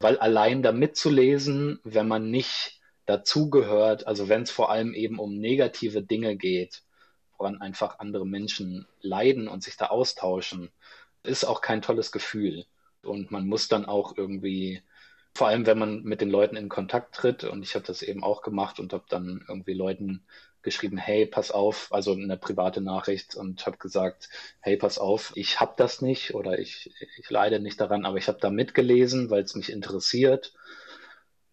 weil 0.00 0.18
allein 0.18 0.62
da 0.62 0.72
mitzulesen, 0.72 1.80
wenn 1.84 2.08
man 2.08 2.30
nicht 2.30 2.80
dazugehört, 3.04 4.06
also 4.06 4.30
wenn 4.30 4.42
es 4.42 4.50
vor 4.50 4.70
allem 4.70 4.94
eben 4.94 5.18
um 5.18 5.38
negative 5.38 6.02
Dinge 6.02 6.36
geht, 6.36 6.82
woran 7.36 7.60
einfach 7.60 7.98
andere 7.98 8.26
Menschen 8.26 8.86
leiden 9.02 9.46
und 9.48 9.62
sich 9.62 9.76
da 9.76 9.86
austauschen, 9.86 10.70
ist 11.22 11.44
auch 11.44 11.60
kein 11.60 11.82
tolles 11.82 12.10
Gefühl. 12.12 12.64
Und 13.04 13.30
man 13.30 13.46
muss 13.46 13.68
dann 13.68 13.84
auch 13.86 14.16
irgendwie, 14.16 14.82
vor 15.34 15.48
allem 15.48 15.66
wenn 15.66 15.78
man 15.78 16.02
mit 16.02 16.20
den 16.20 16.30
Leuten 16.30 16.56
in 16.56 16.68
Kontakt 16.68 17.14
tritt, 17.14 17.44
und 17.44 17.62
ich 17.62 17.74
habe 17.74 17.86
das 17.86 18.02
eben 18.02 18.22
auch 18.22 18.42
gemacht 18.42 18.80
und 18.80 18.92
habe 18.92 19.04
dann 19.08 19.44
irgendwie 19.48 19.74
Leuten 19.74 20.24
geschrieben, 20.62 20.96
hey, 20.96 21.26
pass 21.26 21.50
auf, 21.50 21.92
also 21.92 22.12
eine 22.12 22.36
private 22.38 22.80
Nachricht 22.80 23.34
und 23.34 23.66
habe 23.66 23.76
gesagt, 23.78 24.30
hey, 24.60 24.76
pass 24.76 24.98
auf, 24.98 25.32
ich 25.36 25.60
habe 25.60 25.74
das 25.76 26.00
nicht 26.02 26.34
oder 26.34 26.58
ich, 26.58 26.90
ich 27.18 27.30
leide 27.30 27.60
nicht 27.60 27.80
daran, 27.80 28.06
aber 28.06 28.16
ich 28.16 28.28
habe 28.28 28.38
da 28.40 28.50
mitgelesen, 28.50 29.30
weil 29.30 29.42
es 29.42 29.54
mich 29.54 29.70
interessiert 29.70 30.54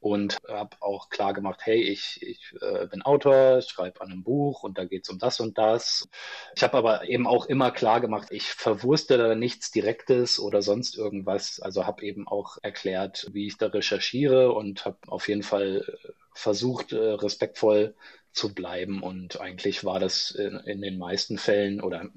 und 0.02 0.38
habe 0.48 0.76
auch 0.80 1.10
klar 1.10 1.34
gemacht, 1.34 1.62
hey, 1.64 1.80
ich, 1.80 2.20
ich 2.24 2.54
äh, 2.60 2.88
bin 2.88 3.04
Autor, 3.04 3.62
schreibe 3.62 4.02
an 4.02 4.12
einem 4.12 4.24
Buch 4.24 4.64
und 4.64 4.78
da 4.80 4.86
geht 4.86 5.04
es 5.04 5.10
um 5.10 5.20
das 5.20 5.40
und 5.40 5.60
das. 5.60 6.10
Ich 6.56 6.64
habe 6.64 6.76
aber 6.76 7.08
eben 7.08 7.28
auch 7.28 7.46
immer 7.46 7.70
klar 7.72 8.02
gemacht, 8.02 8.28
ich 8.32 8.48
verwurste 8.48 9.18
da 9.20 9.36
nichts 9.36 9.70
Direktes 9.70 10.40
oder 10.40 10.64
sonst 10.64 10.98
irgendwas. 10.98 11.60
Also 11.60 11.86
habe 11.86 12.04
eben 12.04 12.28
auch 12.28 12.58
erklärt, 12.64 13.28
wie 13.32 13.46
ich 13.46 13.58
da 13.60 13.68
recherchiere 13.68 14.52
und 14.54 14.86
habe 14.86 14.98
auf 15.08 15.28
jeden 15.28 15.44
Fall 15.44 15.86
äh, 15.88 16.10
versucht, 16.34 16.94
äh, 16.94 16.98
respektvoll 16.98 17.94
zu 18.32 18.56
bleiben. 18.56 19.04
Und 19.04 19.40
eigentlich 19.40 19.84
war 19.86 20.00
das 20.00 20.32
in, 20.32 20.56
in 20.66 20.82
den 20.82 20.98
meisten 20.98 21.38
Fällen 21.38 21.80
oder 21.80 22.10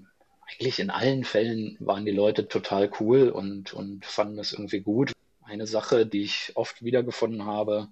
eigentlich 0.48 0.78
in 0.78 0.90
allen 0.90 1.24
Fällen 1.24 1.76
waren 1.80 2.06
die 2.06 2.12
Leute 2.12 2.48
total 2.48 2.90
cool 3.00 3.28
und, 3.28 3.74
und 3.74 4.06
fanden 4.06 4.38
es 4.38 4.52
irgendwie 4.54 4.80
gut. 4.80 5.13
Eine 5.46 5.66
Sache, 5.66 6.06
die 6.06 6.22
ich 6.22 6.52
oft 6.54 6.82
wiedergefunden 6.82 7.44
habe, 7.44 7.88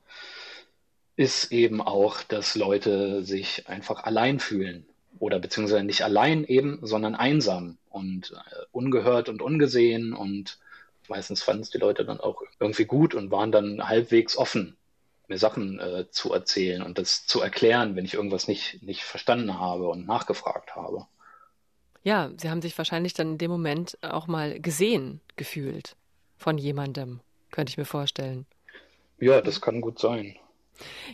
ist 1.17 1.53
eben 1.53 1.81
auch, 1.81 2.23
dass 2.23 2.55
Leute 2.55 3.23
sich 3.25 3.69
einfach 3.69 4.05
allein 4.05 4.41
fühlen 4.41 4.87
oder 5.19 5.39
beziehungsweise 5.39 5.85
nicht 5.85 6.03
allein 6.03 6.45
eben, 6.45 6.79
sondern 6.83 7.15
einsam 7.15 7.79
und 7.91 8.33
äh, 8.33 8.65
ungehört 8.73 9.29
und 9.29 9.43
ungesehen 9.43 10.15
und 10.15 10.59
meistens 11.09 11.43
fanden 11.43 11.63
es 11.63 11.71
die 11.71 11.79
Leute 11.79 12.05
dann 12.05 12.21
auch 12.21 12.43
irgendwie 12.59 12.87
gut 12.87 13.15
und 13.15 13.31
waren 13.31 13.53
dann 13.53 13.87
halbwegs 13.89 14.37
offen, 14.37 14.77
mir 15.29 15.39
Sachen 15.39 15.79
äh, 15.79 16.07
zu 16.11 16.33
erzählen 16.33 16.83
und 16.83 16.99
das 16.99 17.27
zu 17.27 17.41
erklären, 17.41 17.95
wenn 17.95 18.05
ich 18.05 18.15
irgendwas 18.15 18.49
nicht, 18.49 18.83
nicht 18.83 19.05
verstanden 19.05 19.59
habe 19.59 19.89
und 19.89 20.07
nachgefragt 20.07 20.75
habe. 20.75 21.07
Ja, 22.03 22.31
Sie 22.37 22.51
haben 22.51 22.63
sich 22.63 22.77
wahrscheinlich 22.77 23.15
dann 23.15 23.33
in 23.33 23.39
dem 23.39 23.51
Moment 23.51 23.99
auch 24.03 24.27
mal 24.27 24.59
gesehen 24.59 25.21
gefühlt 25.37 25.95
von 26.37 26.59
jemandem 26.59 27.21
könnte 27.53 27.71
ich 27.71 27.79
mir 27.79 27.85
vorstellen. 27.85 28.47
Ja, 29.19 29.41
das 29.41 29.61
kann 29.61 29.81
gut 29.81 30.01
sein. 30.01 30.37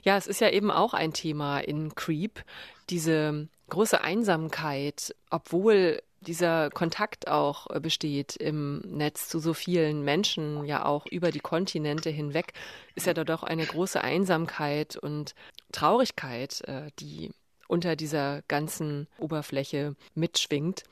Ja, 0.03 0.17
es 0.17 0.27
ist 0.27 0.41
ja 0.41 0.49
eben 0.49 0.71
auch 0.71 0.95
ein 0.95 1.13
Thema 1.13 1.59
in 1.59 1.95
Creep, 1.95 2.43
diese 2.89 3.49
große 3.69 4.01
Einsamkeit, 4.01 5.15
obwohl 5.29 6.01
dieser 6.21 6.71
Kontakt 6.71 7.29
auch 7.29 7.67
besteht 7.81 8.35
im 8.37 8.81
Netz 8.81 9.29
zu 9.29 9.39
so 9.39 9.55
vielen 9.55 10.03
Menschen, 10.03 10.65
ja 10.65 10.85
auch 10.85 11.07
über 11.07 11.31
die 11.31 11.41
Kontinente 11.41 12.11
hinweg, 12.11 12.55
ist 12.95 13.07
ja 13.07 13.15
da 13.15 13.25
doch 13.25 13.43
eine 13.43 13.65
große 13.65 14.03
Einsamkeit 14.03 14.97
und 14.97 15.35
Traurigkeit, 15.71 16.63
äh, 16.67 16.91
die 16.99 17.31
unter 17.69 17.95
dieser 17.95 18.43
ganzen 18.49 19.07
Oberfläche 19.19 19.95
mitschwingt. 20.15 20.85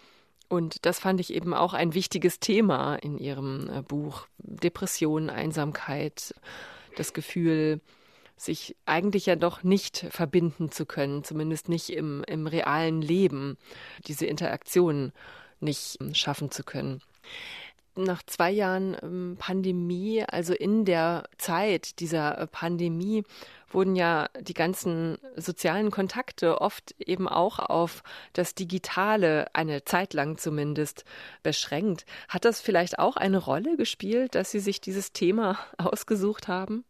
Und 0.49 0.86
das 0.86 1.01
fand 1.01 1.20
ich 1.20 1.34
eben 1.34 1.55
auch 1.55 1.74
ein 1.74 1.94
wichtiges 1.94 2.40
Thema 2.40 2.97
in 2.97 3.18
Ihrem 3.18 3.68
äh, 3.68 3.82
Buch. 3.82 4.26
Depression, 4.38 5.28
Einsamkeit, 5.28 6.34
das 6.97 7.12
Gefühl, 7.12 7.80
sich 8.36 8.76
eigentlich 8.84 9.26
ja 9.26 9.36
doch 9.36 9.62
nicht 9.62 10.07
verbinden 10.11 10.70
zu 10.70 10.86
können, 10.86 11.24
zumindest 11.24 11.68
nicht 11.68 11.90
im, 11.90 12.22
im 12.26 12.47
realen 12.47 13.01
Leben, 13.03 13.57
diese 14.07 14.26
Interaktion 14.26 15.12
nicht 15.61 15.99
ähm, 16.01 16.14
schaffen 16.14 16.51
zu 16.51 16.62
können 16.62 17.01
nach 17.97 18.22
zwei 18.24 18.51
Jahren 18.51 18.97
ähm, 19.03 19.36
Pandemie, 19.38 20.24
also 20.26 20.55
in 20.55 20.84
der 20.84 21.24
Zeit 21.38 22.01
dieser 22.01 22.38
äh, 22.38 22.47
Pandemie, 22.47 23.24
wurden 23.68 23.97
ja 23.97 24.28
die 24.40 24.55
ganzen 24.55 25.18
sozialen 25.36 25.90
Kontakte 25.90 26.61
oft 26.61 26.94
eben 26.99 27.28
auch 27.28 27.59
auf 27.59 28.03
das 28.32 28.55
Digitale, 28.55 29.47
eine 29.55 29.84
Zeit 29.84 30.14
lang 30.14 30.38
zumindest, 30.38 31.05
beschränkt. 31.42 32.07
Hat 32.28 32.44
das 32.44 32.61
vielleicht 32.61 32.99
auch 32.99 33.16
eine 33.16 33.38
Rolle 33.38 33.76
gespielt, 33.76 34.34
dass 34.34 34.51
Sie 34.51 34.61
sich 34.61 34.80
dieses 34.80 35.12
Thema 35.12 35.59
ausgesucht 35.78 36.49
haben? 36.49 36.84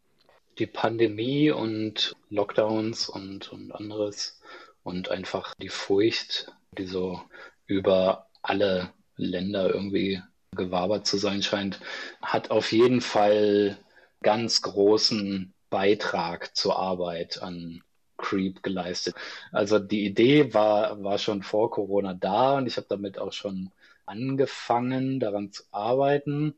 die 0.59 0.67
Pandemie 0.67 1.51
und 1.51 2.15
Lockdowns 2.29 3.09
und, 3.09 3.51
und 3.51 3.71
anderes 3.71 4.39
und 4.83 5.09
einfach 5.09 5.53
die 5.61 5.69
Furcht, 5.69 6.51
die 6.77 6.85
so 6.85 7.21
über 7.65 8.27
alle 8.41 8.91
Länder 9.15 9.73
irgendwie 9.73 10.21
gewabert 10.55 11.05
zu 11.05 11.17
sein 11.17 11.43
scheint, 11.43 11.79
hat 12.21 12.51
auf 12.51 12.71
jeden 12.71 13.01
Fall 13.01 13.77
ganz 14.21 14.61
großen 14.61 15.53
Beitrag 15.69 16.55
zur 16.55 16.77
Arbeit 16.77 17.41
an 17.41 17.83
Creep 18.17 18.63
geleistet. 18.63 19.15
Also 19.51 19.79
die 19.79 20.05
Idee 20.05 20.53
war, 20.53 21.03
war 21.03 21.17
schon 21.17 21.43
vor 21.43 21.69
Corona 21.69 22.13
da 22.13 22.57
und 22.57 22.67
ich 22.67 22.77
habe 22.77 22.87
damit 22.89 23.19
auch 23.19 23.33
schon 23.33 23.71
angefangen, 24.05 25.19
daran 25.19 25.51
zu 25.51 25.63
arbeiten. 25.71 26.55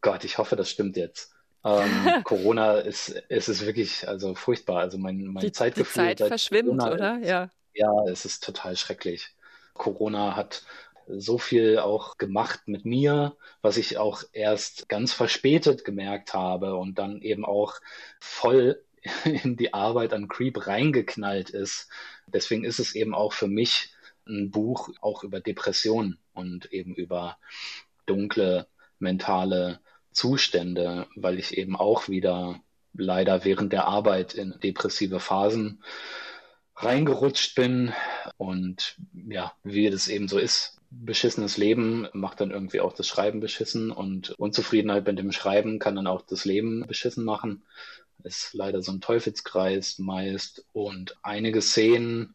Gott, 0.00 0.24
ich 0.24 0.38
hoffe, 0.38 0.56
das 0.56 0.70
stimmt 0.70 0.96
jetzt. 0.96 1.32
Ähm, 1.64 1.88
Corona 2.24 2.74
ist, 2.74 3.08
ist 3.08 3.48
es 3.48 3.64
wirklich 3.64 4.06
also 4.06 4.34
furchtbar. 4.34 4.80
Also 4.80 4.98
mein, 4.98 5.24
mein 5.24 5.44
die, 5.44 5.52
Zeitgefühl. 5.52 6.08
Die 6.08 6.16
Zeit 6.16 6.28
verschwimmt, 6.28 6.78
Corona 6.78 6.92
oder? 6.92 7.18
Ja. 7.18 7.50
Ja, 7.74 8.04
es 8.08 8.24
ist 8.24 8.44
total 8.44 8.76
schrecklich. 8.76 9.30
Corona 9.72 10.36
hat 10.36 10.62
so 11.08 11.38
viel 11.38 11.78
auch 11.78 12.18
gemacht 12.18 12.62
mit 12.66 12.84
mir, 12.84 13.36
was 13.62 13.76
ich 13.76 13.98
auch 13.98 14.22
erst 14.32 14.88
ganz 14.88 15.12
verspätet 15.12 15.84
gemerkt 15.84 16.34
habe 16.34 16.76
und 16.76 16.98
dann 16.98 17.20
eben 17.22 17.44
auch 17.44 17.74
voll 18.20 18.82
in 19.24 19.56
die 19.56 19.74
Arbeit 19.74 20.12
an 20.12 20.28
Creep 20.28 20.66
reingeknallt 20.66 21.50
ist. 21.50 21.88
Deswegen 22.26 22.64
ist 22.64 22.78
es 22.78 22.94
eben 22.94 23.14
auch 23.14 23.32
für 23.32 23.48
mich 23.48 23.90
ein 24.26 24.50
Buch 24.50 24.90
auch 25.00 25.22
über 25.22 25.40
Depressionen 25.40 26.18
und 26.32 26.72
eben 26.72 26.94
über 26.94 27.36
dunkle 28.06 28.66
mentale 28.98 29.80
Zustände, 30.12 31.06
weil 31.16 31.38
ich 31.38 31.58
eben 31.58 31.76
auch 31.76 32.08
wieder 32.08 32.60
leider 32.94 33.44
während 33.44 33.72
der 33.72 33.86
Arbeit 33.86 34.34
in 34.34 34.58
depressive 34.62 35.20
Phasen 35.20 35.82
reingerutscht 36.76 37.54
bin 37.54 37.92
und 38.36 38.96
ja, 39.12 39.52
wie 39.62 39.90
das 39.90 40.08
eben 40.08 40.28
so 40.28 40.38
ist. 40.38 40.80
Beschissenes 41.00 41.56
Leben 41.56 42.08
macht 42.12 42.40
dann 42.40 42.50
irgendwie 42.50 42.80
auch 42.80 42.92
das 42.92 43.06
Schreiben 43.06 43.40
beschissen 43.40 43.90
und 43.90 44.30
Unzufriedenheit 44.30 45.06
mit 45.06 45.18
dem 45.18 45.32
Schreiben 45.32 45.78
kann 45.78 45.96
dann 45.96 46.06
auch 46.06 46.22
das 46.22 46.44
Leben 46.44 46.86
beschissen 46.86 47.24
machen. 47.24 47.64
Ist 48.22 48.54
leider 48.54 48.82
so 48.82 48.92
ein 48.92 49.00
Teufelskreis 49.00 49.98
meist 49.98 50.64
und 50.72 51.16
einige 51.22 51.60
Szenen 51.60 52.34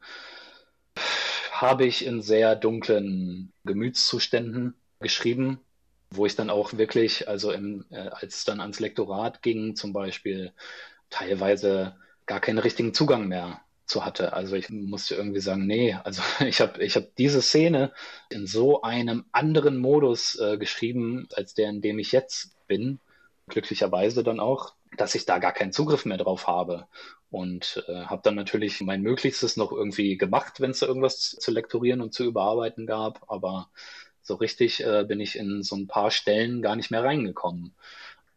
habe 1.51 1.85
ich 1.85 2.05
in 2.05 2.21
sehr 2.21 2.55
dunklen 2.55 3.51
Gemütszuständen 3.65 4.75
geschrieben, 4.99 5.59
wo 6.11 6.25
ich 6.25 6.35
dann 6.35 6.49
auch 6.49 6.73
wirklich, 6.73 7.27
also 7.27 7.51
im, 7.51 7.85
äh, 7.89 8.09
als 8.09 8.37
es 8.37 8.45
dann 8.45 8.61
ans 8.61 8.79
Lektorat 8.79 9.41
ging, 9.41 9.75
zum 9.75 9.93
Beispiel 9.93 10.53
teilweise 11.09 11.95
gar 12.25 12.39
keinen 12.39 12.59
richtigen 12.59 12.93
Zugang 12.93 13.27
mehr 13.27 13.61
zu 13.89 14.05
hatte. 14.05 14.33
Also 14.33 14.55
ich 14.55 14.69
musste 14.69 15.15
irgendwie 15.15 15.39
sagen, 15.39 15.65
nee, 15.65 15.97
also 16.03 16.21
ich 16.45 16.61
habe 16.61 16.83
ich 16.83 16.95
hab 16.95 17.15
diese 17.15 17.41
Szene 17.41 17.91
in 18.29 18.47
so 18.47 18.81
einem 18.81 19.25
anderen 19.31 19.77
Modus 19.77 20.39
äh, 20.39 20.57
geschrieben, 20.57 21.27
als 21.33 21.53
der, 21.53 21.69
in 21.69 21.81
dem 21.81 21.99
ich 21.99 22.11
jetzt 22.11 22.51
bin, 22.67 22.99
glücklicherweise 23.47 24.23
dann 24.23 24.39
auch, 24.39 24.73
dass 24.95 25.15
ich 25.15 25.25
da 25.25 25.39
gar 25.39 25.53
keinen 25.53 25.71
Zugriff 25.71 26.05
mehr 26.05 26.17
drauf 26.17 26.47
habe. 26.47 26.87
Und 27.31 27.83
äh, 27.87 28.05
habe 28.05 28.21
dann 28.23 28.33
natürlich 28.35 28.81
mein 28.81 29.03
Möglichstes 29.03 29.55
noch 29.55 29.71
irgendwie 29.71 30.17
gemacht, 30.17 30.61
wenn 30.61 30.71
es 30.71 30.79
da 30.79 30.87
irgendwas 30.87 31.29
zu 31.29 31.51
lektorieren 31.51 32.01
und 32.01 32.13
zu 32.13 32.23
überarbeiten 32.23 32.87
gab. 32.87 33.23
Aber 33.27 33.69
so 34.23 34.35
richtig 34.35 34.83
äh, 34.83 35.03
bin 35.07 35.19
ich 35.19 35.37
in 35.37 35.61
so 35.61 35.75
ein 35.75 35.87
paar 35.87 36.09
Stellen 36.09 36.63
gar 36.63 36.75
nicht 36.75 36.89
mehr 36.89 37.03
reingekommen. 37.03 37.75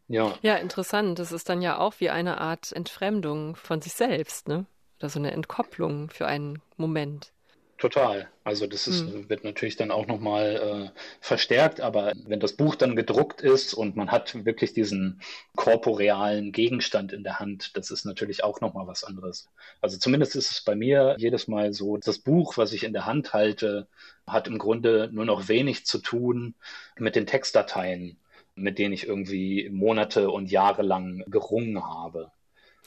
Ja. 0.07 0.37
ja, 0.41 0.55
interessant. 0.55 1.17
Das 1.17 1.31
ist 1.31 1.49
dann 1.49 1.61
ja 1.61 1.79
auch 1.79 1.95
wie 1.99 2.09
eine 2.11 2.39
Art 2.39 2.71
Entfremdung 2.71 3.55
von 3.55 3.81
sich 3.81 3.93
selbst, 3.93 4.47
ne? 4.47 4.65
Oder 5.03 5.09
so 5.09 5.19
eine 5.19 5.31
Entkopplung 5.31 6.09
für 6.09 6.27
einen 6.27 6.61
Moment. 6.77 7.33
Total. 7.77 8.29
Also 8.45 8.67
das 8.67 8.87
ist, 8.87 9.01
hm. 9.01 9.27
wird 9.27 9.43
natürlich 9.43 9.75
dann 9.75 9.91
auch 9.91 10.07
nochmal 10.07 10.93
äh, 10.95 10.99
verstärkt, 11.19 11.81
aber 11.81 12.13
wenn 12.25 12.39
das 12.39 12.53
Buch 12.53 12.75
dann 12.75 12.95
gedruckt 12.95 13.41
ist 13.41 13.73
und 13.73 13.97
man 13.97 14.11
hat 14.11 14.45
wirklich 14.45 14.71
diesen 14.71 15.19
korporealen 15.57 16.53
Gegenstand 16.53 17.11
in 17.11 17.25
der 17.25 17.41
Hand, 17.41 17.75
das 17.75 17.91
ist 17.91 18.05
natürlich 18.05 18.45
auch 18.45 18.61
nochmal 18.61 18.87
was 18.87 19.03
anderes. 19.03 19.49
Also 19.81 19.97
zumindest 19.97 20.37
ist 20.37 20.51
es 20.51 20.61
bei 20.61 20.73
mir 20.73 21.17
jedes 21.19 21.49
Mal 21.49 21.73
so, 21.73 21.97
das 21.97 22.19
Buch, 22.19 22.55
was 22.55 22.71
ich 22.71 22.85
in 22.85 22.93
der 22.93 23.05
Hand 23.05 23.33
halte, 23.33 23.89
hat 24.25 24.47
im 24.47 24.57
Grunde 24.57 25.09
nur 25.11 25.25
noch 25.25 25.49
wenig 25.49 25.85
zu 25.85 25.97
tun 25.97 26.55
mit 26.97 27.17
den 27.17 27.25
Textdateien, 27.25 28.15
mit 28.55 28.79
denen 28.79 28.93
ich 28.93 29.05
irgendwie 29.05 29.69
Monate 29.69 30.31
und 30.31 30.49
Jahre 30.49 30.83
lang 30.83 31.25
gerungen 31.27 31.83
habe. 31.83 32.31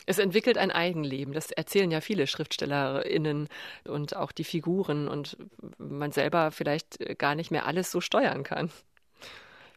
Es 0.04 0.18
entwickelt 0.18 0.58
ein 0.58 0.70
Eigenleben. 0.70 1.32
Das 1.32 1.50
erzählen 1.50 1.90
ja 1.90 2.00
viele 2.00 2.26
SchriftstellerInnen 2.26 3.48
und 3.84 4.14
auch 4.14 4.32
die 4.32 4.44
Figuren 4.44 5.08
und 5.08 5.36
man 5.78 6.12
selber 6.12 6.50
vielleicht 6.50 7.18
gar 7.18 7.34
nicht 7.34 7.50
mehr 7.50 7.66
alles 7.66 7.90
so 7.90 8.00
steuern 8.00 8.42
kann, 8.42 8.70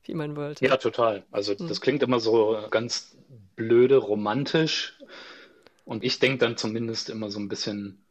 wie 0.03 0.13
man 0.13 0.35
wollte. 0.35 0.65
Ja, 0.65 0.77
total. 0.77 1.23
Also 1.31 1.57
hm. 1.57 1.67
das 1.67 1.81
klingt 1.81 2.03
immer 2.03 2.19
so 2.19 2.59
ganz 2.69 3.15
blöde, 3.55 3.97
romantisch. 3.97 4.97
Und 5.85 6.03
ich 6.03 6.19
denke 6.19 6.37
dann 6.37 6.57
zumindest 6.57 7.09
immer 7.09 7.31
so 7.31 7.39
ein 7.39 7.49
bisschen, 7.49 8.05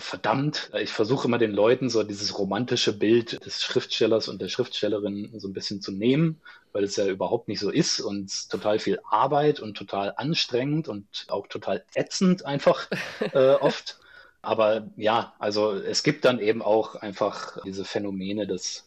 verdammt, 0.00 0.70
ich 0.80 0.90
versuche 0.92 1.28
immer 1.28 1.38
den 1.38 1.52
Leuten 1.52 1.88
so 1.90 2.02
dieses 2.02 2.38
romantische 2.38 2.92
Bild 2.96 3.44
des 3.44 3.62
Schriftstellers 3.62 4.28
und 4.28 4.40
der 4.40 4.48
Schriftstellerin 4.48 5.32
so 5.38 5.48
ein 5.48 5.52
bisschen 5.52 5.80
zu 5.80 5.92
nehmen, 5.92 6.40
weil 6.72 6.84
es 6.84 6.96
ja 6.96 7.06
überhaupt 7.06 7.48
nicht 7.48 7.60
so 7.60 7.70
ist 7.70 8.00
und 8.00 8.50
total 8.50 8.78
viel 8.78 9.00
Arbeit 9.08 9.60
und 9.60 9.76
total 9.76 10.14
anstrengend 10.16 10.88
und 10.88 11.06
auch 11.28 11.46
total 11.46 11.84
ätzend 11.94 12.44
einfach 12.44 12.88
äh, 13.32 13.54
oft. 13.54 13.98
Aber 14.42 14.88
ja, 14.96 15.34
also 15.38 15.72
es 15.72 16.02
gibt 16.02 16.24
dann 16.24 16.40
eben 16.40 16.62
auch 16.62 16.94
einfach 16.96 17.62
diese 17.64 17.84
Phänomene 17.84 18.46
des 18.46 18.86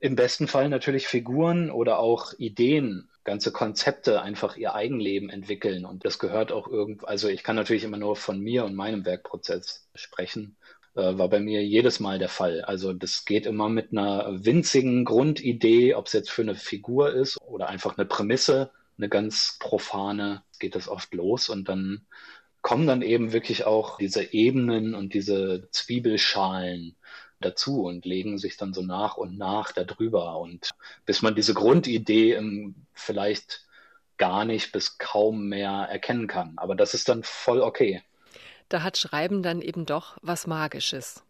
im 0.00 0.16
besten 0.16 0.48
Fall 0.48 0.68
natürlich 0.68 1.06
Figuren 1.06 1.70
oder 1.70 1.98
auch 1.98 2.34
Ideen 2.36 3.08
ganze 3.24 3.52
Konzepte 3.52 4.22
einfach 4.22 4.56
ihr 4.56 4.74
Eigenleben 4.74 5.30
entwickeln. 5.30 5.84
Und 5.84 6.04
das 6.04 6.18
gehört 6.18 6.52
auch 6.52 6.68
irgendwo, 6.68 7.06
also 7.06 7.28
ich 7.28 7.42
kann 7.42 7.56
natürlich 7.56 7.84
immer 7.84 7.96
nur 7.96 8.16
von 8.16 8.38
mir 8.40 8.64
und 8.64 8.74
meinem 8.74 9.04
Werkprozess 9.04 9.88
sprechen. 9.94 10.56
Äh, 10.94 11.18
war 11.18 11.28
bei 11.28 11.40
mir 11.40 11.64
jedes 11.64 12.00
Mal 12.00 12.18
der 12.18 12.28
Fall. 12.28 12.62
Also 12.62 12.92
das 12.92 13.24
geht 13.24 13.46
immer 13.46 13.68
mit 13.68 13.92
einer 13.92 14.44
winzigen 14.44 15.04
Grundidee, 15.04 15.94
ob 15.94 16.06
es 16.06 16.12
jetzt 16.12 16.30
für 16.30 16.42
eine 16.42 16.54
Figur 16.54 17.12
ist 17.12 17.40
oder 17.40 17.68
einfach 17.68 17.98
eine 17.98 18.06
Prämisse, 18.06 18.70
eine 18.96 19.08
ganz 19.08 19.56
profane, 19.58 20.42
geht 20.60 20.76
das 20.76 20.88
oft 20.88 21.12
los 21.14 21.48
und 21.48 21.68
dann 21.68 22.06
kommen 22.62 22.86
dann 22.86 23.02
eben 23.02 23.32
wirklich 23.32 23.66
auch 23.66 23.98
diese 23.98 24.32
Ebenen 24.32 24.94
und 24.94 25.12
diese 25.12 25.68
Zwiebelschalen 25.70 26.96
dazu 27.44 27.84
und 27.84 28.04
legen 28.04 28.38
sich 28.38 28.56
dann 28.56 28.72
so 28.74 28.82
nach 28.82 29.16
und 29.16 29.38
nach 29.38 29.72
darüber. 29.72 30.38
Und 30.38 30.70
bis 31.06 31.22
man 31.22 31.34
diese 31.34 31.54
Grundidee 31.54 32.40
vielleicht 32.92 33.64
gar 34.16 34.44
nicht 34.44 34.72
bis 34.72 34.98
kaum 34.98 35.48
mehr 35.48 35.70
erkennen 35.70 36.26
kann. 36.26 36.54
Aber 36.56 36.74
das 36.74 36.94
ist 36.94 37.08
dann 37.08 37.22
voll 37.22 37.60
okay. 37.60 38.02
Da 38.68 38.82
hat 38.82 38.96
Schreiben 38.96 39.42
dann 39.42 39.60
eben 39.60 39.86
doch 39.86 40.16
was 40.22 40.46
Magisches. 40.46 41.22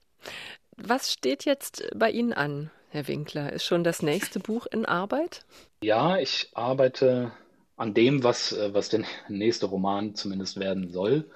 Was 0.77 1.13
steht 1.13 1.45
jetzt 1.45 1.85
bei 1.95 2.11
Ihnen 2.11 2.33
an, 2.33 2.71
Herr 2.91 3.09
Winkler? 3.09 3.53
Ist 3.53 3.65
schon 3.65 3.85
das 3.85 4.03
nächste 4.03 4.41
Buch 4.41 4.67
in 4.67 4.87
Arbeit? 4.87 5.45
Ja, 5.83 6.19
ich 6.19 6.51
arbeite 6.55 7.33
an 7.77 7.95
dem, 7.95 8.23
was, 8.23 8.57
was 8.73 8.89
der 8.89 9.05
nächste 9.29 9.67
Roman 9.67 10.15
zumindest 10.15 10.59
werden 10.59 10.91
soll. 10.91 11.31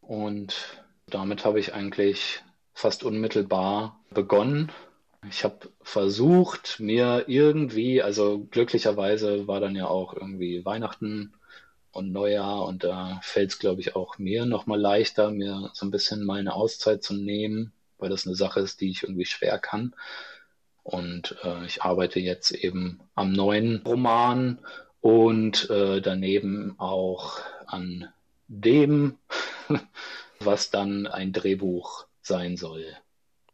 Und 0.00 0.78
damit 1.06 1.44
habe 1.44 1.60
ich 1.60 1.74
eigentlich 1.74 2.42
fast 2.74 3.04
unmittelbar 3.04 4.00
begonnen. 4.10 4.70
Ich 5.30 5.44
habe 5.44 5.70
versucht, 5.82 6.80
mir 6.80 7.24
irgendwie, 7.28 8.02
also 8.02 8.46
glücklicherweise 8.50 9.46
war 9.48 9.60
dann 9.60 9.74
ja 9.74 9.86
auch 9.86 10.12
irgendwie 10.12 10.64
Weihnachten 10.64 11.32
und 11.92 12.12
Neujahr 12.12 12.66
und 12.66 12.84
da 12.84 13.20
fällt 13.22 13.52
es, 13.52 13.58
glaube 13.58 13.80
ich, 13.80 13.96
auch 13.96 14.18
mir 14.18 14.44
nochmal 14.44 14.80
leichter, 14.80 15.30
mir 15.30 15.70
so 15.72 15.86
ein 15.86 15.90
bisschen 15.90 16.24
mal 16.24 16.40
eine 16.40 16.54
Auszeit 16.54 17.02
zu 17.02 17.14
nehmen, 17.14 17.72
weil 17.98 18.10
das 18.10 18.26
eine 18.26 18.34
Sache 18.34 18.60
ist, 18.60 18.80
die 18.80 18.90
ich 18.90 19.04
irgendwie 19.04 19.24
schwer 19.24 19.58
kann. 19.58 19.94
Und 20.82 21.36
äh, 21.42 21.64
ich 21.64 21.82
arbeite 21.82 22.20
jetzt 22.20 22.50
eben 22.50 23.00
am 23.14 23.32
neuen 23.32 23.82
Roman 23.86 24.58
und 25.00 25.70
äh, 25.70 26.02
daneben 26.02 26.74
auch 26.78 27.38
an 27.66 28.08
dem, 28.48 29.16
was 30.40 30.70
dann 30.70 31.06
ein 31.06 31.32
Drehbuch 31.32 32.06
sein 32.26 32.56
soll. 32.56 32.84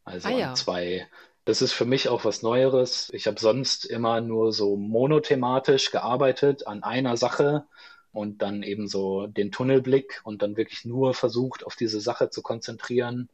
Also 0.05 0.29
ah, 0.29 0.33
ja. 0.33 0.55
zwei. 0.55 1.07
Das 1.45 1.63
ist 1.63 1.73
für 1.73 1.85
mich 1.85 2.09
auch 2.09 2.25
was 2.25 2.43
Neueres. 2.43 3.11
Ich 3.13 3.27
habe 3.27 3.41
sonst 3.41 3.85
immer 3.85 4.21
nur 4.21 4.53
so 4.53 4.77
monothematisch 4.77 5.91
gearbeitet 5.91 6.67
an 6.67 6.83
einer 6.83 7.17
Sache 7.17 7.65
und 8.13 8.43
dann 8.43 8.63
eben 8.63 8.89
so 8.89 9.27
den 9.27 9.53
Tunnelblick 9.53 10.21
und 10.25 10.43
dann 10.43 10.57
wirklich 10.57 10.85
nur 10.85 11.15
versucht, 11.15 11.65
auf 11.65 11.77
diese 11.77 12.01
Sache 12.01 12.31
zu 12.31 12.43
konzentrieren 12.43 13.29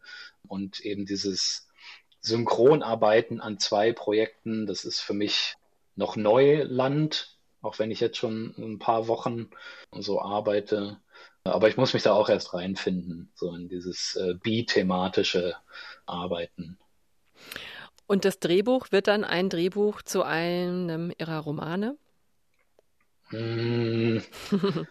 und 0.47 0.81
eben 0.81 1.07
dieses 1.07 1.69
Synchronarbeiten 2.21 3.41
an 3.41 3.59
zwei 3.59 3.93
Projekten, 3.93 4.67
das 4.67 4.85
ist 4.85 5.01
für 5.01 5.15
mich 5.15 5.57
noch 5.95 6.17
Neuland, 6.17 7.37
auch 7.63 7.79
wenn 7.79 7.91
ich 7.91 8.01
jetzt 8.01 8.19
schon 8.19 8.55
ein 8.59 8.79
paar 8.79 9.09
Wochen 9.09 9.49
so 9.93 10.21
arbeite. 10.21 11.01
Aber 11.53 11.69
ich 11.69 11.77
muss 11.77 11.95
mich 11.95 12.03
da 12.03 12.13
auch 12.13 12.29
erst 12.29 12.55
reinfinden, 12.55 13.31
so 13.35 13.55
in 13.55 13.69
dieses 13.69 14.17
äh, 14.17 14.35
bi-thematische 14.35 15.55
Arbeiten. 16.07 16.79
Und 18.07 18.25
das 18.25 18.39
Drehbuch 18.39 18.93
wird 18.93 19.09
dann 19.09 19.25
ein 19.25 19.49
Drehbuch 19.49 20.03
zu 20.03 20.23
einem 20.23 21.13
Ihrer 21.19 21.41
Romane? 21.41 21.97
Hm. 23.29 24.23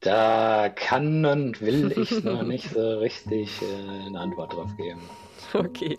da 0.00 0.68
kann 0.68 1.24
und 1.24 1.60
will 1.60 1.92
ich 1.96 2.24
noch 2.24 2.42
nicht 2.42 2.70
so 2.70 2.98
richtig 2.98 3.62
äh, 3.62 4.06
eine 4.06 4.18
Antwort 4.18 4.54
drauf 4.54 4.76
geben. 4.76 5.00
Okay, 5.66 5.98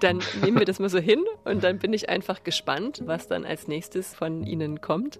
dann 0.00 0.22
nehmen 0.42 0.58
wir 0.58 0.66
das 0.66 0.78
mal 0.78 0.88
so 0.88 0.98
hin 0.98 1.24
und 1.44 1.64
dann 1.64 1.78
bin 1.78 1.92
ich 1.92 2.08
einfach 2.08 2.44
gespannt, 2.44 3.02
was 3.04 3.26
dann 3.26 3.44
als 3.44 3.68
nächstes 3.68 4.14
von 4.14 4.44
Ihnen 4.44 4.80
kommt. 4.80 5.18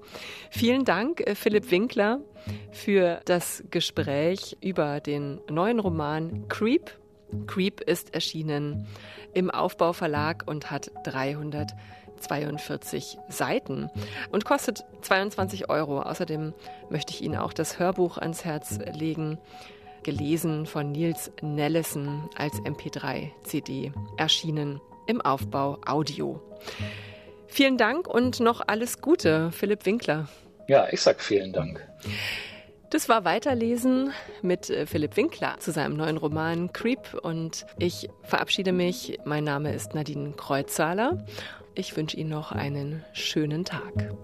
Vielen 0.50 0.84
Dank, 0.84 1.20
äh, 1.20 1.34
Philipp 1.34 1.70
Winkler, 1.70 2.20
für 2.70 3.20
das 3.24 3.64
Gespräch 3.70 4.56
über 4.60 5.00
den 5.00 5.40
neuen 5.50 5.80
Roman 5.80 6.48
Creep. 6.48 6.90
Creep 7.46 7.80
ist 7.80 8.14
erschienen 8.14 8.86
im 9.34 9.50
Aufbau 9.50 9.92
Verlag 9.92 10.44
und 10.46 10.70
hat 10.70 10.90
342 11.04 13.18
Seiten 13.28 13.90
und 14.32 14.44
kostet 14.44 14.84
22 15.02 15.68
Euro. 15.68 16.00
Außerdem 16.00 16.54
möchte 16.90 17.12
ich 17.12 17.22
Ihnen 17.22 17.36
auch 17.36 17.52
das 17.52 17.78
Hörbuch 17.78 18.18
ans 18.18 18.44
Herz 18.44 18.78
legen 18.94 19.38
gelesen 20.02 20.66
von 20.66 20.92
Nils 20.92 21.30
Nellison 21.42 22.28
als 22.36 22.54
MP3-CD, 22.62 23.92
erschienen 24.16 24.80
im 25.06 25.20
Aufbau 25.20 25.78
Audio. 25.86 26.40
Vielen 27.46 27.78
Dank 27.78 28.06
und 28.06 28.40
noch 28.40 28.60
alles 28.66 29.00
Gute, 29.00 29.50
Philipp 29.52 29.86
Winkler. 29.86 30.28
Ja, 30.68 30.86
ich 30.90 31.00
sag 31.00 31.20
vielen 31.20 31.52
Dank. 31.52 31.86
Das 32.90 33.08
war 33.08 33.24
Weiterlesen 33.24 34.12
mit 34.40 34.70
äh, 34.70 34.86
Philipp 34.86 35.16
Winkler 35.16 35.56
zu 35.58 35.72
seinem 35.72 35.96
neuen 35.96 36.16
Roman 36.16 36.72
Creep 36.72 37.14
und 37.22 37.66
ich 37.78 38.08
verabschiede 38.22 38.72
mich. 38.72 39.18
Mein 39.24 39.44
Name 39.44 39.74
ist 39.74 39.94
Nadine 39.94 40.32
Kreuzzahler. 40.32 41.24
Ich 41.74 41.96
wünsche 41.96 42.16
Ihnen 42.16 42.30
noch 42.30 42.50
einen 42.50 43.04
schönen 43.12 43.64
Tag. 43.64 44.14